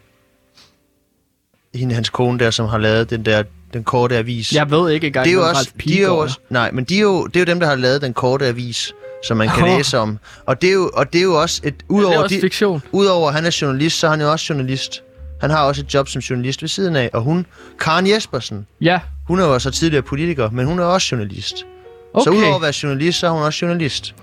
hende 1.74 1.94
hans 1.94 2.10
kone 2.10 2.38
der, 2.38 2.50
som 2.50 2.66
har 2.66 2.78
lavet 2.78 3.10
den 3.10 3.24
der, 3.24 3.42
den 3.72 3.84
korte 3.84 4.16
avis. 4.16 4.54
Jeg 4.54 4.70
ved 4.70 4.90
ikke 4.90 5.06
engang, 5.06 5.24
det 5.24 5.30
er 5.30 5.34
jo 5.34 5.48
også, 5.48 5.72
de 5.84 5.98
er 6.02 6.06
jo 6.06 6.16
også, 6.18 6.38
nej, 6.50 6.70
men 6.70 6.84
de 6.84 6.96
er 6.96 7.00
jo, 7.00 7.26
det 7.26 7.36
er 7.36 7.40
jo 7.40 7.44
dem, 7.46 7.60
der 7.60 7.66
har 7.66 7.74
lavet 7.76 8.02
den 8.02 8.14
korte 8.14 8.46
avis, 8.46 8.92
som 9.24 9.36
man 9.36 9.48
kan 9.48 9.64
Åh. 9.64 9.76
læse 9.76 9.98
om. 9.98 10.18
Og 10.46 10.62
det 10.62 10.68
er 10.68 10.74
jo, 10.74 10.90
og 10.94 11.12
det 11.12 11.18
er 11.18 11.22
jo 11.22 11.40
også 11.40 11.60
et, 11.64 11.68
er. 11.68 11.70
Det 11.72 11.82
er 11.82 11.84
udover, 11.88 12.22
også 12.22 12.34
de, 12.36 12.40
fiktion. 12.40 12.82
udover 12.92 13.28
at 13.28 13.34
han 13.34 13.46
er 13.46 13.58
journalist, 13.62 13.98
så 13.98 14.06
er 14.06 14.10
han 14.10 14.20
jo 14.20 14.30
også 14.32 14.46
journalist. 14.52 15.02
Han 15.42 15.50
har 15.50 15.64
også 15.64 15.82
et 15.82 15.94
job 15.94 16.08
som 16.08 16.20
journalist 16.20 16.62
ved 16.62 16.68
siden 16.68 16.96
af, 16.96 17.10
og 17.12 17.22
hun, 17.22 17.46
Karen 17.80 18.06
Jespersen, 18.10 18.66
Ja, 18.80 19.00
hun 19.26 19.40
er 19.40 19.44
jo 19.46 19.58
så 19.58 19.70
tidligere 19.70 20.02
politiker, 20.02 20.50
men 20.50 20.66
hun 20.66 20.78
er 20.78 20.84
også 20.84 21.08
journalist. 21.16 21.66
okay. 22.14 22.24
Så 22.24 22.30
udover 22.30 22.56
at 22.56 22.62
være 22.62 22.72
journalist, 22.82 23.18
så 23.18 23.26
er 23.26 23.30
hun 23.30 23.42
også 23.42 23.66
journalist. 23.66 24.14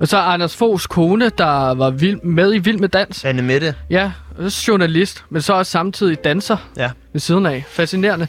Og 0.00 0.08
så 0.08 0.16
Anders 0.18 0.56
Foghs 0.56 0.86
kone, 0.86 1.30
der 1.38 1.74
var 1.74 1.90
vild, 1.90 2.20
med 2.22 2.54
i 2.54 2.58
Vild 2.58 2.78
med 2.78 2.88
Dans. 2.88 3.24
Anne 3.24 3.42
Mette. 3.42 3.74
Ja, 3.90 4.12
også 4.38 4.64
journalist, 4.68 5.24
men 5.30 5.42
så 5.42 5.52
også 5.52 5.70
samtidig 5.72 6.24
danser 6.24 6.56
Ja. 6.76 6.90
ved 7.12 7.20
siden 7.20 7.46
af. 7.46 7.64
Fascinerende. 7.68 8.26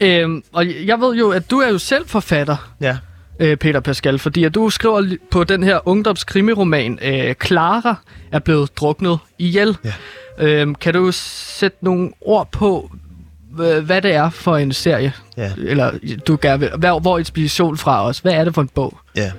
Øhm, 0.00 0.42
og 0.52 0.66
jeg 0.86 1.00
ved 1.00 1.14
jo, 1.14 1.30
at 1.30 1.50
du 1.50 1.58
er 1.58 1.68
jo 1.68 1.78
selv 1.78 2.08
forfatter, 2.08 2.56
Ja. 2.80 2.96
Øh, 3.38 3.56
Peter 3.56 3.80
Pascal, 3.80 4.18
fordi 4.18 4.44
at 4.44 4.54
du 4.54 4.70
skriver 4.70 5.16
på 5.30 5.44
den 5.44 5.62
her 5.62 5.88
ungdomskrimiroman, 5.88 6.98
øh, 7.02 7.34
Clara 7.46 7.94
er 8.32 8.38
blevet 8.38 8.76
druknet 8.76 9.18
ihjel. 9.38 9.76
Ja. 9.84 9.92
Øhm, 10.38 10.74
kan 10.74 10.94
du 10.94 11.08
sætte 11.12 11.78
nogle 11.80 12.10
ord 12.20 12.48
på, 12.52 12.90
hva- 13.52 13.80
hvad 13.80 14.02
det 14.02 14.12
er 14.14 14.30
for 14.30 14.56
en 14.56 14.72
serie? 14.72 15.12
Ja. 15.36 15.52
Eller 15.58 15.92
du 16.26 16.38
gerne 16.42 16.60
vil, 16.60 16.70
hvor, 16.78 16.98
hvor 17.00 17.18
inspiration 17.18 17.76
fra 17.76 18.06
os? 18.06 18.18
Hvad 18.18 18.32
er 18.32 18.44
det 18.44 18.54
for 18.54 18.62
en 18.62 18.68
bog? 18.74 18.98
Ja. 19.16 19.32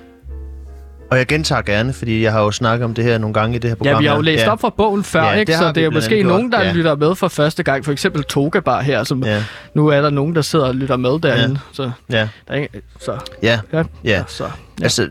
Og 1.10 1.18
jeg 1.18 1.26
gentager 1.26 1.62
gerne, 1.62 1.92
fordi 1.92 2.22
jeg 2.22 2.32
har 2.32 2.40
jo 2.42 2.50
snakket 2.50 2.84
om 2.84 2.94
det 2.94 3.04
her 3.04 3.18
nogle 3.18 3.34
gange 3.34 3.56
i 3.56 3.58
det 3.58 3.70
her 3.70 3.74
program. 3.74 3.92
Ja, 3.94 3.98
vi 3.98 4.06
har 4.06 4.14
jo 4.16 4.20
læst 4.22 4.44
ja. 4.44 4.50
op 4.50 4.60
fra 4.60 4.70
bogen 4.70 5.04
før, 5.04 5.22
Ja, 5.22 5.32
ikke? 5.32 5.52
det 5.52 5.58
så 5.58 5.68
det 5.68 5.76
er 5.80 5.84
jo 5.84 5.90
måske 5.90 6.22
nogen, 6.22 6.52
der 6.52 6.62
ja. 6.62 6.72
lytter 6.72 6.96
med 6.96 7.14
for 7.14 7.28
første 7.28 7.62
gang. 7.62 7.84
For 7.84 7.92
eksempel 7.92 8.24
Togabar 8.24 8.80
her, 8.80 9.04
som 9.04 9.24
Ja, 9.24 9.44
nu 9.74 9.86
er 9.88 10.00
der 10.00 10.10
nogen, 10.10 10.34
der 10.34 10.42
sidder 10.42 10.66
og 10.66 10.74
lytter 10.74 10.96
med 10.96 11.10
derinde. 11.20 11.54
Ja. 11.54 11.72
Så, 11.72 11.90
ja, 12.10 12.28
der 12.48 12.54
er 12.54 12.54
ikke, 12.54 12.82
så, 13.00 13.18
ja, 13.42 13.60
ja, 13.72 13.82
ja. 14.04 14.24
så. 14.26 14.44
ja. 14.44 14.50
Altså, 14.82 15.08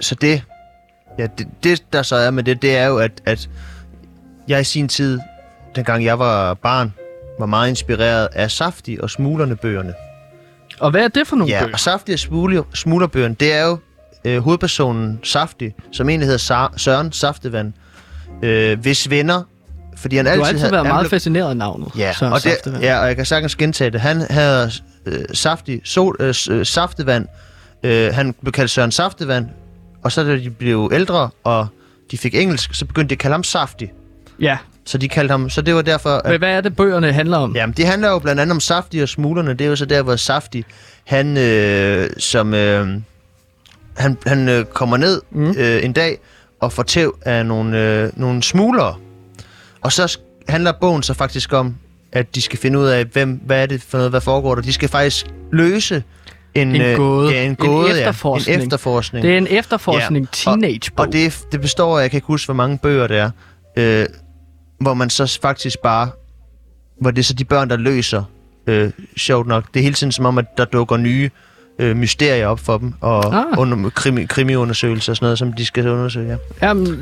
så 0.00 0.14
det, 0.14 0.42
ja, 1.18 1.26
det, 1.38 1.46
det, 1.64 1.82
der 1.92 2.02
så 2.02 2.16
er 2.16 2.30
med 2.30 2.42
det, 2.42 2.62
det 2.62 2.76
er 2.76 2.86
jo, 2.86 2.96
at, 2.98 3.12
at 3.26 3.48
jeg 4.48 4.60
i 4.60 4.64
sin 4.64 4.88
tid, 4.88 5.18
dengang 5.76 6.04
jeg 6.04 6.18
var 6.18 6.54
barn, 6.54 6.94
var 7.38 7.46
meget 7.46 7.68
inspireret 7.68 8.28
af 8.32 8.50
Safti 8.50 8.98
og 9.02 9.10
Smuglerne-bøgerne. 9.10 9.92
Og 10.80 10.90
hvad 10.90 11.04
er 11.04 11.08
det 11.08 11.26
for 11.26 11.36
nogle 11.36 11.52
Ja, 11.54 11.60
bøger? 11.60 11.72
og 11.72 11.80
Safti 11.80 12.12
og 12.12 12.18
Smugler, 12.18 12.62
Smuglerbøgerne, 12.74 13.34
det 13.40 13.52
er 13.54 13.66
jo 13.66 13.78
øh, 14.24 14.38
hovedpersonen 14.38 15.20
Safti, 15.24 15.70
som 15.92 16.08
egentlig 16.08 16.26
hedder 16.28 16.68
Sa- 16.68 16.78
Søren 16.78 17.12
Saftevand, 17.12 17.72
øh, 18.42 18.80
hvis 18.80 19.10
venner, 19.10 19.42
fordi 19.96 20.16
han 20.16 20.24
Du 20.24 20.28
har 20.28 20.32
altid, 20.36 20.46
altid 20.48 20.58
havde- 20.60 20.72
været 20.72 20.86
meget 20.86 21.02
blev- 21.04 21.10
fascineret 21.10 21.50
af 21.50 21.56
navnet. 21.56 21.88
Ja, 21.98 22.12
Søren 22.12 22.32
og 22.32 22.36
det, 22.42 22.52
Saftevand. 22.52 22.82
ja, 22.82 22.98
og 23.00 23.06
jeg 23.06 23.16
kan 23.16 23.24
sagtens 23.26 23.56
gentage 23.56 23.90
det. 23.90 24.00
Han 24.00 24.26
havde 24.30 24.70
øh, 25.06 25.24
saftig 25.32 25.80
sol, 25.84 26.16
øh, 26.20 26.34
øh, 26.50 26.66
saftevand. 26.66 27.26
Øh, 27.82 28.14
han 28.14 28.34
blev 28.42 28.52
kaldt 28.52 28.70
Søren 28.70 28.92
Saftevand. 28.92 29.46
Og 30.04 30.12
så 30.12 30.24
da 30.24 30.36
de 30.36 30.50
blev 30.50 30.90
ældre, 30.92 31.30
og 31.44 31.66
de 32.10 32.18
fik 32.18 32.34
engelsk, 32.34 32.74
så 32.74 32.84
begyndte 32.86 33.08
de 33.08 33.14
at 33.14 33.18
kalde 33.18 33.34
ham 33.34 33.44
Saftig. 33.44 33.92
Ja, 34.40 34.58
Så 34.84 34.98
de 34.98 35.08
kaldte 35.08 35.32
ham, 35.32 35.50
så 35.50 35.62
det 35.62 35.74
var 35.74 35.82
derfor... 35.82 36.10
At, 36.10 36.30
men 36.30 36.38
hvad 36.38 36.48
er 36.56 36.60
det, 36.60 36.76
bøgerne 36.76 37.12
handler 37.12 37.36
om? 37.38 37.54
Jamen, 37.56 37.74
det 37.76 37.86
handler 37.86 38.08
jo 38.10 38.18
blandt 38.18 38.40
andet 38.40 38.54
om 38.54 38.60
Safti 38.60 38.98
og 38.98 39.08
smuglerne. 39.08 39.50
Det 39.54 39.60
er 39.60 39.68
jo 39.68 39.76
så 39.76 39.84
der, 39.84 40.02
hvor 40.02 40.16
Safti, 40.16 40.64
han 41.04 41.36
øh, 41.36 42.10
som... 42.18 42.54
Øh, 42.54 42.88
han, 43.96 44.18
han 44.26 44.48
øh, 44.48 44.64
kommer 44.64 44.96
ned 44.96 45.20
mm. 45.30 45.54
øh, 45.58 45.84
en 45.84 45.92
dag 45.92 46.18
og 46.60 46.72
får 46.72 46.82
tæv 46.82 47.18
af 47.22 47.46
nogle, 47.46 48.00
øh, 48.02 48.10
nogle 48.16 48.42
smuglere. 48.42 48.94
Og 49.80 49.92
så 49.92 50.18
handler 50.48 50.72
bogen 50.80 51.02
så 51.02 51.14
faktisk 51.14 51.52
om, 51.52 51.74
at 52.12 52.34
de 52.34 52.42
skal 52.42 52.58
finde 52.58 52.78
ud 52.78 52.86
af, 52.86 53.04
hvem, 53.04 53.40
hvad 53.46 53.62
er 53.62 53.66
det 53.66 53.82
for 53.82 53.98
noget, 53.98 54.12
hvad 54.12 54.20
foregår 54.20 54.54
der. 54.54 54.62
De 54.62 54.72
skal 54.72 54.88
faktisk 54.88 55.26
løse 55.52 56.02
en, 56.54 56.74
En 56.74 56.82
øh, 56.82 56.96
gåde. 56.96 57.32
Ja, 57.32 57.42
en 57.44 57.50
En 57.50 57.56
gåde, 57.56 57.90
efterforskning. 57.98 58.54
Ja. 58.56 58.60
En 58.60 58.66
efterforskning. 58.66 59.22
Det 59.24 59.32
er 59.34 59.38
en 59.38 59.46
efterforskning 59.50 60.24
Ja, 60.46 60.50
og- 60.50 60.58
teenage-bog. 60.60 61.06
Og 61.06 61.12
det, 61.12 61.38
det 61.52 61.60
består 61.60 61.98
af, 61.98 62.02
jeg 62.02 62.10
kan 62.10 62.16
ikke 62.18 62.26
huske, 62.26 62.46
hvor 62.46 62.54
mange 62.54 62.78
bøger 62.78 63.06
det 63.06 63.18
er, 63.18 63.30
øh, 63.76 64.06
hvor 64.80 64.94
man 64.94 65.10
så 65.10 65.38
faktisk 65.42 65.78
bare, 65.82 66.10
hvor 67.00 67.10
det 67.10 67.18
er 67.18 67.24
så 67.24 67.34
de 67.34 67.44
børn, 67.44 67.70
der 67.70 67.76
løser, 67.76 68.24
øh, 68.66 68.90
sjovt 69.16 69.46
nok. 69.46 69.64
Det 69.74 69.80
er 69.80 69.84
hele 69.84 69.94
tiden 69.94 70.12
som 70.12 70.26
om, 70.26 70.38
at 70.38 70.44
der 70.58 70.64
dukker 70.64 70.96
nye 70.96 71.30
øh, 71.82 71.96
mysterier 71.96 72.46
op 72.46 72.60
for 72.60 72.78
dem, 72.78 72.92
og 73.00 73.34
Ah. 73.36 73.58
under, 73.58 73.90
krimi, 73.90 74.24
krimiundersøgelser 74.24 75.12
og 75.12 75.16
sådan 75.16 75.24
noget, 75.26 75.38
som 75.38 75.52
de 75.52 75.64
skal 75.66 75.88
undersøge. 75.88 76.28
Ja. 76.62 76.66
Jamen, 76.68 76.98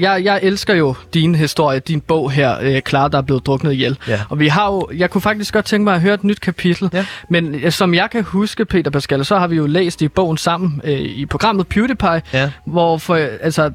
jeg, 0.00 0.24
jeg 0.24 0.40
elsker 0.42 0.74
jo 0.74 0.94
din 1.14 1.34
historie, 1.34 1.78
din 1.80 2.00
bog 2.00 2.30
her, 2.30 2.56
øh, 2.62 2.82
der 2.92 3.18
er 3.18 3.22
blevet 3.22 3.46
druknet 3.46 3.72
ihjel. 3.72 3.98
Ja. 4.08 4.20
Og 4.28 4.38
vi 4.38 4.48
har 4.48 4.66
jo, 4.72 4.88
jeg 4.96 5.10
kunne 5.10 5.20
faktisk 5.20 5.54
godt 5.54 5.64
tænke 5.64 5.84
mig 5.84 5.94
at 5.94 6.00
høre 6.00 6.14
et 6.14 6.24
nyt 6.24 6.40
kapitel. 6.40 6.90
Ja. 6.92 7.06
Men 7.30 7.54
øh, 7.54 7.72
som 7.72 7.94
jeg 7.94 8.08
kan 8.12 8.22
huske, 8.22 8.64
Peter 8.64 8.90
Pascal, 8.90 9.24
så 9.24 9.38
har 9.38 9.46
vi 9.46 9.56
jo 9.56 9.66
læst 9.66 10.02
i 10.02 10.08
bogen 10.08 10.36
sammen 10.36 10.80
øh, 10.84 10.92
i 11.00 11.26
programmet 11.26 11.66
PewDiePie, 11.68 12.22
Ja. 12.32 12.50
hvor 12.66 12.98
for, 12.98 13.14
altså, 13.40 13.70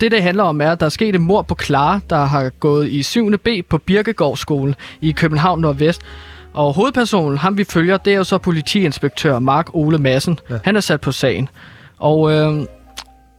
det, 0.00 0.10
det 0.12 0.22
handler 0.22 0.42
om, 0.44 0.60
er, 0.60 0.70
at 0.72 0.80
der 0.80 0.86
er 0.86 0.90
sket 0.90 1.14
et 1.14 1.20
mord 1.20 1.48
på 1.48 1.56
Clara, 1.62 2.00
der 2.10 2.24
har 2.24 2.48
gået 2.60 2.88
i 2.88 3.02
7. 3.02 3.38
B 3.38 3.48
på 3.68 3.78
Birkegårdsskolen 3.78 4.74
i 5.00 5.10
København 5.12 5.60
Nordvest. 5.60 6.00
Og 6.58 6.74
hovedpersonen, 6.74 7.38
ham 7.38 7.58
vi 7.58 7.64
følger, 7.64 7.96
det 7.96 8.12
er 8.12 8.16
jo 8.16 8.24
så 8.24 8.38
politiinspektør 8.38 9.38
Mark 9.38 9.74
Ole 9.74 9.98
Madsen. 9.98 10.38
Ja. 10.50 10.58
Han 10.64 10.76
er 10.76 10.80
sat 10.80 11.00
på 11.00 11.12
sagen. 11.12 11.48
Og 11.98 12.32
øh, 12.32 12.66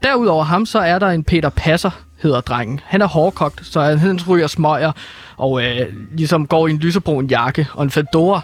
derudover 0.04 0.44
ham, 0.44 0.66
så 0.66 0.80
er 0.80 1.00
der 1.00 1.08
en 1.08 1.24
Peter 1.24 1.50
Passer, 1.50 1.90
hedder 2.22 2.42
drengen. 2.42 2.80
Han 2.84 3.02
er 3.02 3.08
hårdkogt, 3.08 3.66
så 3.66 3.82
han, 3.82 4.20
ryger 4.28 4.48
smøger 4.48 4.92
og 5.38 5.64
øh, 5.64 5.88
ligesom 6.12 6.48
går 6.48 6.68
i 6.68 6.72
en 6.72 6.78
lysebrun 6.78 7.28
jakke 7.28 7.68
og 7.74 7.84
en 7.84 7.90
fedora. 7.90 8.42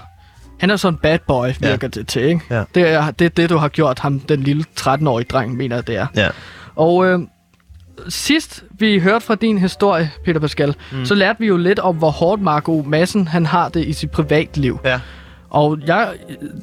Han 0.60 0.70
er 0.70 0.76
sådan 0.76 0.94
en 0.94 1.00
bad 1.04 1.20
boy, 1.28 1.48
virker 1.60 1.88
det 1.88 2.08
til, 2.08 2.22
ikke? 2.22 2.42
Ja. 2.50 2.64
Det 2.76 2.90
er 2.90 3.12
det, 3.12 3.26
er 3.26 3.30
det, 3.30 3.50
du 3.50 3.58
har 3.58 3.68
gjort 3.68 4.00
ham, 4.00 4.20
den 4.20 4.40
lille 4.44 4.66
13-årige 4.80 5.28
dreng, 5.32 5.56
mener 5.58 5.76
jeg, 5.76 5.88
det 5.88 5.96
er. 5.96 6.08
ja. 6.16 6.30
Og 6.76 7.06
øh, 7.06 7.20
sidst 8.10 8.64
vi 8.72 9.00
hørte 9.00 9.26
fra 9.26 9.36
din 9.36 9.58
historie, 9.58 10.12
Peter 10.26 10.40
Pascal, 10.40 10.76
mm. 10.92 11.06
så 11.06 11.16
lærte 11.16 11.40
vi 11.40 11.48
jo 11.48 11.58
lidt 11.58 11.80
om, 11.80 11.96
hvor 11.96 12.10
hårdt 12.10 12.42
Marco 12.42 12.84
Madsen 12.88 13.28
han 13.28 13.46
har 13.46 13.70
det 13.70 13.86
i 13.86 13.94
sit 13.94 14.12
privatliv. 14.12 14.80
Ja. 14.86 15.00
Og 15.50 15.80
jeg, 15.88 16.14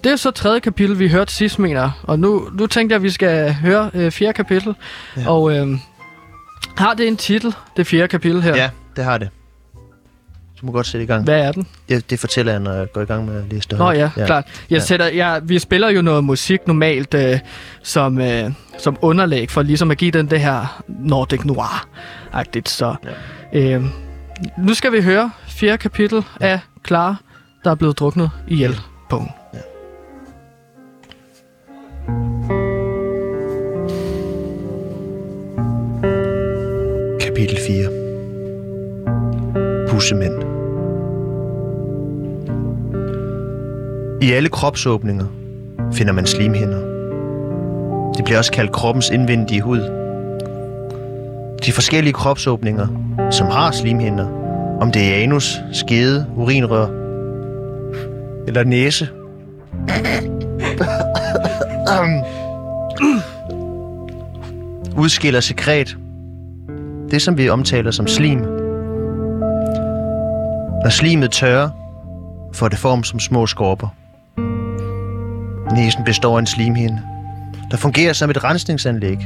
det 0.05 0.13
er 0.13 0.17
så 0.17 0.31
tredje 0.31 0.61
kapitel, 0.61 0.99
vi 0.99 1.09
hørte 1.09 1.33
sidst, 1.33 1.59
mener. 1.59 1.91
Og 2.03 2.19
nu, 2.19 2.49
nu 2.53 2.67
tænkte 2.67 2.93
jeg, 2.93 2.97
at 2.97 3.03
vi 3.03 3.11
skal 3.11 3.53
høre 3.53 3.91
øh, 3.95 4.11
fjerde 4.11 4.33
kapitel. 4.33 4.75
Ja. 5.17 5.31
Og 5.31 5.57
øh, 5.57 5.69
har 6.77 6.95
det 6.95 7.09
en 7.09 7.17
titel, 7.17 7.55
det 7.77 7.87
fjerde 7.87 8.09
kapitel 8.09 8.43
her? 8.43 8.57
ja, 8.57 8.71
det 8.97 9.05
har 9.05 9.19
det. 9.19 9.29
Du 10.63 10.67
må 10.67 10.73
godt 10.73 10.87
sætte 10.87 11.05
i 11.05 11.07
gang. 11.07 11.25
Hvad 11.25 11.41
er 11.41 11.53
den? 11.53 11.67
Det, 11.89 12.11
det 12.11 12.19
fortæller 12.21 12.53
jeg, 12.53 12.61
når 12.61 12.73
jeg 12.73 12.93
går 12.93 13.01
i 13.01 13.05
gang 13.05 13.25
med 13.27 13.37
at 13.37 13.45
læse 13.51 13.69
det 13.69 13.79
Nå 13.79 13.91
ja, 13.91 14.11
ja. 14.17 14.27
klart. 14.27 14.45
Jeg 14.71 14.77
Ja. 14.79 14.85
sætter, 14.85 15.07
jeg, 15.07 15.41
vi 15.45 15.59
spiller 15.59 15.89
jo 15.91 16.03
noget 16.03 16.25
musik 16.25 16.67
normalt 16.67 17.15
øh, 17.15 17.39
som, 17.83 18.21
øh, 18.21 18.51
som 18.79 18.97
underlæg 19.01 19.51
for 19.51 19.63
ligesom 19.63 19.91
at 19.91 19.99
give 19.99 20.11
den 20.11 20.31
det 20.31 20.41
her 20.41 20.83
Nordic 20.89 21.41
Noir-agtigt. 21.45 22.69
Så 22.69 22.95
ja. 23.53 23.61
øh, 23.75 23.85
nu 24.59 24.75
skal 24.75 24.93
vi 24.93 25.03
høre 25.03 25.31
fjerde 25.47 25.79
kapitel 25.79 26.25
ja. 26.41 26.47
af 26.47 26.61
Clara, 26.87 27.17
der 27.65 27.71
er 27.71 27.75
blevet 27.75 27.99
druknet 27.99 28.31
ihjel. 28.49 28.81
Bogen. 29.11 29.29
Kapitel 37.21 37.59
4 37.67 37.89
Bussemænd 39.91 40.52
I 44.23 44.33
alle 44.33 44.49
kropsåbninger 44.49 45.27
finder 45.93 46.13
man 46.13 46.27
slimhinder. 46.27 46.79
Det 48.17 48.25
bliver 48.25 48.39
også 48.39 48.53
kaldt 48.53 48.73
kroppens 48.73 49.11
indvendige 49.11 49.61
hud. 49.63 49.81
De 51.67 51.73
forskellige 51.73 52.13
kropsåbninger, 52.13 52.87
som 53.31 53.47
har 53.47 53.71
slimhinder, 53.71 54.27
om 54.81 54.93
det 54.93 55.03
er 55.03 55.15
anus, 55.23 55.61
skede, 55.73 56.27
urinrør 56.37 56.87
eller 58.47 58.65
næse, 58.65 59.09
udskiller 64.97 65.41
sekret, 65.41 65.97
det 67.11 67.23
som 67.23 67.39
vi 67.39 67.49
omtaler 67.49 67.91
som 67.91 68.07
slim. 68.07 68.39
Når 70.83 70.91
slimet 70.91 71.31
tørrer, 71.31 71.71
får 72.55 72.69
det 72.69 72.79
form 72.79 73.05
som 73.05 73.21
små 73.21 73.47
skorper. 73.47 73.89
Næsen 75.75 76.05
består 76.05 76.37
af 76.37 76.41
en 76.41 76.47
slimhinde, 76.47 77.01
der 77.71 77.77
fungerer 77.77 78.13
som 78.13 78.31
et 78.31 78.45
rensningsanlæg. 78.45 79.19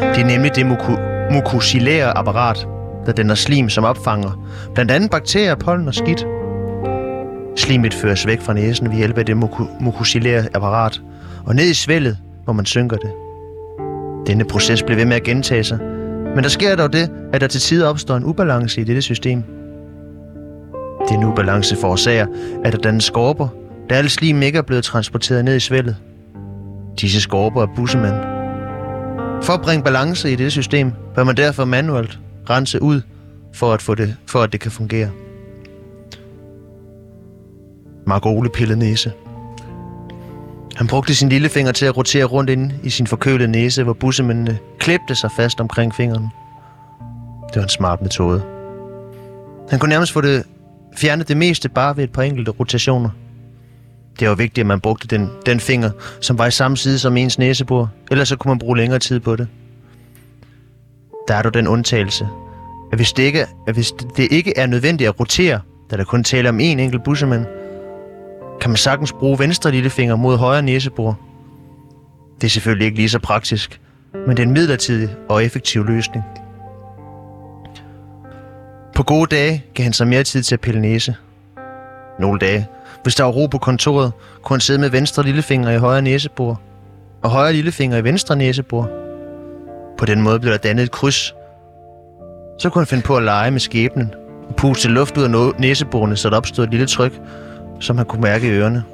Det 0.00 0.20
er 0.20 0.24
nemlig 0.24 0.54
det 0.56 0.64
muku- 0.64 1.32
mukosillære 1.32 2.18
apparat, 2.18 2.66
der 3.06 3.12
danner 3.12 3.34
slim, 3.34 3.68
som 3.68 3.84
opfanger 3.84 4.46
blandt 4.74 4.90
andet 4.90 5.10
bakterier, 5.10 5.54
pollen 5.54 5.88
og 5.88 5.94
skidt. 5.94 6.26
Slimet 7.56 7.94
føres 7.94 8.26
væk 8.26 8.40
fra 8.40 8.52
næsen 8.52 8.90
ved 8.90 8.96
hjælp 8.96 9.18
af 9.18 9.26
det 9.26 9.36
muku- 9.36 9.82
mukosillære 9.82 10.44
apparat 10.54 11.00
og 11.46 11.54
ned 11.54 11.64
i 11.64 11.74
svældet, 11.74 12.18
hvor 12.44 12.52
man 12.52 12.66
synker 12.66 12.96
det. 12.96 13.10
Denne 14.26 14.44
proces 14.44 14.82
bliver 14.82 14.96
ved 14.96 15.04
med 15.04 15.16
at 15.16 15.22
gentage 15.22 15.64
sig, 15.64 15.78
men 16.34 16.44
der 16.44 16.50
sker 16.50 16.76
dog 16.76 16.92
det, 16.92 17.10
at 17.32 17.40
der 17.40 17.46
til 17.46 17.60
tider 17.60 17.88
opstår 17.88 18.16
en 18.16 18.24
ubalance 18.24 18.80
i 18.80 18.84
dette 18.84 19.02
system. 19.02 19.42
Denne 21.08 21.26
ubalance 21.26 21.76
forårsager, 21.76 22.26
at 22.64 22.72
der 22.72 22.78
dannes 22.78 23.04
skorper, 23.04 23.48
da 23.90 23.94
alle 23.94 24.10
slim 24.10 24.42
ikke 24.42 24.58
er 24.58 24.62
blevet 24.62 24.84
transporteret 24.84 25.44
ned 25.44 25.56
i 25.56 25.60
svældet. 25.60 25.96
Disse 27.00 27.20
skorper 27.20 27.62
er 27.62 27.66
bussemænd. 27.76 28.14
For 29.42 29.52
at 29.52 29.60
bringe 29.62 29.84
balance 29.84 30.28
i 30.32 30.36
dette 30.36 30.50
system, 30.50 30.92
bør 31.14 31.24
man 31.24 31.36
derfor 31.36 31.64
manuelt 31.64 32.18
rense 32.50 32.82
ud, 32.82 33.00
for 33.54 33.72
at, 33.72 33.82
få 33.82 33.94
det, 33.94 34.16
for 34.26 34.42
at 34.42 34.52
det 34.52 34.60
kan 34.60 34.70
fungere. 34.70 35.10
Mark 38.06 38.26
Ole 38.26 38.50
pillede 38.50 38.78
næse. 38.78 39.12
Han 40.76 40.86
brugte 40.86 41.14
sin 41.14 41.28
lillefinger 41.28 41.72
til 41.72 41.86
at 41.86 41.96
rotere 41.96 42.24
rundt 42.24 42.50
ind 42.50 42.72
i 42.82 42.90
sin 42.90 43.06
forkølede 43.06 43.48
næse, 43.48 43.82
hvor 43.84 43.92
bussemændene 43.92 44.58
klæbte 44.78 45.14
sig 45.14 45.30
fast 45.36 45.60
omkring 45.60 45.94
fingeren. 45.94 46.28
Det 47.48 47.56
var 47.56 47.62
en 47.62 47.68
smart 47.68 48.02
metode. 48.02 48.42
Han 49.70 49.78
kunne 49.78 49.88
nærmest 49.88 50.12
få 50.12 50.20
det 50.20 50.44
fjernet 50.96 51.28
det 51.28 51.36
meste 51.36 51.68
bare 51.68 51.96
ved 51.96 52.04
et 52.04 52.12
par 52.12 52.22
enkelte 52.22 52.50
rotationer. 52.50 53.10
Det 54.20 54.28
var 54.28 54.34
vigtigt, 54.34 54.62
at 54.62 54.66
man 54.66 54.80
brugte 54.80 55.08
den, 55.08 55.30
den 55.46 55.60
finger, 55.60 55.90
som 56.20 56.38
var 56.38 56.46
i 56.46 56.50
samme 56.50 56.76
side 56.76 56.98
som 56.98 57.16
ens 57.16 57.38
næsebor, 57.38 57.90
ellers 58.10 58.28
så 58.28 58.36
kunne 58.36 58.50
man 58.50 58.58
bruge 58.58 58.76
længere 58.76 58.98
tid 58.98 59.20
på 59.20 59.36
det. 59.36 59.48
Der 61.28 61.34
er 61.34 61.42
du 61.42 61.48
den 61.48 61.68
undtagelse, 61.68 62.28
at 62.92 62.98
hvis 62.98 63.12
det 63.12 63.22
ikke, 63.22 63.46
at 63.66 63.74
hvis 63.74 63.92
det 64.16 64.32
ikke 64.32 64.58
er 64.58 64.66
nødvendigt 64.66 65.08
at 65.08 65.20
rotere, 65.20 65.60
da 65.90 65.96
der 65.96 66.04
kun 66.04 66.24
taler 66.24 66.50
om 66.50 66.58
én 66.58 66.62
enkelt 66.62 67.04
bussemand, 67.04 67.46
kan 68.60 68.70
man 68.70 68.76
sagtens 68.76 69.12
bruge 69.12 69.38
venstre 69.38 69.70
lillefinger 69.70 70.16
mod 70.16 70.36
højre 70.36 70.62
næsebor. 70.62 71.20
Det 72.40 72.46
er 72.46 72.50
selvfølgelig 72.50 72.86
ikke 72.86 72.96
lige 72.96 73.08
så 73.08 73.18
praktisk, 73.18 73.80
men 74.12 74.30
det 74.30 74.38
er 74.38 74.46
en 74.46 74.52
midlertidig 74.52 75.08
og 75.28 75.44
effektiv 75.44 75.84
løsning. 75.84 76.24
På 78.96 79.02
gode 79.02 79.36
dage 79.36 79.64
gav 79.74 79.84
han 79.84 79.92
sig 79.92 80.08
mere 80.08 80.24
tid 80.24 80.42
til 80.42 80.54
at 80.54 80.60
pille 80.60 80.80
næse. 80.80 81.16
Nogle 82.18 82.38
dage, 82.38 82.66
hvis 83.02 83.14
der 83.14 83.24
var 83.24 83.30
ro 83.30 83.46
på 83.46 83.58
kontoret, 83.58 84.12
kunne 84.42 84.54
han 84.54 84.60
sidde 84.60 84.80
med 84.80 84.90
venstre 84.90 85.22
lillefinger 85.22 85.70
i 85.70 85.78
højre 85.78 86.02
næsebor, 86.02 86.60
og 87.22 87.30
højre 87.30 87.52
lillefinger 87.52 87.96
i 87.96 88.04
venstre 88.04 88.36
næsebor. 88.36 88.90
På 89.98 90.06
den 90.06 90.22
måde 90.22 90.40
blev 90.40 90.52
der 90.52 90.58
dannet 90.58 90.82
et 90.82 90.90
kryds. 90.90 91.34
Så 92.58 92.70
kunne 92.70 92.80
han 92.80 92.86
finde 92.86 93.02
på 93.02 93.16
at 93.16 93.22
lege 93.22 93.50
med 93.50 93.60
skæbnen 93.60 94.14
og 94.48 94.56
puste 94.56 94.88
luft 94.88 95.18
ud 95.18 95.22
af 95.22 95.60
næseborene, 95.60 96.16
så 96.16 96.30
der 96.30 96.36
opstod 96.36 96.64
et 96.64 96.70
lille 96.70 96.86
tryk, 96.86 97.20
som 97.80 97.96
han 97.96 98.06
kunne 98.06 98.22
mærke 98.22 98.46
i 98.46 98.50
ørerne. 98.50 98.84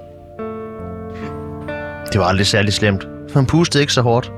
Det 2.13 2.21
var 2.21 2.27
aldrig 2.27 2.47
særlig 2.47 2.73
slemt, 2.73 3.09
for 3.31 3.39
han 3.39 3.47
pustede 3.47 3.83
ikke 3.83 3.93
så 3.93 4.03
hårdt. 4.03 4.33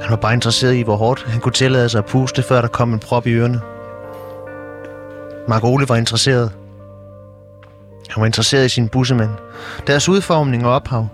Han 0.00 0.10
var 0.10 0.16
bare 0.16 0.34
interesseret 0.34 0.74
i, 0.74 0.82
hvor 0.82 0.96
hårdt 0.96 1.24
han 1.28 1.40
kunne 1.40 1.52
tillade 1.52 1.88
sig 1.88 1.98
at 1.98 2.04
puste, 2.04 2.42
før 2.42 2.60
der 2.60 2.68
kom 2.68 2.92
en 2.92 2.98
prop 2.98 3.26
i 3.26 3.32
ørerne. 3.32 3.60
Mark 5.48 5.64
Ole 5.64 5.88
var 5.88 5.96
interesseret. 5.96 6.52
Han 8.08 8.20
var 8.20 8.26
interesseret 8.26 8.66
i 8.66 8.68
sine 8.68 8.88
bussemænd, 8.88 9.30
deres 9.86 10.08
udformning 10.08 10.66
og 10.66 10.72
ophav. 10.72 11.08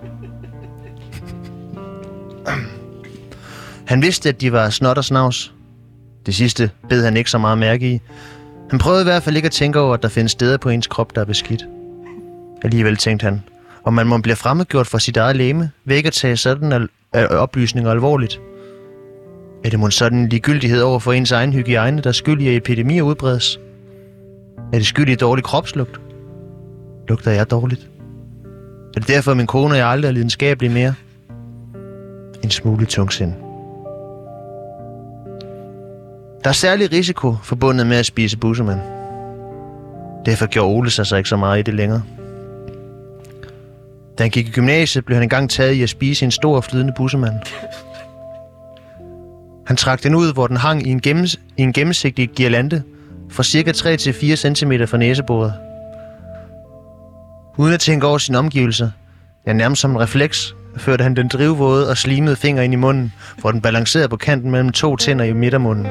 Han 3.87 4.03
vidste, 4.03 4.29
at 4.29 4.41
de 4.41 4.53
var 4.53 4.71
snot 4.71 4.99
og 4.99 5.05
snavs. 5.05 5.55
Det 6.27 6.35
sidste 6.35 6.71
bed 6.89 7.05
han 7.05 7.17
ikke 7.17 7.31
så 7.31 7.39
meget 7.39 7.59
mærke 7.59 7.93
i. 7.93 8.01
Han 8.71 8.79
prøvede 8.79 9.03
i 9.03 9.05
hvert 9.05 9.23
fald 9.23 9.37
ikke 9.37 9.47
at 9.47 9.53
tænke 9.53 9.81
over, 9.81 9.95
at 9.95 10.03
der 10.03 10.09
findes 10.09 10.33
steder 10.33 10.57
på 10.57 10.69
ens 10.69 10.87
krop, 10.87 11.15
der 11.15 11.21
er 11.21 11.25
beskidt. 11.25 11.63
Alligevel 12.65 12.97
tænkte 12.97 13.25
han, 13.25 13.43
om 13.85 13.95
man 13.95 14.07
må 14.07 14.19
blive 14.19 14.37
fremmedgjort 14.37 14.87
for 14.87 14.99
sit 14.99 15.17
eget 15.17 15.37
læme, 15.37 15.71
ved 15.85 15.97
ikke 15.97 16.07
at 16.07 16.13
tage 16.13 16.37
sådan 16.37 16.89
al- 17.13 17.29
oplysninger 17.31 17.91
alvorligt. 17.91 18.41
Er 19.65 19.71
det 19.71 19.81
måske 19.81 19.99
sådan 19.99 20.19
en 20.19 20.29
ligegyldighed 20.29 20.83
over 20.83 20.99
for 20.99 21.13
ens 21.13 21.33
egen 21.33 21.53
hygiejne, 21.53 22.03
der 22.03 22.13
skyldige 22.13 22.47
skyld 22.47 22.55
i, 22.55 22.57
epidemier 22.57 23.03
udbredes? 23.03 23.61
Er 24.73 24.77
det 24.77 24.87
skyld 24.87 25.09
i 25.09 25.15
dårlig 25.15 25.45
kropslugt? 25.45 26.01
Lugter 27.09 27.31
jeg 27.31 27.51
dårligt? 27.51 27.89
Er 28.97 29.01
det 29.01 29.09
derfor, 29.09 29.35
min 29.35 29.47
kone 29.47 29.75
og 29.75 29.79
jeg 29.79 29.87
aldrig 29.87 30.09
er 30.09 30.13
lidenskabelige 30.13 30.73
mere? 30.73 30.95
En 32.43 32.51
smule 32.51 32.87
tungsind. 32.87 33.33
Der 36.45 36.49
er 36.49 36.53
særlig 36.53 36.93
risiko 36.93 37.37
forbundet 37.43 37.87
med 37.87 37.97
at 37.97 38.07
spise 38.07 38.39
bussemand. 38.39 38.81
Derfor 40.27 40.47
gjorde 40.47 40.69
Ole 40.77 40.91
sig 40.91 41.07
så 41.07 41.17
ikke 41.17 41.29
så 41.29 41.37
meget 41.37 41.59
i 41.59 41.63
det 41.63 41.75
længere. 41.75 42.03
Da 44.19 44.23
han 44.23 44.31
gik 44.31 44.49
i 44.49 44.51
gymnasiet, 44.51 45.05
blev 45.05 45.17
han 45.17 45.23
engang 45.23 45.51
taget 45.51 45.73
i 45.73 45.83
at 45.83 45.89
spise 45.89 46.25
en 46.25 46.31
stor 46.31 46.61
flydende 46.61 46.93
bussemand. 46.97 47.35
Han 49.67 49.77
trak 49.77 50.03
den 50.03 50.15
ud, 50.15 50.33
hvor 50.33 50.47
den 50.47 50.57
hang 50.57 50.87
i 50.87 50.91
en, 50.91 51.01
gennems- 51.07 51.41
i 51.57 51.63
en 51.63 51.73
gennemsigtig 51.73 52.29
girlande 52.29 52.83
fra 53.31 53.43
cirka 53.43 53.73
3-4 53.73 54.35
cm 54.35 54.73
fra 54.87 54.97
næsebordet. 54.97 55.55
Uden 57.57 57.75
at 57.75 57.81
tænke 57.81 58.07
over 58.07 58.19
sine 58.19 58.39
omgivelser, 58.39 58.91
ja 59.47 59.53
nærmest 59.53 59.83
som 59.83 59.91
en 59.91 60.01
refleks, 60.01 60.55
førte 60.77 61.03
han 61.03 61.17
den 61.17 61.29
drivvåde 61.29 61.91
og 61.91 61.97
slimede 61.97 62.37
finger 62.37 62.63
ind 62.63 62.73
i 62.73 62.77
munden, 62.77 63.13
hvor 63.39 63.51
den 63.51 63.61
balancerede 63.61 64.09
på 64.09 64.17
kanten 64.17 64.51
mellem 64.51 64.73
to 64.73 64.97
tænder 64.97 65.25
i 65.25 65.33
midtermunden. 65.33 65.87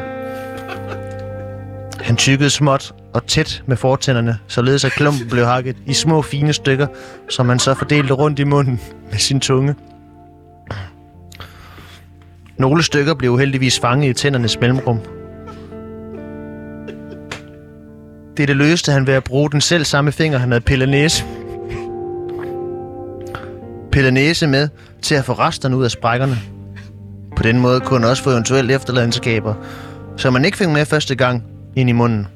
Han 2.02 2.16
tykkede 2.16 2.50
småt 2.50 2.94
og 3.14 3.28
tæt 3.28 3.64
med 3.66 3.78
fortænderne, 3.78 4.38
således 4.48 4.86
at 4.86 4.92
klumpen 4.92 5.30
blev 5.30 5.46
hakket 5.46 5.76
i 5.86 5.94
små 5.94 6.22
fine 6.22 6.54
stykker, 6.54 6.88
som 7.30 7.50
han 7.50 7.60
så 7.60 7.74
fordelte 7.74 8.14
rundt 8.14 8.40
i 8.40 8.44
munden 8.44 8.80
med 9.12 9.20
sin 9.20 9.40
tunge. 9.40 9.76
Nogle 12.58 12.84
stykker 12.84 13.14
blev 13.14 13.32
uheldigvis 13.32 13.80
fanget 13.80 14.10
i 14.10 14.14
tændernes 14.14 14.60
mellemrum. 14.60 15.00
Det 18.38 18.48
det 18.48 18.56
løste 18.56 18.92
han 18.92 19.08
ved 19.08 19.14
at 19.14 19.24
bruge 19.24 19.52
den 19.52 19.62
selv 19.62 19.86
samme 19.86 20.12
finger, 20.12 20.38
han 20.38 20.52
havde 20.52 20.62
pillet 20.62 20.90
næse 20.90 21.26
pille 23.92 24.12
næse 24.12 24.48
med 24.48 24.70
til 25.02 25.16
at 25.16 25.26
få 25.26 25.34
resterne 25.34 25.78
ud 25.78 25.84
af 25.84 25.92
sprækkerne. 25.92 26.38
På 27.36 27.44
den 27.44 27.60
måde 27.60 27.80
kunne 27.80 28.00
han 28.00 28.10
også 28.10 28.24
få 28.24 28.30
eventuelle 28.30 28.74
efterladenskaber, 28.74 29.54
som 30.18 30.34
man 30.34 30.46
ikke 30.46 30.58
fik 30.58 30.70
med 30.70 30.86
første 30.86 31.16
gang 31.16 31.44
ind 31.76 31.90
i 31.90 31.94
munden. 31.94 32.28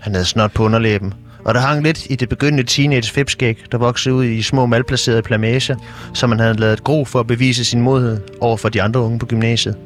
Han 0.00 0.12
havde 0.14 0.24
snot 0.24 0.52
på 0.52 0.64
underlæben, 0.64 1.14
og 1.44 1.54
der 1.54 1.60
hang 1.60 1.82
lidt 1.82 2.06
i 2.10 2.16
det 2.16 2.28
begyndende 2.28 2.62
teenage 2.62 3.12
fipskæg, 3.12 3.58
der 3.72 3.78
voksede 3.78 4.14
ud 4.14 4.24
i 4.24 4.42
små 4.42 4.66
malplacerede 4.66 5.22
plamager, 5.22 5.76
som 6.14 6.30
han 6.30 6.40
havde 6.40 6.54
lavet 6.54 6.84
gro 6.84 7.04
for 7.04 7.20
at 7.20 7.26
bevise 7.26 7.64
sin 7.64 7.80
modhed 7.80 8.20
over 8.40 8.56
for 8.56 8.68
de 8.68 8.82
andre 8.82 9.00
unge 9.00 9.18
på 9.18 9.26
gymnasiet. 9.26 9.76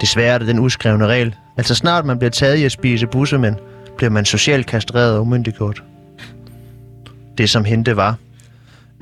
Desværre 0.00 0.34
er 0.34 0.38
det 0.38 0.48
den 0.48 0.58
uskrevne 0.58 1.06
regel, 1.06 1.34
altså 1.56 1.74
snart 1.74 2.04
man 2.04 2.18
bliver 2.18 2.30
taget 2.30 2.56
i 2.56 2.64
at 2.64 2.72
spise 2.72 3.06
bussemænd, 3.06 3.56
bliver 3.96 4.10
man 4.10 4.24
socialt 4.24 4.66
kastreret 4.66 5.14
og 5.14 5.20
umyndiggjort. 5.20 5.82
Det 7.38 7.50
som 7.50 7.64
hente 7.64 7.96
var. 7.96 8.16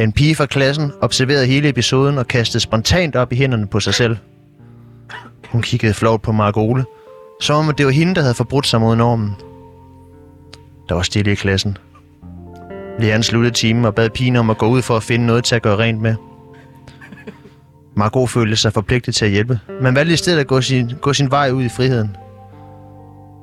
En 0.00 0.12
pige 0.12 0.34
fra 0.34 0.46
klassen 0.46 0.92
observerede 1.00 1.46
hele 1.46 1.68
episoden 1.68 2.18
og 2.18 2.26
kastede 2.26 2.60
spontant 2.60 3.16
op 3.16 3.32
i 3.32 3.36
hænderne 3.36 3.66
på 3.66 3.80
sig 3.80 3.94
selv. 3.94 4.16
Hun 5.48 5.62
kiggede 5.62 5.94
flovt 5.94 6.22
på 6.22 6.32
Mark 6.32 6.56
Ole, 6.56 6.84
som 7.40 7.68
om 7.68 7.74
det 7.74 7.86
var 7.86 7.92
hende, 7.92 8.14
der 8.14 8.20
havde 8.20 8.34
forbrudt 8.34 8.66
sig 8.66 8.80
mod 8.80 8.96
normen. 8.96 9.34
Der 10.88 10.94
var 10.94 11.02
stille 11.02 11.32
i 11.32 11.34
klassen. 11.34 11.78
Læreren 12.98 13.22
sluttede 13.22 13.54
timen 13.54 13.84
og 13.84 13.94
bad 13.94 14.10
pigen 14.10 14.36
om 14.36 14.50
at 14.50 14.58
gå 14.58 14.66
ud 14.66 14.82
for 14.82 14.96
at 14.96 15.02
finde 15.02 15.26
noget 15.26 15.44
til 15.44 15.54
at 15.54 15.62
gøre 15.62 15.78
rent 15.78 16.00
med. 16.00 16.14
Margot 17.96 18.30
følte 18.30 18.56
sig 18.56 18.72
forpligtet 18.72 19.14
til 19.14 19.24
at 19.24 19.30
hjælpe, 19.30 19.60
men 19.80 19.94
valgte 19.94 20.14
i 20.14 20.16
stedet 20.16 20.40
at 20.40 20.46
gå 20.46 20.60
sin, 20.60 20.92
gå 21.00 21.12
sin 21.12 21.30
vej 21.30 21.50
ud 21.50 21.62
i 21.64 21.68
friheden. 21.68 22.16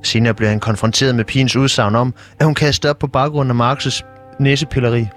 Senere 0.04 0.34
blev 0.34 0.50
han 0.50 0.60
konfronteret 0.60 1.16
med 1.16 1.26
pigens 1.26 1.56
udsagn 1.56 1.96
om, 1.96 2.14
at 2.40 2.46
hun 2.46 2.56
kastede 2.56 2.90
op 2.90 3.00
på 3.00 3.08
baggrund 3.08 3.52
af 3.52 3.74
Marx's 3.74 4.02
næsepilleri. 4.40 5.08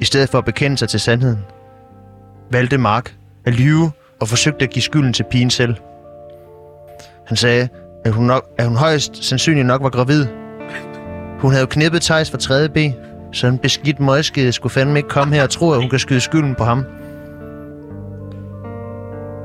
I 0.00 0.04
stedet 0.04 0.28
for 0.28 0.38
at 0.38 0.44
bekende 0.44 0.78
sig 0.78 0.88
til 0.88 1.00
sandheden, 1.00 1.38
valgte 2.50 2.78
Mark 2.78 3.14
at 3.44 3.54
lyve 3.54 3.90
og 4.20 4.28
forsøgte 4.28 4.64
at 4.64 4.70
give 4.70 4.82
skylden 4.82 5.12
til 5.12 5.24
pigen 5.30 5.50
selv. 5.50 5.74
Han 7.26 7.36
sagde, 7.36 7.68
at 8.04 8.12
hun, 8.12 8.24
nok, 8.24 8.44
at 8.58 8.66
hun 8.66 8.76
højst 8.76 9.24
sandsynligt 9.24 9.66
nok 9.66 9.82
var 9.82 9.90
gravid. 9.90 10.26
Hun 11.40 11.50
havde 11.50 11.60
jo 11.60 11.66
knippet 11.66 12.02
Thijs 12.02 12.30
fra 12.30 12.38
3. 12.38 12.68
B, 12.68 12.76
så 13.32 13.46
en 13.46 13.58
beskidt 13.58 14.00
møgskede 14.00 14.52
skulle 14.52 14.72
fandme 14.72 14.98
ikke 14.98 15.08
komme 15.08 15.34
her 15.34 15.42
og 15.42 15.50
tro, 15.50 15.70
at 15.70 15.80
hun 15.80 15.90
kan 15.90 15.98
skyde 15.98 16.20
skylden 16.20 16.54
på 16.54 16.64
ham. 16.64 16.84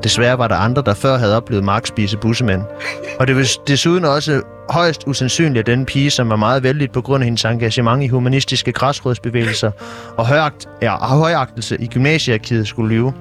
Desværre 0.03 0.37
var 0.37 0.47
der 0.47 0.55
andre, 0.55 0.81
der 0.85 0.93
før 0.93 1.17
havde 1.17 1.37
oplevet 1.37 1.63
Mark 1.63 1.85
spise 1.85 2.17
bussemænd. 2.17 2.61
Og 3.19 3.27
det 3.27 3.35
var 3.35 3.47
desuden 3.67 4.05
også 4.05 4.41
højst 4.69 5.03
usandsynligt, 5.07 5.59
at 5.59 5.65
denne 5.65 5.85
pige, 5.85 6.09
som 6.09 6.29
var 6.29 6.35
meget 6.35 6.63
vældig 6.63 6.91
på 6.91 7.01
grund 7.01 7.23
af 7.23 7.25
hendes 7.25 7.45
engagement 7.45 8.03
i 8.03 8.07
humanistiske 8.07 8.71
græsrådsbevægelser 8.71 9.71
og 10.17 10.27
højagt, 10.27 10.69
ja, 10.81 10.95
højagtelse 10.95 11.77
i 11.81 11.87
gymnasiearkivet, 11.87 12.67
skulle 12.67 12.95
lyve. 12.95 13.13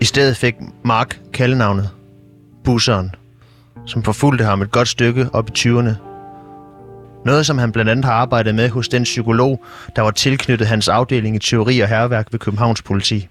I 0.00 0.04
stedet 0.04 0.36
fik 0.36 0.54
Mark 0.84 1.20
kaldenavnet 1.32 1.90
Busseren, 2.64 3.10
som 3.86 4.02
forfulgte 4.02 4.44
ham 4.44 4.62
et 4.62 4.70
godt 4.70 4.88
stykke 4.88 5.28
op 5.32 5.48
i 5.48 5.52
20'erne. 5.58 5.90
Noget, 7.24 7.46
som 7.46 7.58
han 7.58 7.72
blandt 7.72 7.90
andet 7.90 8.04
har 8.04 8.12
arbejdet 8.12 8.54
med 8.54 8.68
hos 8.68 8.88
den 8.88 9.02
psykolog, 9.02 9.64
der 9.96 10.02
var 10.02 10.10
tilknyttet 10.10 10.66
hans 10.66 10.88
afdeling 10.88 11.36
i 11.36 11.38
teori 11.38 11.80
og 11.80 11.88
herværk 11.88 12.28
ved 12.32 12.40
Københavns 12.40 12.82
politi. 12.82 13.28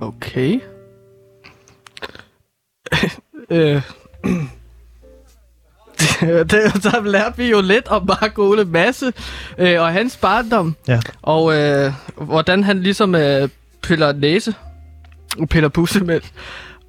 Okay 0.00 0.60
øh. 3.50 3.82
det, 6.20 6.50
der 6.82 7.04
lærte 7.04 7.36
vi 7.36 7.50
jo 7.50 7.60
lidt 7.60 7.88
om 7.88 8.06
Mark 8.06 8.38
Ole 8.38 8.64
Masse 8.64 9.12
øh, 9.58 9.80
og 9.80 9.92
hans 9.92 10.16
barndom. 10.16 10.76
Ja. 10.88 11.00
Og 11.22 11.54
øh, 11.56 11.92
hvordan 12.16 12.64
han 12.64 12.82
ligesom 12.82 13.14
øh, 13.14 13.48
piller 13.82 14.12
næse, 14.12 14.54
piller 15.50 15.68
bussemænd 15.68 16.22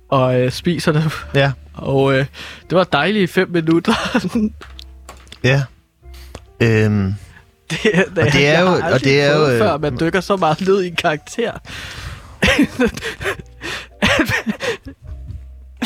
og 0.10 0.42
øh, 0.42 0.52
spiser 0.52 0.92
det. 0.92 1.12
Ja. 1.34 1.52
Og 1.74 2.14
øh, 2.14 2.26
det 2.70 2.78
var 2.78 2.84
dejlige 2.84 3.28
fem 3.28 3.50
minutter. 3.50 3.94
Ja. 5.44 5.64
Øhm, 6.60 7.14
det, 7.70 7.80
det, 8.16 8.18
Og 8.18 8.34
det 8.34 8.48
er 8.48 8.62
jo- 8.62 8.82
og 8.94 9.00
det 9.04 9.22
er 9.22 9.36
jo, 9.38 9.48
øh, 9.52 9.60
Før 9.60 9.78
man 9.78 9.98
dykker 10.00 10.22
så 10.22 10.36
meget 10.36 10.62
ned 10.62 10.84
i 10.84 10.88
en 10.88 10.96
karakter. 10.96 11.52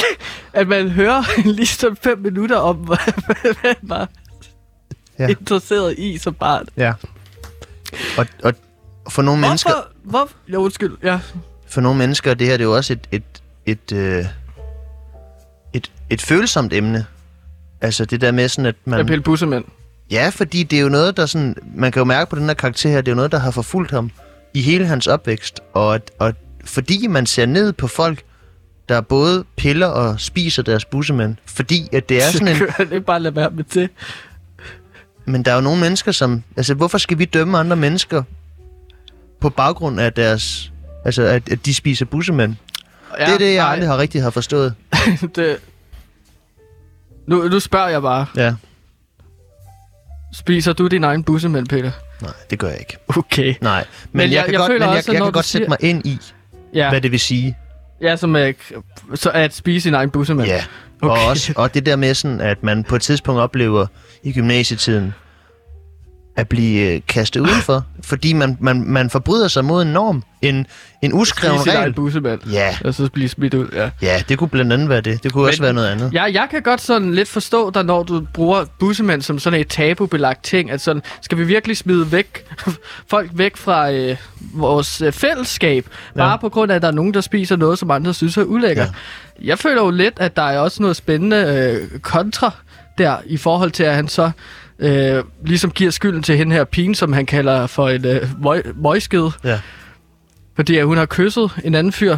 at 0.54 0.68
man 0.68 0.90
hører 0.90 1.24
lige 1.58 1.66
sådan 1.68 1.98
fem 2.04 2.20
minutter 2.20 2.58
om, 2.58 2.76
hvad 2.88 2.98
man 3.64 3.76
var 3.82 4.10
Ja. 5.20 5.24
ja. 5.24 5.30
interesseret 5.30 5.96
i 6.00 6.18
som 6.18 6.34
barn. 6.34 6.66
ja. 6.78 6.94
Og, 8.18 8.26
og 8.44 8.54
for 9.10 9.22
nogle 9.22 9.42
mennesker... 9.42 9.72
Hvorfor? 10.04 10.28
Hvor? 10.48 10.54
Jo, 10.54 10.62
undskyld. 10.64 10.98
Ja. 11.04 11.20
for 11.68 11.82
nogle 11.82 11.98
mennesker, 11.98 12.34
det 12.34 12.48
her 12.48 12.58
det 12.58 12.64
er 12.64 12.68
jo 12.68 12.76
også 12.76 12.94
et, 12.94 13.08
et, 13.12 13.24
et, 13.66 13.92
øh, 13.92 14.26
et, 15.74 15.92
et 16.10 16.22
følsomt 16.22 16.74
emne. 16.74 17.06
Altså 17.82 18.06
det 18.06 18.22
der 18.22 18.32
med 18.32 18.50
sådan, 18.50 18.66
at 18.66 18.76
Man... 18.86 19.06
Pelle 19.06 19.24
Bussemænd. 19.24 19.66
Ja, 20.12 20.30
fordi 20.34 20.64
det 20.64 20.78
er 20.80 20.82
jo 20.84 20.90
noget, 20.90 21.18
der 21.18 21.26
sådan... 21.26 21.56
Man 21.76 21.92
kan 21.92 22.00
jo 22.00 22.04
mærke 22.06 22.30
på 22.30 22.36
den 22.36 22.46
her 22.46 22.54
karakter 22.54 22.90
her, 22.90 22.98
det 23.02 23.08
er 23.08 23.12
jo 23.12 23.16
noget, 23.16 23.32
der 23.32 23.40
har 23.40 23.52
forfulgt 23.52 23.92
ham 23.92 24.12
i 24.54 24.62
hele 24.62 24.86
hans 24.86 25.08
opvækst. 25.08 25.60
Og, 25.74 25.96
at- 25.96 26.12
og 26.20 26.34
fordi 26.66 27.08
man 27.08 27.26
ser 27.26 27.46
ned 27.46 27.74
på 27.74 27.88
folk, 27.88 28.24
der 28.92 29.02
både 29.02 29.44
piller 29.58 29.88
og 29.88 30.20
spiser 30.20 30.64
deres 30.64 30.86
bussemænd. 30.86 31.36
Fordi 31.46 31.90
at 31.94 32.10
det 32.10 32.24
er 32.24 32.32
sådan 32.32 32.48
en... 32.48 32.56
Han 32.70 32.92
ikke 32.92 33.06
bare 33.06 33.20
lade 33.20 33.36
være 33.36 33.50
med 33.52 33.64
det? 33.64 33.90
Men 35.26 35.46
der 35.46 35.52
er 35.52 35.56
jo 35.56 35.62
nogle 35.62 35.80
mennesker, 35.82 36.12
som... 36.12 36.44
Altså, 36.58 36.74
hvorfor 36.74 36.98
skal 36.98 37.20
vi 37.20 37.26
dømme 37.26 37.58
andre 37.58 37.76
mennesker 37.76 38.24
på 39.40 39.50
baggrund 39.50 40.00
af 40.00 40.14
deres... 40.14 40.72
Altså, 41.06 41.22
at, 41.24 41.50
at 41.50 41.66
de 41.66 41.74
spiser 41.74 42.06
bussemænd? 42.06 42.56
Ja, 43.20 43.26
det 43.26 43.34
er 43.34 43.38
det, 43.38 43.54
jeg 43.54 43.64
nej, 43.64 43.72
aldrig 43.74 43.90
har 43.90 43.98
rigtig 43.98 44.22
har 44.24 44.30
forstået. 44.30 44.74
det... 45.36 45.58
Nu, 47.28 47.48
nu 47.48 47.60
spørger 47.60 47.90
jeg 47.90 48.02
bare. 48.02 48.26
Ja. 48.36 48.54
Spiser 50.34 50.74
du 50.74 50.88
din 50.88 51.04
egen 51.04 51.24
bussemænd, 51.24 51.68
Peter? 51.68 51.92
Nej, 52.22 52.32
det 52.50 52.60
gør 52.60 52.68
jeg 52.68 52.80
ikke. 52.80 52.98
Okay. 53.08 53.56
Nej, 53.62 53.86
men, 54.04 54.10
Men 54.12 54.22
jeg, 54.22 54.32
jeg- 54.36 54.44
kan 54.46 54.54
jeg 54.54 54.60
godt, 54.60 54.68
føler 54.70 54.86
men 54.86 54.90
jeg, 54.90 54.98
også, 54.98 55.12
jeg, 55.12 55.20
når 55.20 55.26
kan 55.26 55.32
godt 55.34 55.46
sætte 55.46 55.66
siger- 55.66 55.70
mig 55.82 55.90
ind 55.90 56.06
i, 56.06 56.20
Ja, 56.74 56.90
hvad 56.90 57.02
det 57.02 57.12
vil 57.12 57.20
sige. 57.20 57.58
Ja 58.02 58.16
som 58.16 58.36
er, 58.36 58.52
så 59.16 59.30
at 59.30 59.54
spise 59.54 59.84
sin 59.84 59.94
egen 59.94 60.10
bussemænd. 60.10 60.48
Ja. 60.48 60.64
Okay. 61.02 61.22
Og, 61.22 61.28
også, 61.30 61.54
og 61.56 61.74
det 61.74 61.86
der 61.86 61.96
med 61.96 62.14
sådan, 62.14 62.42
at 62.42 62.64
man 62.64 62.84
på 62.84 62.96
et 62.96 63.02
tidspunkt 63.02 63.42
oplever 63.42 63.86
i 64.24 64.34
gymnasietiden, 64.34 65.14
at 66.36 66.48
blive 66.48 66.94
øh, 66.96 67.02
kastet 67.08 67.40
udenfor, 67.40 67.86
fordi 68.04 68.34
man, 68.34 68.58
man, 68.60 68.84
man 68.88 69.10
forbryder 69.10 69.48
sig 69.48 69.66
mod 69.66 69.82
en 69.82 69.88
norm, 69.88 70.24
en, 70.42 70.68
en 71.02 71.14
uskreven 71.14 71.60
regel. 71.60 71.76
eget 71.76 71.96
bussemand. 71.96 72.40
Ja, 72.52 72.78
Og 72.86 72.94
så 72.94 73.10
blive 73.14 73.30
smidt 73.30 73.54
ud, 73.54 73.68
ja. 73.74 73.90
ja, 74.02 74.24
det 74.30 74.38
kunne 74.38 74.50
blandt 74.50 74.74
andet 74.74 74.90
være 74.90 75.02
det. 75.02 75.24
Det 75.24 75.34
kunne 75.34 75.42
Men, 75.42 75.48
også 75.50 75.62
være 75.62 75.74
noget 75.74 75.88
andet. 75.88 76.14
Ja, 76.14 76.24
jeg 76.24 76.48
kan 76.52 76.62
godt 76.62 76.82
sådan 76.82 77.14
lidt 77.14 77.30
forstå 77.30 77.70
dig, 77.70 77.84
når 77.86 78.04
du 78.04 78.26
bruger 78.34 78.66
bussemænd 78.80 79.22
som 79.22 79.40
sådan 79.40 79.60
et 79.60 79.68
tabubelagt 79.68 80.44
ting. 80.44 80.72
At 80.72 80.82
sådan, 80.82 81.02
skal 81.22 81.38
vi 81.38 81.44
virkelig 81.44 81.78
smide 81.78 82.12
væk, 82.12 82.46
folk 83.10 83.32
væk 83.34 83.58
fra 83.58 83.92
øh, 83.92 84.18
vores 84.54 85.02
øh, 85.02 85.12
fællesskab, 85.12 85.86
bare 86.18 86.30
Ja. 86.30 86.38
på 86.38 86.50
grund 86.50 86.72
af, 86.72 86.76
at 86.76 86.82
der 86.82 86.88
er 86.88 86.92
nogen, 86.92 87.14
der 87.14 87.22
spiser 87.22 87.56
noget, 87.56 87.80
som 87.80 87.92
andre 87.92 88.14
synes 88.14 88.38
er 88.38 88.44
ulækkert. 88.44 88.88
Ja. 88.88 89.46
Jeg 89.48 89.60
føler 89.60 89.82
jo 89.84 89.90
lidt, 89.90 90.14
at 90.20 90.36
der 90.36 90.42
er 90.44 90.60
også 90.60 90.82
noget 90.82 90.96
spændende 90.96 91.38
øh, 91.94 92.00
kontra 92.00 92.52
der, 92.98 93.18
i 93.26 93.38
forhold 93.38 93.72
til, 93.72 93.84
at 93.84 93.96
han 93.96 94.08
så 94.08 94.32
øh, 94.82 95.24
ligesom 95.46 95.72
giver 95.72 95.92
skylden 95.92 96.24
til 96.24 96.38
hende 96.38 96.56
her 96.56 96.64
pigen, 96.64 96.96
som 96.96 97.14
han 97.14 97.26
kalder 97.26 97.68
for 97.68 97.90
et 97.90 98.06
øh, 98.06 98.30
møg, 98.44 98.64
møgskede. 98.76 99.32
Ja. 99.44 99.60
Fordi 100.56 100.78
at 100.78 100.86
hun 100.86 100.98
har 100.98 101.06
kysset 101.06 101.52
en 101.64 101.76
anden 101.76 101.94
fyr. 101.94 102.18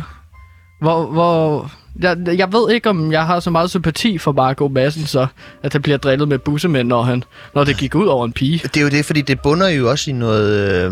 Hvor, 0.81 1.05
hvor 1.05 1.71
jeg, 1.99 2.17
jeg 2.37 2.53
ved 2.53 2.71
ikke, 2.71 2.89
om 2.89 3.11
jeg 3.11 3.25
har 3.25 3.39
så 3.39 3.49
meget 3.49 3.69
sympati 3.69 4.17
for 4.17 4.31
Marco 4.31 4.67
Madsen, 4.67 5.05
så 5.05 5.27
at 5.63 5.73
han 5.73 5.81
bliver 5.81 5.97
drillet 5.97 6.27
med 6.27 6.39
bussemænd, 6.39 6.87
når, 6.87 7.01
han, 7.03 7.23
når 7.55 7.63
det 7.63 7.77
gik 7.77 7.95
ud 7.95 8.07
over 8.07 8.25
en 8.25 8.33
pige. 8.33 8.61
Det 8.63 8.77
er 8.77 8.81
jo 8.81 8.89
det, 8.89 9.05
fordi 9.05 9.21
det 9.21 9.41
bunder 9.41 9.69
jo 9.69 9.89
også 9.89 10.09
i 10.09 10.13
noget, 10.13 10.85
øh, 10.85 10.91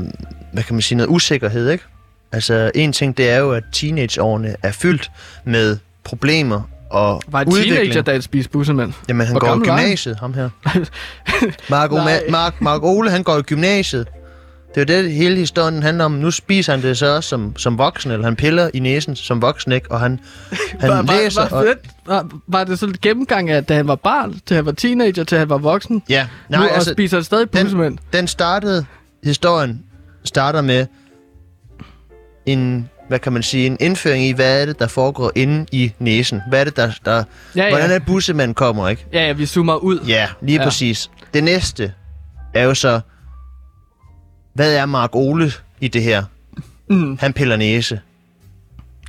hvad 0.54 0.64
kan 0.64 0.76
man 0.76 0.82
sige, 0.82 0.98
noget 0.98 1.10
usikkerhed, 1.10 1.70
ikke? 1.70 1.84
Altså, 2.32 2.72
en 2.76 2.94
ting, 2.94 3.18
det 3.18 3.30
er 3.30 3.38
jo, 3.38 3.52
at 3.52 3.64
teenageårene 3.72 4.56
er 4.64 4.72
fyldt 4.72 5.12
med 5.46 5.78
problemer 6.04 6.62
og 6.92 7.22
Var 7.28 7.42
en 7.42 7.48
udvikling. 7.48 7.78
teenager, 7.94 8.12
han 8.12 8.22
spiste 8.22 8.52
bussemænd? 8.52 8.94
Jamen, 9.10 9.28
han 9.28 9.34
Hvor 9.34 9.40
går 9.40 9.48
i 9.48 9.50
var 9.60 9.66
gymnasiet, 9.66 10.20
ham 10.20 10.34
her. 10.34 10.50
Mark. 11.70 11.92
Ma- 11.92 12.32
Mark, 12.32 12.62
Mark 12.62 12.84
Ole, 12.84 13.12
han 13.12 13.24
går 13.24 13.38
i 13.38 13.42
gymnasiet. 13.42 14.08
Det 14.76 14.90
er 14.92 14.96
jo 14.96 15.04
det, 15.04 15.12
hele 15.12 15.36
historien 15.36 15.84
handler 15.84 16.06
om. 16.06 16.12
Nu 16.12 16.32
spiser 16.32 16.74
han 16.74 16.82
det 16.82 16.98
så 16.98 17.16
også 17.16 17.30
som, 17.30 17.58
som 17.58 17.78
voksen, 17.78 18.12
eller 18.12 18.26
han 18.26 18.36
piller 18.36 18.70
i 18.74 18.80
næsen 18.80 19.16
som 19.16 19.42
voksen, 19.42 19.72
ikke? 19.72 19.92
Og 19.92 20.00
han, 20.00 20.20
han 20.82 20.90
var, 20.90 21.02
læser... 21.02 21.42
var, 21.50 21.58
og, 21.60 21.66
var, 21.66 21.76
var, 22.24 22.30
var 22.48 22.64
det 22.64 22.80
sådan 22.80 22.94
en 22.96 23.00
gennemgang 23.02 23.50
af, 23.50 23.66
da 23.66 23.74
han 23.76 23.88
var 23.88 23.96
barn, 23.96 24.40
til 24.46 24.56
han 24.56 24.66
var 24.66 24.72
teenager, 24.72 25.24
til 25.24 25.38
han 25.38 25.50
var 25.50 25.58
voksen? 25.58 26.04
ja, 26.10 26.28
Nej, 26.50 26.60
nu 26.60 26.66
altså, 26.68 26.92
og 26.92 26.96
spiser 26.96 27.18
han 27.18 27.24
stadig 27.24 27.54
den- 27.54 27.66
bussemænd? 27.66 27.98
den 28.14 28.28
startede, 28.28 28.86
historien 29.24 29.84
starter 30.24 30.62
med 30.62 30.86
en, 32.46 32.90
hvad 33.12 33.20
kan 33.20 33.34
man 33.34 33.44
sige, 33.44 33.66
en 33.68 33.78
indføring 33.80 34.24
i, 34.26 34.32
hvad 34.32 34.62
er 34.62 34.66
det, 34.66 34.80
der 34.80 34.88
foregår 34.88 35.32
inde 35.36 35.66
i 35.72 35.94
næsen? 36.00 36.42
Hvad 36.50 36.60
er 36.60 36.64
det, 36.64 36.76
der, 36.76 36.92
der 37.06 37.24
Ja, 37.56 37.70
hvordan 37.70 37.90
ja. 37.90 37.96
er 37.96 38.00
det, 38.00 38.06
bussemand 38.08 38.56
kommer, 38.56 38.88
ikke? 38.90 39.06
ja, 39.14 39.26
ja, 39.28 39.34
vi 39.34 39.46
zoomer 39.46 39.76
ud. 39.76 40.00
Ja, 40.08 40.30
lige 40.42 40.56
Ja. 40.56 40.62
ja. 40.62 40.68
præcis. 40.68 41.10
Det 41.34 41.44
næste 41.44 41.94
er 42.54 42.64
jo 42.64 42.74
så, 42.74 43.00
hvad 44.54 44.76
er 44.76 44.86
Mark 44.86 45.10
Ole 45.14 45.52
i 45.82 45.88
det 45.88 46.04
her? 46.04 46.24
Mm, 46.90 47.18
Han 47.18 47.34
piller 47.34 47.56
næse. 47.56 48.00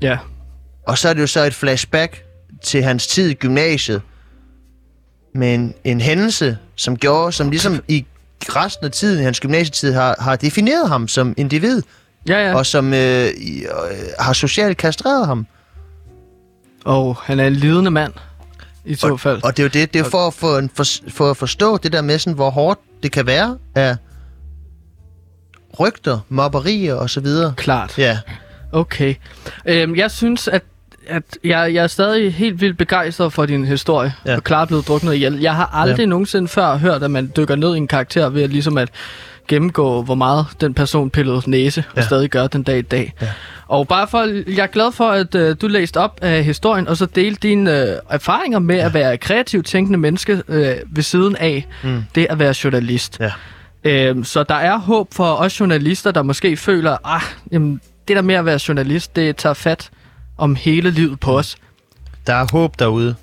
ja. 0.02 0.18
Og 0.86 0.98
så 0.98 1.08
er 1.08 1.14
det 1.14 1.20
jo 1.20 1.26
så 1.26 1.40
et 1.44 1.54
flashback 1.54 2.24
til 2.62 2.82
hans 2.82 3.06
tid 3.06 3.28
i 3.30 3.34
gymnasiet, 3.34 4.02
med 5.34 5.54
en, 5.54 5.74
en 5.84 6.00
hændelse, 6.00 6.58
som 6.76 6.96
gjorde, 6.96 7.32
som 7.32 7.50
ligesom 7.50 7.80
i 7.88 8.06
resten 8.48 8.84
af 8.86 8.92
tiden 8.92 9.20
i 9.20 9.22
hans 9.22 9.40
gymnasietid 9.40 9.92
har, 9.92 10.16
har 10.20 10.36
defineret 10.36 10.88
ham 10.88 11.08
som 11.08 11.34
individ, 11.36 11.82
Ja, 12.28 12.48
ja. 12.48 12.54
og 12.54 12.66
som 12.66 12.94
øh, 12.94 13.26
i- 13.28 13.62
øh, 13.62 13.68
har 14.20 14.32
socialt 14.32 14.76
kastreret 14.76 15.26
ham. 15.26 15.46
Og 16.84 17.16
han 17.22 17.40
er 17.40 17.46
en 17.46 17.52
lidende 17.52 17.90
mand, 17.90 18.12
i 18.84 18.94
så 18.94 19.16
fald. 19.16 19.42
Og 19.44 19.56
det 19.56 19.58
er 19.58 19.64
jo 19.64 19.70
det, 19.72 19.94
det 19.94 20.00
er 20.00 20.10
for 20.10 20.26
at, 20.26 20.34
for, 20.34 20.58
en- 20.58 20.70
for, 20.74 20.84
for 21.10 21.30
at 21.30 21.36
forstå 21.36 21.76
det 21.76 21.92
der 21.92 22.02
med, 22.02 22.18
sådan, 22.18 22.34
hvor 22.34 22.50
hårdt 22.50 22.80
det 23.02 23.12
kan 23.12 23.26
være 23.26 23.58
af 23.74 23.96
rygter, 25.80 26.18
mobberier 26.28 26.94
og 26.94 27.10
så 27.10 27.20
videre. 27.20 27.54
Klart. 27.56 27.98
Ja, 27.98 28.18
Okay. 28.72 29.14
Øhm, 29.66 29.96
jeg 29.96 30.10
synes, 30.10 30.48
at, 30.48 30.62
at 31.06 31.22
jeg, 31.44 31.74
jeg 31.74 31.82
er 31.82 31.86
stadig 31.86 32.34
helt 32.34 32.60
vildt 32.60 32.78
begejstret 32.78 33.32
for 33.32 33.46
din 33.46 33.64
historie. 33.64 34.14
Ja. 34.24 34.30
Ja. 34.30 34.36
Og 34.36 34.44
klar 34.44 34.64
blevet 34.64 34.88
druknet 34.88 35.14
ihjel. 35.14 35.40
Jeg 35.40 35.54
har 35.54 35.66
aldrig. 35.72 35.98
Ja. 35.98 36.06
nogensinde 36.06 36.48
før 36.48 36.76
hørt, 36.76 37.02
at 37.02 37.10
man 37.10 37.32
dykker 37.36 37.56
ned 37.56 37.74
i 37.74 37.76
en 37.76 37.88
karakter 37.88 38.28
ved 38.28 38.42
at, 38.42 38.50
ligesom 38.50 38.78
at 38.78 38.88
gennemgå, 39.52 40.02
hvor 40.02 40.14
meget 40.14 40.46
den 40.60 40.74
person 40.74 41.10
pillede 41.10 41.42
næse, 41.46 41.84
ja. 41.96 42.00
og 42.00 42.04
stadig 42.04 42.30
gør 42.30 42.46
den 42.46 42.62
dag 42.62 42.78
i 42.78 42.82
dag. 42.82 43.12
Ja. 43.22 43.28
Og 43.68 43.88
bare 43.88 44.08
for, 44.08 44.50
jeg 44.50 44.62
er 44.62 44.66
glad 44.66 44.92
for, 44.92 45.08
at 45.10 45.34
øh, 45.34 45.56
du 45.60 45.66
læste 45.66 45.96
op 45.96 46.18
af 46.22 46.44
historien, 46.44 46.88
og 46.88 46.96
så 46.96 47.06
delte 47.06 47.48
dine 47.48 47.82
øh, 47.82 47.96
erfaringer 48.10 48.58
med 48.58 48.76
ja. 48.76 48.86
at 48.86 48.94
være 48.94 49.16
kreativt 49.16 49.66
tænkende 49.66 49.98
menneske 49.98 50.42
øh, 50.48 50.76
ved 50.86 51.02
siden 51.02 51.36
af 51.36 51.66
Mm. 51.84 52.04
det 52.14 52.26
at 52.30 52.38
være 52.38 52.54
journalist. 52.64 53.20
Ja. 53.20 53.32
Øhm, 53.84 54.24
så 54.24 54.42
der 54.42 54.54
er 54.54 54.78
håb 54.78 55.14
for 55.14 55.32
os 55.34 55.60
journalister, 55.60 56.10
der 56.10 56.22
måske 56.22 56.56
føler, 56.56 56.96
ah, 57.04 57.22
jamen, 57.52 57.80
det 58.08 58.16
der 58.16 58.22
med 58.22 58.34
at 58.34 58.44
være 58.44 58.58
journalist, 58.68 59.16
det 59.16 59.36
tager 59.36 59.54
fat 59.54 59.90
om 60.38 60.54
hele 60.56 60.90
livet 60.90 61.20
på 61.20 61.38
os. 61.38 61.56
der 62.26 62.34
er 62.34 62.46
håb 62.52 62.78
derude, 62.78 63.14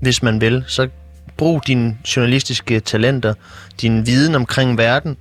hvis 0.00 0.22
man 0.22 0.40
vil. 0.40 0.64
Så 0.66 0.88
brug 1.36 1.66
dine 1.66 1.96
journalistiske 2.16 2.80
talenter, 2.80 3.34
din 3.80 4.06
viden 4.06 4.34
omkring 4.34 4.78
verden, 4.78 5.16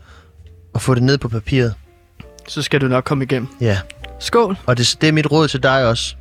og 0.73 0.81
få 0.81 0.95
det 0.95 1.03
ned 1.03 1.17
på 1.17 1.29
papiret. 1.29 1.73
Så 2.47 2.61
skal 2.61 2.81
du 2.81 2.87
nok 2.87 3.03
komme 3.03 3.23
igennem. 3.23 3.47
Ja, 3.61 3.77
Skål. 4.19 4.57
og 4.65 4.77
det, 4.77 4.97
det 5.01 5.09
er 5.09 5.13
mit 5.13 5.31
råd 5.31 5.47
til 5.47 5.63
dig 5.63 5.87
også. 5.87 6.15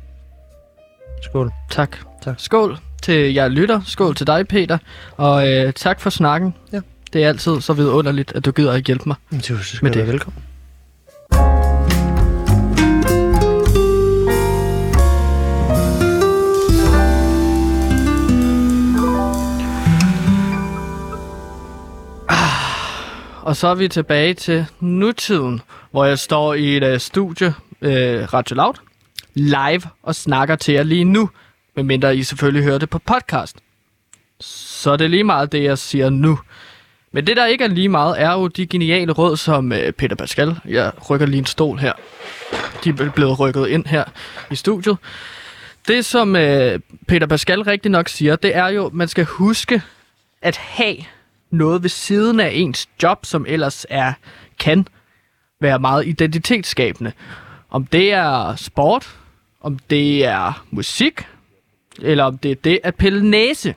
Skål. 1.23 1.51
Tak. 1.71 1.97
Tak. 2.23 2.35
Skål 2.39 2.77
til 3.03 3.33
jer 3.33 3.47
lytter. 3.47 3.81
Skål 3.85 4.15
til 4.15 4.27
dig, 4.27 4.47
Peter. 4.47 4.77
Og 5.17 5.49
øh, 5.53 5.73
tak 5.73 5.99
for 6.01 6.09
snakken. 6.09 6.53
Ja. 6.73 6.79
Det 7.13 7.23
er 7.23 7.27
altid 7.27 7.61
så 7.61 7.73
vidunderligt, 7.73 8.31
at 8.35 8.45
du 8.45 8.51
gider 8.51 8.71
at 8.71 8.83
hjælpe 8.83 9.03
mig. 9.07 9.15
Så 9.41 9.57
skal 9.63 9.79
Med 9.85 9.91
du 9.91 9.97
være 9.97 10.05
det. 10.05 10.13
velkommen. 10.13 10.43
Og 23.41 23.55
så 23.55 23.67
er 23.67 23.75
vi 23.75 23.87
tilbage 23.87 24.33
til 24.33 24.65
nutiden, 24.79 25.61
hvor 25.91 26.05
jeg 26.05 26.19
står 26.19 26.53
i 26.53 26.77
et 26.77 26.93
uh, 26.93 26.99
studie, 26.99 27.47
uh, 27.81 28.33
Radio 28.33 28.55
Loud, 28.55 28.73
live 29.33 29.81
og 30.03 30.15
snakker 30.15 30.55
til 30.55 30.73
jer 30.73 30.83
lige 30.83 31.03
nu, 31.03 31.29
medmindre 31.75 32.15
I 32.15 32.23
selvfølgelig 32.23 32.63
hører 32.63 32.77
det 32.77 32.89
på 32.89 32.99
podcast. 32.99 33.57
Så 34.39 34.97
det 34.97 35.05
er 35.05 35.09
lige 35.09 35.23
meget 35.23 35.51
det, 35.51 35.63
jeg 35.63 35.77
siger 35.77 36.09
nu. 36.09 36.39
Men 37.11 37.27
det, 37.27 37.37
der 37.37 37.45
ikke 37.45 37.63
er 37.63 37.67
lige 37.67 37.89
meget, 37.89 38.21
er 38.21 38.31
jo 38.33 38.47
de 38.47 38.67
geniale 38.67 39.11
råd, 39.11 39.37
som 39.37 39.71
uh, 39.71 39.91
Peter 39.97 40.15
Pascal, 40.15 40.59
jeg 40.65 40.91
rykker 41.09 41.25
lige 41.25 41.39
en 41.39 41.45
stol 41.45 41.77
her, 41.77 41.93
de 42.83 42.89
er 42.89 43.09
blevet 43.15 43.39
rykket 43.39 43.67
ind 43.67 43.85
her 43.85 44.03
i 44.51 44.55
studiet. 44.55 44.97
Det, 45.87 46.05
som 46.05 46.29
uh, 46.29 46.41
Peter 47.07 47.27
Pascal 47.29 47.61
rigtig 47.61 47.91
nok 47.91 48.09
siger, 48.09 48.35
det 48.35 48.55
er 48.55 48.67
jo, 48.67 48.85
at 48.85 48.93
man 48.93 49.07
skal 49.07 49.25
huske 49.25 49.81
at 50.41 50.57
have 50.57 50.95
noget 51.51 51.83
ved 51.83 51.89
siden 51.89 52.39
af 52.39 52.51
ens 52.53 52.89
job, 53.03 53.25
som 53.25 53.45
ellers 53.47 53.85
er 53.89 54.13
kan 54.59 54.87
være 55.59 55.79
meget 55.79 56.07
identitetsskabende. 56.07 57.11
Om 57.69 57.85
det 57.85 58.13
er 58.13 58.55
sport, 58.55 59.15
om 59.61 59.79
det 59.89 60.25
er 60.25 60.65
musik, 60.71 61.27
eller 62.01 62.23
om 62.23 62.37
det 62.37 62.51
er 62.51 62.55
det 62.55 62.79
at 62.83 62.95
pille 62.95 63.29
næse, 63.29 63.75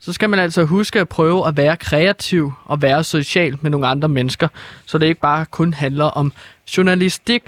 så 0.00 0.12
skal 0.12 0.30
man 0.30 0.38
altså 0.38 0.64
huske 0.64 1.00
at 1.00 1.08
prøve 1.08 1.48
at 1.48 1.56
være 1.56 1.76
kreativ 1.76 2.52
og 2.64 2.82
være 2.82 3.04
social 3.04 3.58
med 3.60 3.70
nogle 3.70 3.86
andre 3.86 4.08
mennesker, 4.08 4.48
så 4.86 4.98
det 4.98 5.06
ikke 5.06 5.20
bare 5.20 5.46
kun 5.46 5.74
handler 5.74 6.04
om 6.04 6.32
journalistik. 6.76 7.42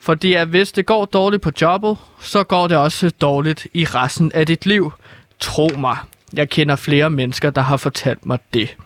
Fordi 0.00 0.34
at 0.34 0.48
hvis 0.48 0.72
det 0.72 0.86
går 0.86 1.04
dårligt 1.04 1.42
på 1.42 1.50
jobbet, 1.60 1.96
så 2.20 2.44
går 2.44 2.68
det 2.68 2.76
også 2.76 3.10
dårligt 3.10 3.66
i 3.74 3.84
resten 3.84 4.32
af 4.34 4.46
dit 4.46 4.66
liv. 4.66 4.92
Tro 5.40 5.68
mig, 5.78 5.96
jeg 6.32 6.48
kender 6.48 6.76
flere 6.76 7.10
mennesker, 7.10 7.50
der 7.50 7.60
har 7.60 7.76
fortalt 7.76 8.26
mig 8.26 8.38
det. 8.54 8.76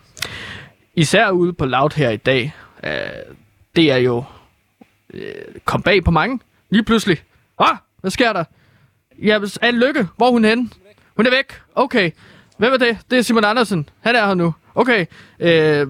Især 0.94 1.30
ude 1.30 1.52
på 1.52 1.66
Loud 1.66 1.90
her 1.96 2.10
i 2.10 2.16
dag. 2.16 2.54
Øh, 2.84 2.90
det 3.76 3.92
er 3.92 3.96
jo 3.96 4.24
øh, 5.14 5.32
kom 5.64 5.82
bag 5.82 6.04
på 6.04 6.10
mange. 6.10 6.40
Lige 6.70 6.84
pludselig. 6.84 7.22
Ah, 7.58 7.76
hvad 8.00 8.10
sker 8.10 8.32
der? 8.32 8.44
Ja, 9.22 9.38
Anne 9.62 9.86
Lykke, 9.86 10.08
hvor 10.16 10.26
er 10.26 10.30
hun 10.30 10.44
henne? 10.44 10.70
Hun 11.16 11.26
er 11.26 11.30
væk. 11.30 11.60
Okay. 11.74 12.10
Hvem 12.56 12.72
er 12.72 12.76
det? 12.76 12.98
Det 13.10 13.18
er 13.18 13.22
Simon 13.22 13.44
Andersen. 13.44 13.88
Han 14.00 14.16
er 14.16 14.26
her 14.26 14.34
nu. 14.34 14.54
Okay. 14.74 15.06
Øh, 15.40 15.86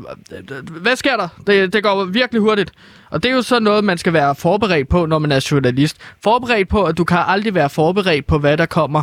hvad 0.70 0.96
sker 0.96 1.16
der? 1.16 1.28
Det, 1.46 1.72
det 1.72 1.82
går 1.82 2.04
virkelig 2.04 2.40
hurtigt. 2.42 2.72
Og 3.10 3.22
det 3.22 3.30
er 3.30 3.34
jo 3.34 3.42
så 3.42 3.60
noget, 3.60 3.84
man 3.84 3.98
skal 3.98 4.12
være 4.12 4.34
forberedt 4.34 4.88
på, 4.88 5.06
når 5.06 5.18
man 5.18 5.32
er 5.32 5.48
journalist. 5.50 5.96
Forberedt 6.22 6.68
på, 6.68 6.84
at 6.84 6.98
du 6.98 7.04
kan 7.04 7.18
aldrig 7.26 7.54
være 7.54 7.70
forberedt 7.70 8.26
på, 8.26 8.38
hvad 8.38 8.56
der 8.56 8.66
kommer. 8.66 9.02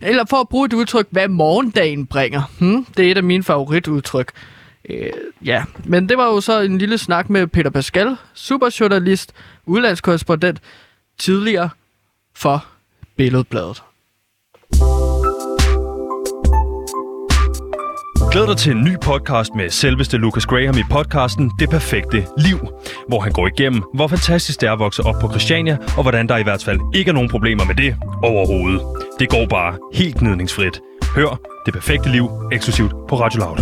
Eller 0.00 0.24
for 0.30 0.36
at 0.36 0.48
bruge 0.48 0.66
et 0.66 0.72
udtryk, 0.72 1.06
hvad 1.10 1.28
morgendagen 1.28 2.06
bringer. 2.06 2.42
Hmm? 2.58 2.84
Det 2.96 3.06
er 3.06 3.10
et 3.10 3.16
af 3.16 3.22
mine 3.22 3.42
favoritudtryk. 3.42 4.32
Øh, 4.90 5.10
ja, 5.44 5.64
men 5.84 6.08
det 6.08 6.18
var 6.18 6.26
jo 6.26 6.40
så 6.40 6.60
en 6.60 6.78
lille 6.78 6.98
snak 6.98 7.30
med 7.30 7.46
Peter 7.46 7.70
Pascal, 7.70 8.16
superjournalist, 8.34 9.32
udlandskorrespondent, 9.66 10.60
tidligere 11.18 11.70
for 12.34 12.66
Billedbladet. 13.16 13.82
Glæd 18.32 18.46
dig 18.46 18.56
til 18.56 18.72
en 18.72 18.84
ny 18.84 18.96
podcast 19.02 19.54
med 19.54 19.70
selveste 19.70 20.16
Lucas 20.16 20.46
Graham 20.46 20.78
i 20.78 20.82
podcasten 20.90 21.52
Det 21.58 21.70
Perfekte 21.70 22.26
Liv, 22.38 22.58
hvor 23.08 23.20
han 23.20 23.32
går 23.32 23.46
igennem, 23.46 23.82
hvor 23.94 24.08
fantastisk 24.08 24.60
det 24.60 24.68
er 24.68 24.72
at 24.72 24.78
vokse 24.78 25.02
op 25.02 25.14
på 25.20 25.28
Christiania, 25.28 25.78
og 25.96 26.02
hvordan 26.02 26.28
der 26.28 26.36
i 26.36 26.42
hvert 26.42 26.64
fald 26.64 26.80
ikke 26.94 27.08
er 27.08 27.12
nogen 27.12 27.28
problemer 27.28 27.64
med 27.64 27.74
det 27.74 27.96
overhovedet. 28.22 28.80
Det 29.18 29.28
går 29.28 29.46
bare 29.46 29.78
helt 29.94 30.16
gnidningsfrit. 30.16 30.80
Hør 31.14 31.40
Det 31.66 31.74
Perfekte 31.74 32.12
Liv 32.12 32.30
eksklusivt 32.52 32.92
på 33.08 33.20
Radio 33.20 33.40
Loud. 33.40 33.56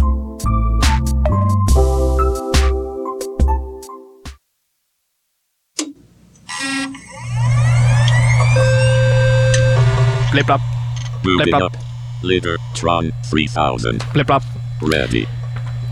Blip, 10.32 10.48
Moving 11.24 11.42
Blip, 11.42 11.54
up. 11.54 11.76
Leader 12.22 12.56
Tron 12.74 13.12
3000. 13.30 14.00
blip, 14.12 14.26
blap. 14.26 14.57
Ready. 14.82 15.26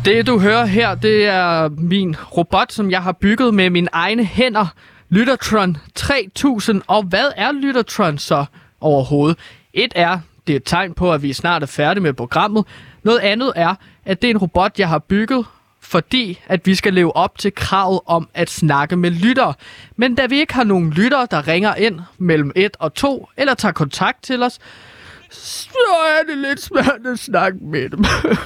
Det, 0.04 0.26
du 0.26 0.38
hører 0.38 0.66
her, 0.66 0.94
det 0.94 1.26
er 1.26 1.68
min 1.68 2.16
robot, 2.36 2.72
som 2.72 2.90
jeg 2.90 3.02
har 3.02 3.12
bygget 3.12 3.54
med 3.54 3.70
mine 3.70 3.88
egne 3.92 4.24
hænder. 4.24 4.66
Lyttertron 5.08 5.76
3000. 5.94 6.82
Og 6.86 7.02
hvad 7.02 7.30
er 7.36 7.52
Lyttertron 7.52 8.18
så 8.18 8.44
overhovedet? 8.80 9.38
Et 9.74 9.92
er, 9.94 10.18
det 10.46 10.52
er 10.52 10.56
et 10.56 10.64
tegn 10.64 10.94
på, 10.94 11.12
at 11.12 11.22
vi 11.22 11.32
snart 11.32 11.62
er 11.62 11.66
færdige 11.66 12.02
med 12.02 12.12
programmet. 12.12 12.64
Noget 13.02 13.18
andet 13.18 13.52
er, 13.56 13.74
at 14.04 14.22
det 14.22 14.30
er 14.30 14.34
en 14.34 14.38
robot, 14.38 14.78
jeg 14.78 14.88
har 14.88 14.98
bygget, 14.98 15.46
fordi 15.80 16.40
at 16.46 16.66
vi 16.66 16.74
skal 16.74 16.94
leve 16.94 17.16
op 17.16 17.38
til 17.38 17.54
kravet 17.54 18.00
om 18.06 18.28
at 18.34 18.50
snakke 18.50 18.96
med 18.96 19.10
lyttere. 19.10 19.54
Men 19.96 20.14
da 20.14 20.26
vi 20.26 20.38
ikke 20.38 20.54
har 20.54 20.64
nogen 20.64 20.90
lyttere, 20.90 21.26
der 21.30 21.48
ringer 21.48 21.74
ind 21.74 22.00
mellem 22.18 22.52
1 22.56 22.76
og 22.78 22.94
2, 22.94 23.28
eller 23.36 23.54
tager 23.54 23.72
kontakt 23.72 24.22
til 24.22 24.42
os, 24.42 24.58
så 25.42 25.96
er 26.18 26.32
det 26.32 26.38
lidt 26.38 26.62
svært 26.62 27.00
at 27.12 27.18
snakke 27.18 27.58
med 27.62 27.88
dem. 27.90 28.04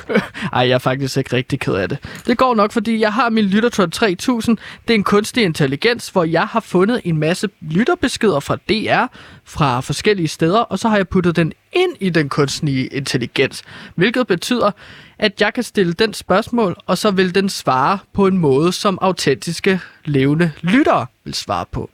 Ej, 0.53 0.69
jeg 0.69 0.71
er 0.71 0.79
faktisk 0.79 1.17
ikke 1.17 1.37
rigtig 1.37 1.61
ked 1.61 1.75
af 1.75 1.89
det. 1.89 1.99
Det 2.27 2.39
går 2.39 2.55
nok, 2.55 2.73
fordi 2.73 3.01
jeg 3.01 3.13
har 3.13 3.31
min 3.31 3.45
Lyttertron 3.45 3.91
3000. 3.91 4.59
Det 4.89 4.95
er 4.95 4.99
en 4.99 5.05
kunstig 5.05 5.45
intelligens, 5.45 6.09
hvor 6.09 6.25
jeg 6.25 6.47
har 6.47 6.61
fundet 6.61 7.01
en 7.05 7.17
masse 7.17 7.49
lytterbeskeder 7.61 8.41
fra 8.41 8.57
DR, 8.57 9.17
fra 9.45 9.81
forskellige 9.81 10.29
steder, 10.29 10.61
og 10.61 10.79
så 10.79 10.89
har 10.89 10.97
jeg 10.97 11.09
puttet 11.09 11.37
den 11.37 11.53
ind 11.73 11.97
i 12.01 12.11
den 12.11 12.29
kunstige 12.29 12.87
intelligens. 12.87 13.63
Hvilket 13.95 14.27
betyder, 14.27 14.71
at 15.19 15.41
jeg 15.41 15.55
kan 15.55 15.63
stille 15.63 15.93
den 15.93 16.15
spørgsmål, 16.15 16.77
og 16.87 16.99
så 16.99 17.11
vil 17.11 17.35
den 17.35 17.49
svare 17.49 17.99
på 18.13 18.27
en 18.27 18.39
måde, 18.39 18.73
som 18.73 18.99
autentiske, 19.03 19.81
levende 20.05 20.53
lyttere 20.61 21.07
vil 21.25 21.35
svare 21.35 21.67
på. 21.73 21.91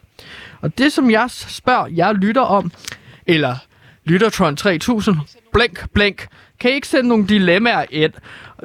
Og 0.61 0.79
det, 0.79 0.93
som 0.93 1.11
jeg 1.11 1.31
spørger 1.31 1.87
jeg 1.87 2.15
lytter 2.15 2.43
om, 2.43 2.73
eller 3.27 3.57
Lyttertron 4.07 4.57
3000, 4.57 5.17
blink, 5.53 5.93
blink, 5.93 6.29
kan 6.61 6.71
I 6.71 6.75
ikke 6.75 6.89
sende 6.89 7.09
nogle 7.09 7.27
dilemmaer 7.27 7.85
ind? 7.91 8.13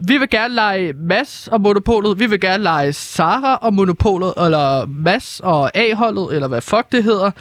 Vi 0.07 0.17
vil 0.17 0.29
gerne 0.29 0.53
lege 0.53 0.93
Mass 0.93 1.47
og 1.47 1.61
Monopolet, 1.61 2.19
vi 2.19 2.25
vil 2.25 2.39
gerne 2.39 2.63
lege 2.63 2.93
Sara 2.93 3.55
og 3.55 3.73
Monopolet, 3.73 4.33
eller 4.37 4.85
Mass 4.85 5.39
og 5.43 5.77
A-holdet, 5.77 6.35
eller 6.35 6.47
hvad 6.47 6.61
fuck 6.61 6.91
det 6.91 7.03
hedder. 7.03 7.31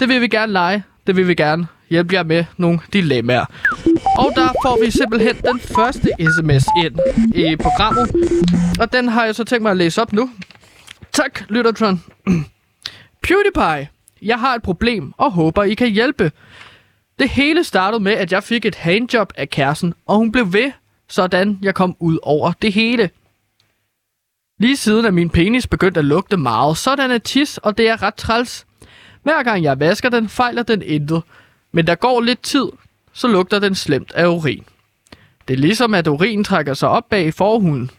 Det 0.00 0.08
vil 0.08 0.20
vi 0.20 0.28
gerne 0.28 0.52
lege, 0.52 0.84
det 1.06 1.16
vil 1.16 1.28
vi 1.28 1.34
gerne 1.34 1.66
hjælpe 1.90 2.14
jer 2.14 2.22
med 2.22 2.44
nogle 2.56 2.80
dilemmaer. 2.92 3.44
Og 4.18 4.32
der 4.36 4.48
får 4.64 4.84
vi 4.84 4.90
simpelthen 4.90 5.36
den 5.36 5.60
første 5.60 6.08
sms 6.18 6.66
ind 6.84 6.98
i 7.34 7.56
programmet, 7.56 8.10
og 8.80 8.92
den 8.92 9.08
har 9.08 9.24
jeg 9.24 9.34
så 9.34 9.44
tænkt 9.44 9.62
mig 9.62 9.70
at 9.70 9.76
læse 9.76 10.02
op 10.02 10.12
nu. 10.12 10.30
Tak, 11.12 11.42
Lyttertron. 11.48 12.02
PewDiePie, 13.22 13.88
jeg 14.22 14.40
har 14.40 14.54
et 14.54 14.62
problem 14.62 15.12
og 15.16 15.32
håber, 15.32 15.62
I 15.62 15.74
kan 15.74 15.88
hjælpe. 15.88 16.32
Det 17.18 17.28
hele 17.28 17.64
startede 17.64 18.02
med, 18.02 18.12
at 18.12 18.32
jeg 18.32 18.42
fik 18.42 18.64
et 18.64 18.74
handjob 18.74 19.32
af 19.36 19.50
kæresten, 19.50 19.94
og 20.06 20.16
hun 20.16 20.32
blev 20.32 20.52
ved, 20.52 20.72
sådan 21.08 21.58
jeg 21.62 21.74
kom 21.74 21.96
ud 21.98 22.18
over 22.22 22.52
det 22.62 22.72
hele. 22.72 23.10
Lige 24.58 24.76
siden 24.76 25.04
er 25.04 25.10
min 25.10 25.30
penis 25.30 25.66
begyndt 25.66 25.96
at 25.96 26.04
lugte 26.04 26.36
meget, 26.36 26.76
sådan 26.76 27.10
er 27.10 27.18
tis, 27.18 27.58
og 27.58 27.78
det 27.78 27.88
er 27.88 28.02
ret 28.02 28.14
træls. 28.14 28.66
Hver 29.22 29.42
gang 29.42 29.62
jeg 29.62 29.80
vasker 29.80 30.08
den, 30.08 30.28
fejler 30.28 30.62
den 30.62 30.82
intet. 30.82 31.22
Men 31.72 31.86
der 31.86 31.94
går 31.94 32.20
lidt 32.20 32.42
tid, 32.42 32.66
så 33.12 33.28
lugter 33.28 33.58
den 33.58 33.74
slemt 33.74 34.12
af 34.12 34.26
urin. 34.26 34.64
Det 35.48 35.54
er 35.54 35.58
ligesom, 35.58 35.94
at 35.94 36.06
urin 36.06 36.44
trækker 36.44 36.74
sig 36.74 36.88
op 36.88 37.08
bag 37.08 37.34
forhuden. 37.34 37.90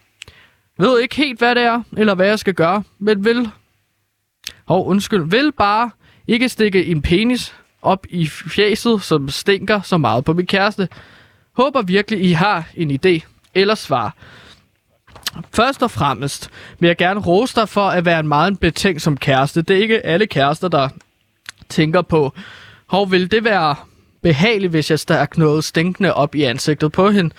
Ved 0.79 0.99
ikke 0.99 1.15
helt, 1.15 1.39
hvad 1.39 1.55
det 1.55 1.63
er, 1.63 1.83
eller 1.97 2.15
hvad 2.15 2.27
jeg 2.27 2.39
skal 2.39 2.53
gøre, 2.53 2.83
men 2.99 3.25
vil... 3.25 3.49
Hov, 4.65 4.87
undskyld, 4.87 5.29
vil 5.29 5.51
bare 5.51 5.91
ikke 6.27 6.49
stikke 6.49 6.85
en 6.85 7.01
penis 7.01 7.55
op 7.81 8.05
i 8.09 8.27
fjeset, 8.27 9.03
som 9.03 9.29
stinker 9.29 9.81
så 9.81 9.97
meget 9.97 10.25
på 10.25 10.33
min 10.33 10.45
kæreste. 10.45 10.87
Håber 11.53 11.81
virkelig, 11.81 12.25
I 12.25 12.31
har 12.31 12.63
en 12.75 12.91
idé 12.91 13.19
eller 13.55 13.75
svar. 13.75 14.15
Først 15.53 15.83
og 15.83 15.91
fremmest 15.91 16.49
vil 16.79 16.87
jeg 16.87 16.97
gerne 16.97 17.19
rose 17.19 17.55
dig 17.55 17.69
for 17.69 17.87
at 17.87 18.05
være 18.05 18.19
en 18.19 18.27
meget 18.27 18.59
betænksom 18.59 19.17
kæreste. 19.17 19.61
Det 19.61 19.77
er 19.77 19.81
ikke 19.81 20.05
alle 20.05 20.27
kærester, 20.27 20.67
der 20.67 20.89
tænker 21.69 22.01
på, 22.01 22.33
hvor 22.89 23.05
vil 23.05 23.31
det 23.31 23.43
være 23.43 23.75
behageligt, 24.21 24.71
hvis 24.71 24.91
jeg 24.91 24.99
stak 24.99 25.37
noget 25.37 25.63
stinkende 25.63 26.13
op 26.13 26.35
i 26.35 26.43
ansigtet 26.43 26.91
på 26.91 27.09
hende. 27.09 27.35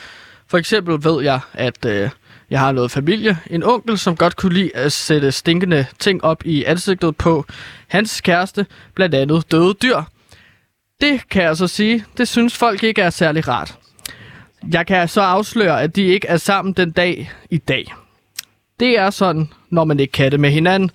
For 0.46 0.58
eksempel 0.58 1.04
ved 1.04 1.22
jeg, 1.22 1.40
at 1.52 1.84
øh, 1.84 2.10
jeg 2.50 2.60
har 2.60 2.72
noget 2.72 2.90
familie. 2.90 3.38
En 3.50 3.62
onkel, 3.62 3.98
som 3.98 4.16
godt 4.16 4.36
kunne 4.36 4.54
lide 4.54 4.76
at 4.76 4.92
sætte 4.92 5.32
stinkende 5.32 5.86
ting 5.98 6.24
op 6.24 6.46
i 6.46 6.64
ansigtet 6.64 7.16
på 7.16 7.44
hans 7.88 8.20
kæreste, 8.20 8.66
blandt 8.94 9.14
andet 9.14 9.52
døde 9.52 9.74
dyr. 9.82 10.02
Det 11.00 11.28
kan 11.30 11.42
jeg 11.42 11.56
så 11.56 11.66
sige, 11.66 12.04
det 12.16 12.28
synes 12.28 12.56
folk 12.56 12.82
ikke 12.82 13.02
er 13.02 13.10
særlig 13.10 13.48
rart. 13.48 13.78
Jeg 14.72 14.86
kan 14.86 15.08
så 15.08 15.20
afsløre, 15.20 15.82
at 15.82 15.96
de 15.96 16.02
ikke 16.02 16.26
er 16.26 16.36
sammen 16.36 16.72
den 16.74 16.90
dag 16.90 17.30
i 17.50 17.56
dag. 17.56 17.94
Det 18.80 18.98
er 18.98 19.10
sådan, 19.10 19.52
når 19.70 19.84
man 19.84 20.00
ikke 20.00 20.12
kan 20.12 20.32
det 20.32 20.40
med 20.40 20.50
hinanden. 20.50 20.90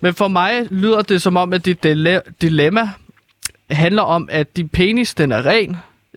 Men 0.00 0.14
for 0.14 0.28
mig 0.28 0.66
lyder 0.70 1.02
det 1.02 1.22
som 1.22 1.36
om, 1.36 1.52
at 1.52 1.64
dit 1.64 1.86
dile- 1.86 2.20
dilemma 2.40 2.90
handler 3.70 4.02
om, 4.02 4.28
at 4.32 4.56
din 4.56 4.68
penis, 4.68 5.14
den 5.14 5.32
er 5.32 5.46
ren, 5.46 5.76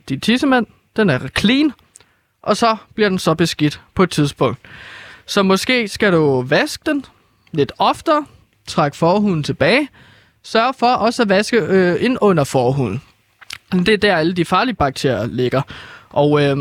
din 0.10 0.20
tissemand, 0.20 0.68
den 0.96 1.10
er 1.10 1.20
clean, 1.40 1.72
og 2.42 2.58
så 2.58 2.76
bliver 2.96 3.10
den 3.10 3.20
så 3.20 3.34
beskidt 3.34 3.82
på 3.96 4.04
et 4.04 4.10
tidspunkt. 4.12 4.60
Så 5.26 5.44
måske 5.44 5.88
skal 5.88 6.12
du 6.12 6.42
vaske 6.42 6.84
den 6.86 7.06
lidt 7.52 7.72
oftere, 7.78 8.26
trække 8.68 8.98
forhuden 8.98 9.44
tilbage, 9.44 9.90
sørg 10.44 10.76
for 10.76 10.88
også 10.94 11.22
at 11.22 11.30
vaske 11.30 11.58
øh, 11.58 12.04
ind 12.04 12.18
under 12.22 12.44
forhuden. 12.44 13.02
Det 13.80 13.94
er 13.94 13.98
der 13.98 14.16
alle 14.16 14.34
de 14.34 14.46
farlige 14.46 14.76
bakterier 14.76 15.28
ligger. 15.28 15.62
Og 16.10 16.44
øh, 16.44 16.58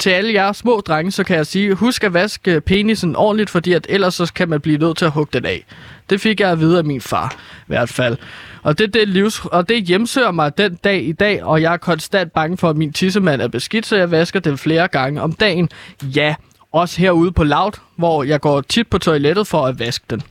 til 0.00 0.10
alle 0.10 0.32
jer 0.32 0.52
små 0.52 0.80
drenge, 0.80 1.10
så 1.10 1.24
kan 1.24 1.36
jeg 1.36 1.46
sige, 1.46 1.74
husk 1.74 2.04
at 2.04 2.14
vaske 2.14 2.54
øh, 2.54 2.60
penisen 2.60 3.16
ordentligt, 3.16 3.50
fordi 3.50 3.72
at 3.72 3.86
ellers 3.88 4.14
så 4.14 4.32
kan 4.34 4.48
man 4.48 4.60
blive 4.60 4.78
nødt 4.78 4.96
til 4.96 5.04
at 5.04 5.10
hugge 5.10 5.30
den 5.32 5.46
af. 5.46 5.64
Det 6.10 6.20
fik 6.20 6.40
jeg 6.40 6.50
at 6.50 6.60
vide 6.60 6.78
af 6.78 6.84
min 6.84 7.00
far, 7.00 7.34
i 7.60 7.64
hvert 7.66 7.88
fald. 7.88 8.16
Og 8.62 8.78
det, 8.78 8.94
det, 8.94 9.08
livs, 9.08 9.40
og 9.44 9.68
det 9.68 9.84
hjemsøger 9.84 10.30
mig 10.30 10.58
den 10.58 10.74
dag 10.74 11.02
i 11.04 11.12
dag, 11.12 11.44
og 11.44 11.62
jeg 11.62 11.72
er 11.72 11.76
konstant 11.76 12.32
bange 12.32 12.56
for, 12.56 12.70
at 12.70 12.76
min 12.76 12.92
tissemand 12.92 13.42
er 13.42 13.48
beskidt, 13.48 13.86
så 13.86 13.96
jeg 13.96 14.10
vasker 14.10 14.40
den 14.40 14.58
flere 14.58 14.88
gange 14.88 15.22
om 15.22 15.32
dagen. 15.32 15.68
Ja, 16.02 16.34
også 16.72 17.00
herude 17.00 17.32
på 17.32 17.44
Loud, 17.44 17.72
hvor 17.96 18.24
jeg 18.24 18.40
går 18.40 18.60
tit 18.60 18.88
på 18.88 18.98
toilettet 18.98 19.46
for 19.46 19.66
at 19.66 19.78
vaske 19.78 20.04
den. 20.10 20.22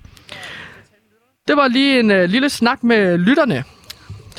Det 1.47 1.57
var 1.57 1.67
lige 1.67 1.99
en 1.99 2.11
øh, 2.11 2.29
lille 2.29 2.49
snak 2.49 2.83
med 2.83 3.17
lytterne. 3.17 3.63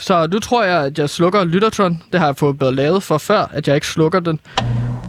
Så 0.02 0.26
nu 0.32 0.38
tror 0.38 0.64
jeg, 0.64 0.84
at 0.84 0.98
jeg 0.98 1.10
slukker 1.10 1.44
Lyttertron. 1.44 2.02
Det 2.12 2.20
har 2.20 2.26
jeg 2.26 2.36
fået 2.36 2.58
bedre 2.58 2.74
lavet 2.74 3.02
for 3.02 3.18
før, 3.18 3.46
at 3.52 3.68
jeg 3.68 3.74
ikke 3.74 3.86
slukker 3.86 4.20
den. 4.20 4.40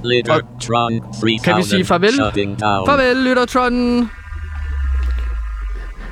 Leader 0.03 0.39
Tron 0.61 0.99
3000. 0.99 1.39
Kan 1.43 1.57
vi 1.57 1.63
sige 1.63 1.85
farvel? 1.85 2.13
Farvel, 2.59 3.17
Lyttertron! 3.17 4.09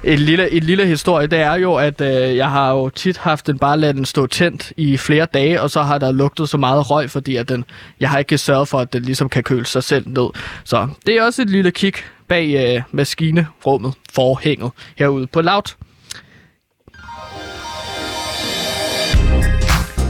En 0.04 0.20
lille, 0.20 0.52
en 0.52 0.64
lille 0.64 0.86
historie, 0.86 1.28
det 1.28 1.40
er 1.40 1.54
jo, 1.54 1.76
at 1.76 2.02
øh, 2.02 2.36
jeg 2.38 2.50
har 2.50 2.72
jo 2.72 2.90
tit 2.90 3.18
haft 3.18 3.48
den 3.48 3.60
bare 3.60 3.78
ladet 3.80 3.96
den 3.96 4.06
stå 4.06 4.28
tændt 4.28 4.74
i 4.78 4.98
flere 4.98 5.28
dage, 5.34 5.62
og 5.62 5.70
så 5.72 5.82
har 5.82 5.98
der 5.98 6.12
lugtet 6.12 6.50
så 6.50 6.58
meget 6.58 6.92
røg, 6.92 7.10
fordi 7.10 7.36
at 7.36 7.50
den, 7.50 7.66
jeg 8.00 8.10
har 8.10 8.20
ikke 8.20 8.38
sørget 8.38 8.68
for, 8.68 8.80
at 8.80 8.94
den 8.94 9.02
ligesom 9.02 9.30
kan 9.30 9.44
køle 9.44 9.66
sig 9.66 9.84
selv 9.84 10.08
ned. 10.08 10.30
Så 10.64 10.88
det 11.06 11.18
er 11.18 11.24
også 11.24 11.42
et 11.42 11.50
lille 11.50 11.72
kig 11.72 11.94
bag 12.28 12.76
øh, 12.76 12.82
maskinerummet, 12.92 13.94
forhænget 14.14 14.72
herude 14.98 15.28
på 15.28 15.42
Loud. 15.42 15.76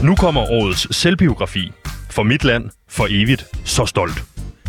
Nu 0.02 0.14
kommer 0.14 0.40
årets 0.40 0.96
selvbiografi. 0.96 1.72
For 2.10 2.22
mit 2.22 2.44
land, 2.44 2.70
for 2.88 3.06
evigt, 3.10 3.46
så 3.64 3.86
stolt. 3.86 4.24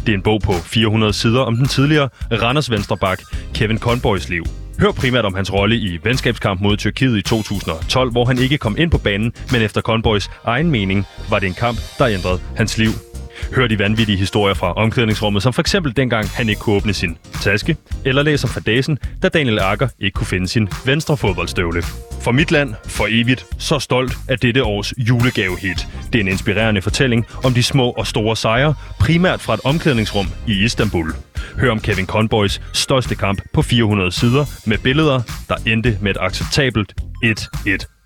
Det 0.05 0.09
er 0.09 0.13
en 0.13 0.21
bog 0.21 0.41
på 0.41 0.53
400 0.53 1.13
sider 1.13 1.41
om 1.41 1.55
den 1.55 1.67
tidligere 1.67 2.09
Randers 2.31 2.71
Venstrebak 2.71 3.21
Kevin 3.53 3.79
Conboys 3.79 4.29
liv. 4.29 4.43
Hør 4.79 4.91
primært 4.91 5.25
om 5.25 5.33
hans 5.33 5.53
rolle 5.53 5.75
i 5.75 5.99
venskabskamp 6.03 6.61
mod 6.61 6.77
Tyrkiet 6.77 7.17
i 7.17 7.21
2012, 7.21 8.11
hvor 8.11 8.25
han 8.25 8.37
ikke 8.37 8.57
kom 8.57 8.75
ind 8.77 8.91
på 8.91 8.97
banen, 8.97 9.33
men 9.51 9.61
efter 9.61 9.81
Conboys 9.81 10.29
egen 10.43 10.71
mening 10.71 11.05
var 11.29 11.39
det 11.39 11.47
en 11.47 11.53
kamp, 11.53 11.77
der 11.97 12.07
ændrede 12.07 12.41
hans 12.55 12.77
liv. 12.77 12.91
Hør 13.51 13.67
de 13.67 13.79
vanvittige 13.79 14.17
historier 14.17 14.53
fra 14.53 14.73
omklædningsrummet, 14.73 15.43
som 15.43 15.53
for 15.53 15.61
eksempel 15.61 15.95
dengang 15.95 16.29
han 16.29 16.49
ikke 16.49 16.61
kunne 16.61 16.75
åbne 16.75 16.93
sin 16.93 17.17
taske, 17.41 17.77
eller 18.05 18.23
læser 18.23 18.47
fra 18.47 18.59
dagen, 18.59 18.97
da 19.23 19.29
Daniel 19.29 19.59
Akker 19.59 19.87
ikke 19.99 20.15
kunne 20.15 20.27
finde 20.27 20.47
sin 20.47 20.69
venstre 20.85 21.17
fodboldstøvle. 21.17 21.83
For 22.21 22.31
mit 22.31 22.51
land, 22.51 22.73
for 22.87 23.07
evigt, 23.09 23.45
så 23.57 23.79
stolt 23.79 24.13
af 24.29 24.39
dette 24.39 24.63
års 24.63 24.93
julegavehit. 24.97 25.87
Det 26.13 26.19
er 26.19 26.23
en 26.23 26.27
inspirerende 26.27 26.81
fortælling 26.81 27.25
om 27.43 27.53
de 27.53 27.63
små 27.63 27.89
og 27.89 28.07
store 28.07 28.35
sejre, 28.35 28.75
primært 28.99 29.41
fra 29.41 29.53
et 29.53 29.59
omklædningsrum 29.63 30.27
i 30.47 30.63
Istanbul. 30.63 31.13
Hør 31.59 31.71
om 31.71 31.79
Kevin 31.79 32.05
Conboys 32.05 32.61
største 32.73 33.15
kamp 33.15 33.41
på 33.53 33.61
400 33.61 34.11
sider 34.11 34.45
med 34.65 34.77
billeder, 34.77 35.21
der 35.49 35.55
endte 35.65 35.97
med 36.01 36.11
et 36.11 36.17
acceptabelt 36.19 36.93
1-1 37.25 37.27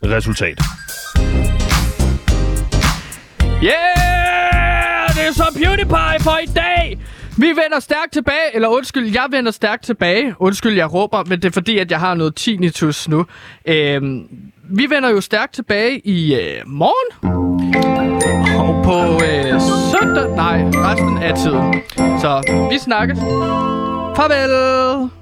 resultat. 0.03 0.61
Yeah! 3.63 4.16
Det 5.27 5.35
så 5.35 5.59
PewDiePie 5.63 6.19
for 6.19 6.37
i 6.43 6.45
dag! 6.45 6.99
Vi 7.37 7.47
vender 7.47 7.79
stærkt 7.79 8.13
tilbage, 8.13 8.55
eller 8.55 8.67
undskyld, 8.67 9.11
jeg 9.13 9.25
vender 9.31 9.51
stærkt 9.51 9.83
tilbage. 9.83 10.35
Undskyld, 10.39 10.75
jeg 10.75 10.93
råber, 10.93 11.23
men 11.23 11.41
det 11.41 11.45
er 11.45 11.51
fordi, 11.51 11.77
at 11.77 11.91
jeg 11.91 11.99
har 11.99 12.13
noget 12.13 12.35
tinnitus 12.35 13.07
nu. 13.07 13.25
Øhm, 13.65 14.27
vi 14.69 14.89
vender 14.89 15.09
jo 15.09 15.21
stærkt 15.21 15.53
tilbage 15.53 15.99
i 16.07 16.35
øh, 16.35 16.61
morgen. 16.65 17.35
Og 18.59 18.83
på 18.83 19.25
øh, 19.25 19.61
søndag, 19.91 20.35
nej, 20.35 20.63
resten 20.73 21.17
af 21.17 21.33
tiden. 21.37 21.73
Så 22.19 22.67
vi 22.71 22.77
snakkes. 22.77 23.19
Farvel! 24.15 25.17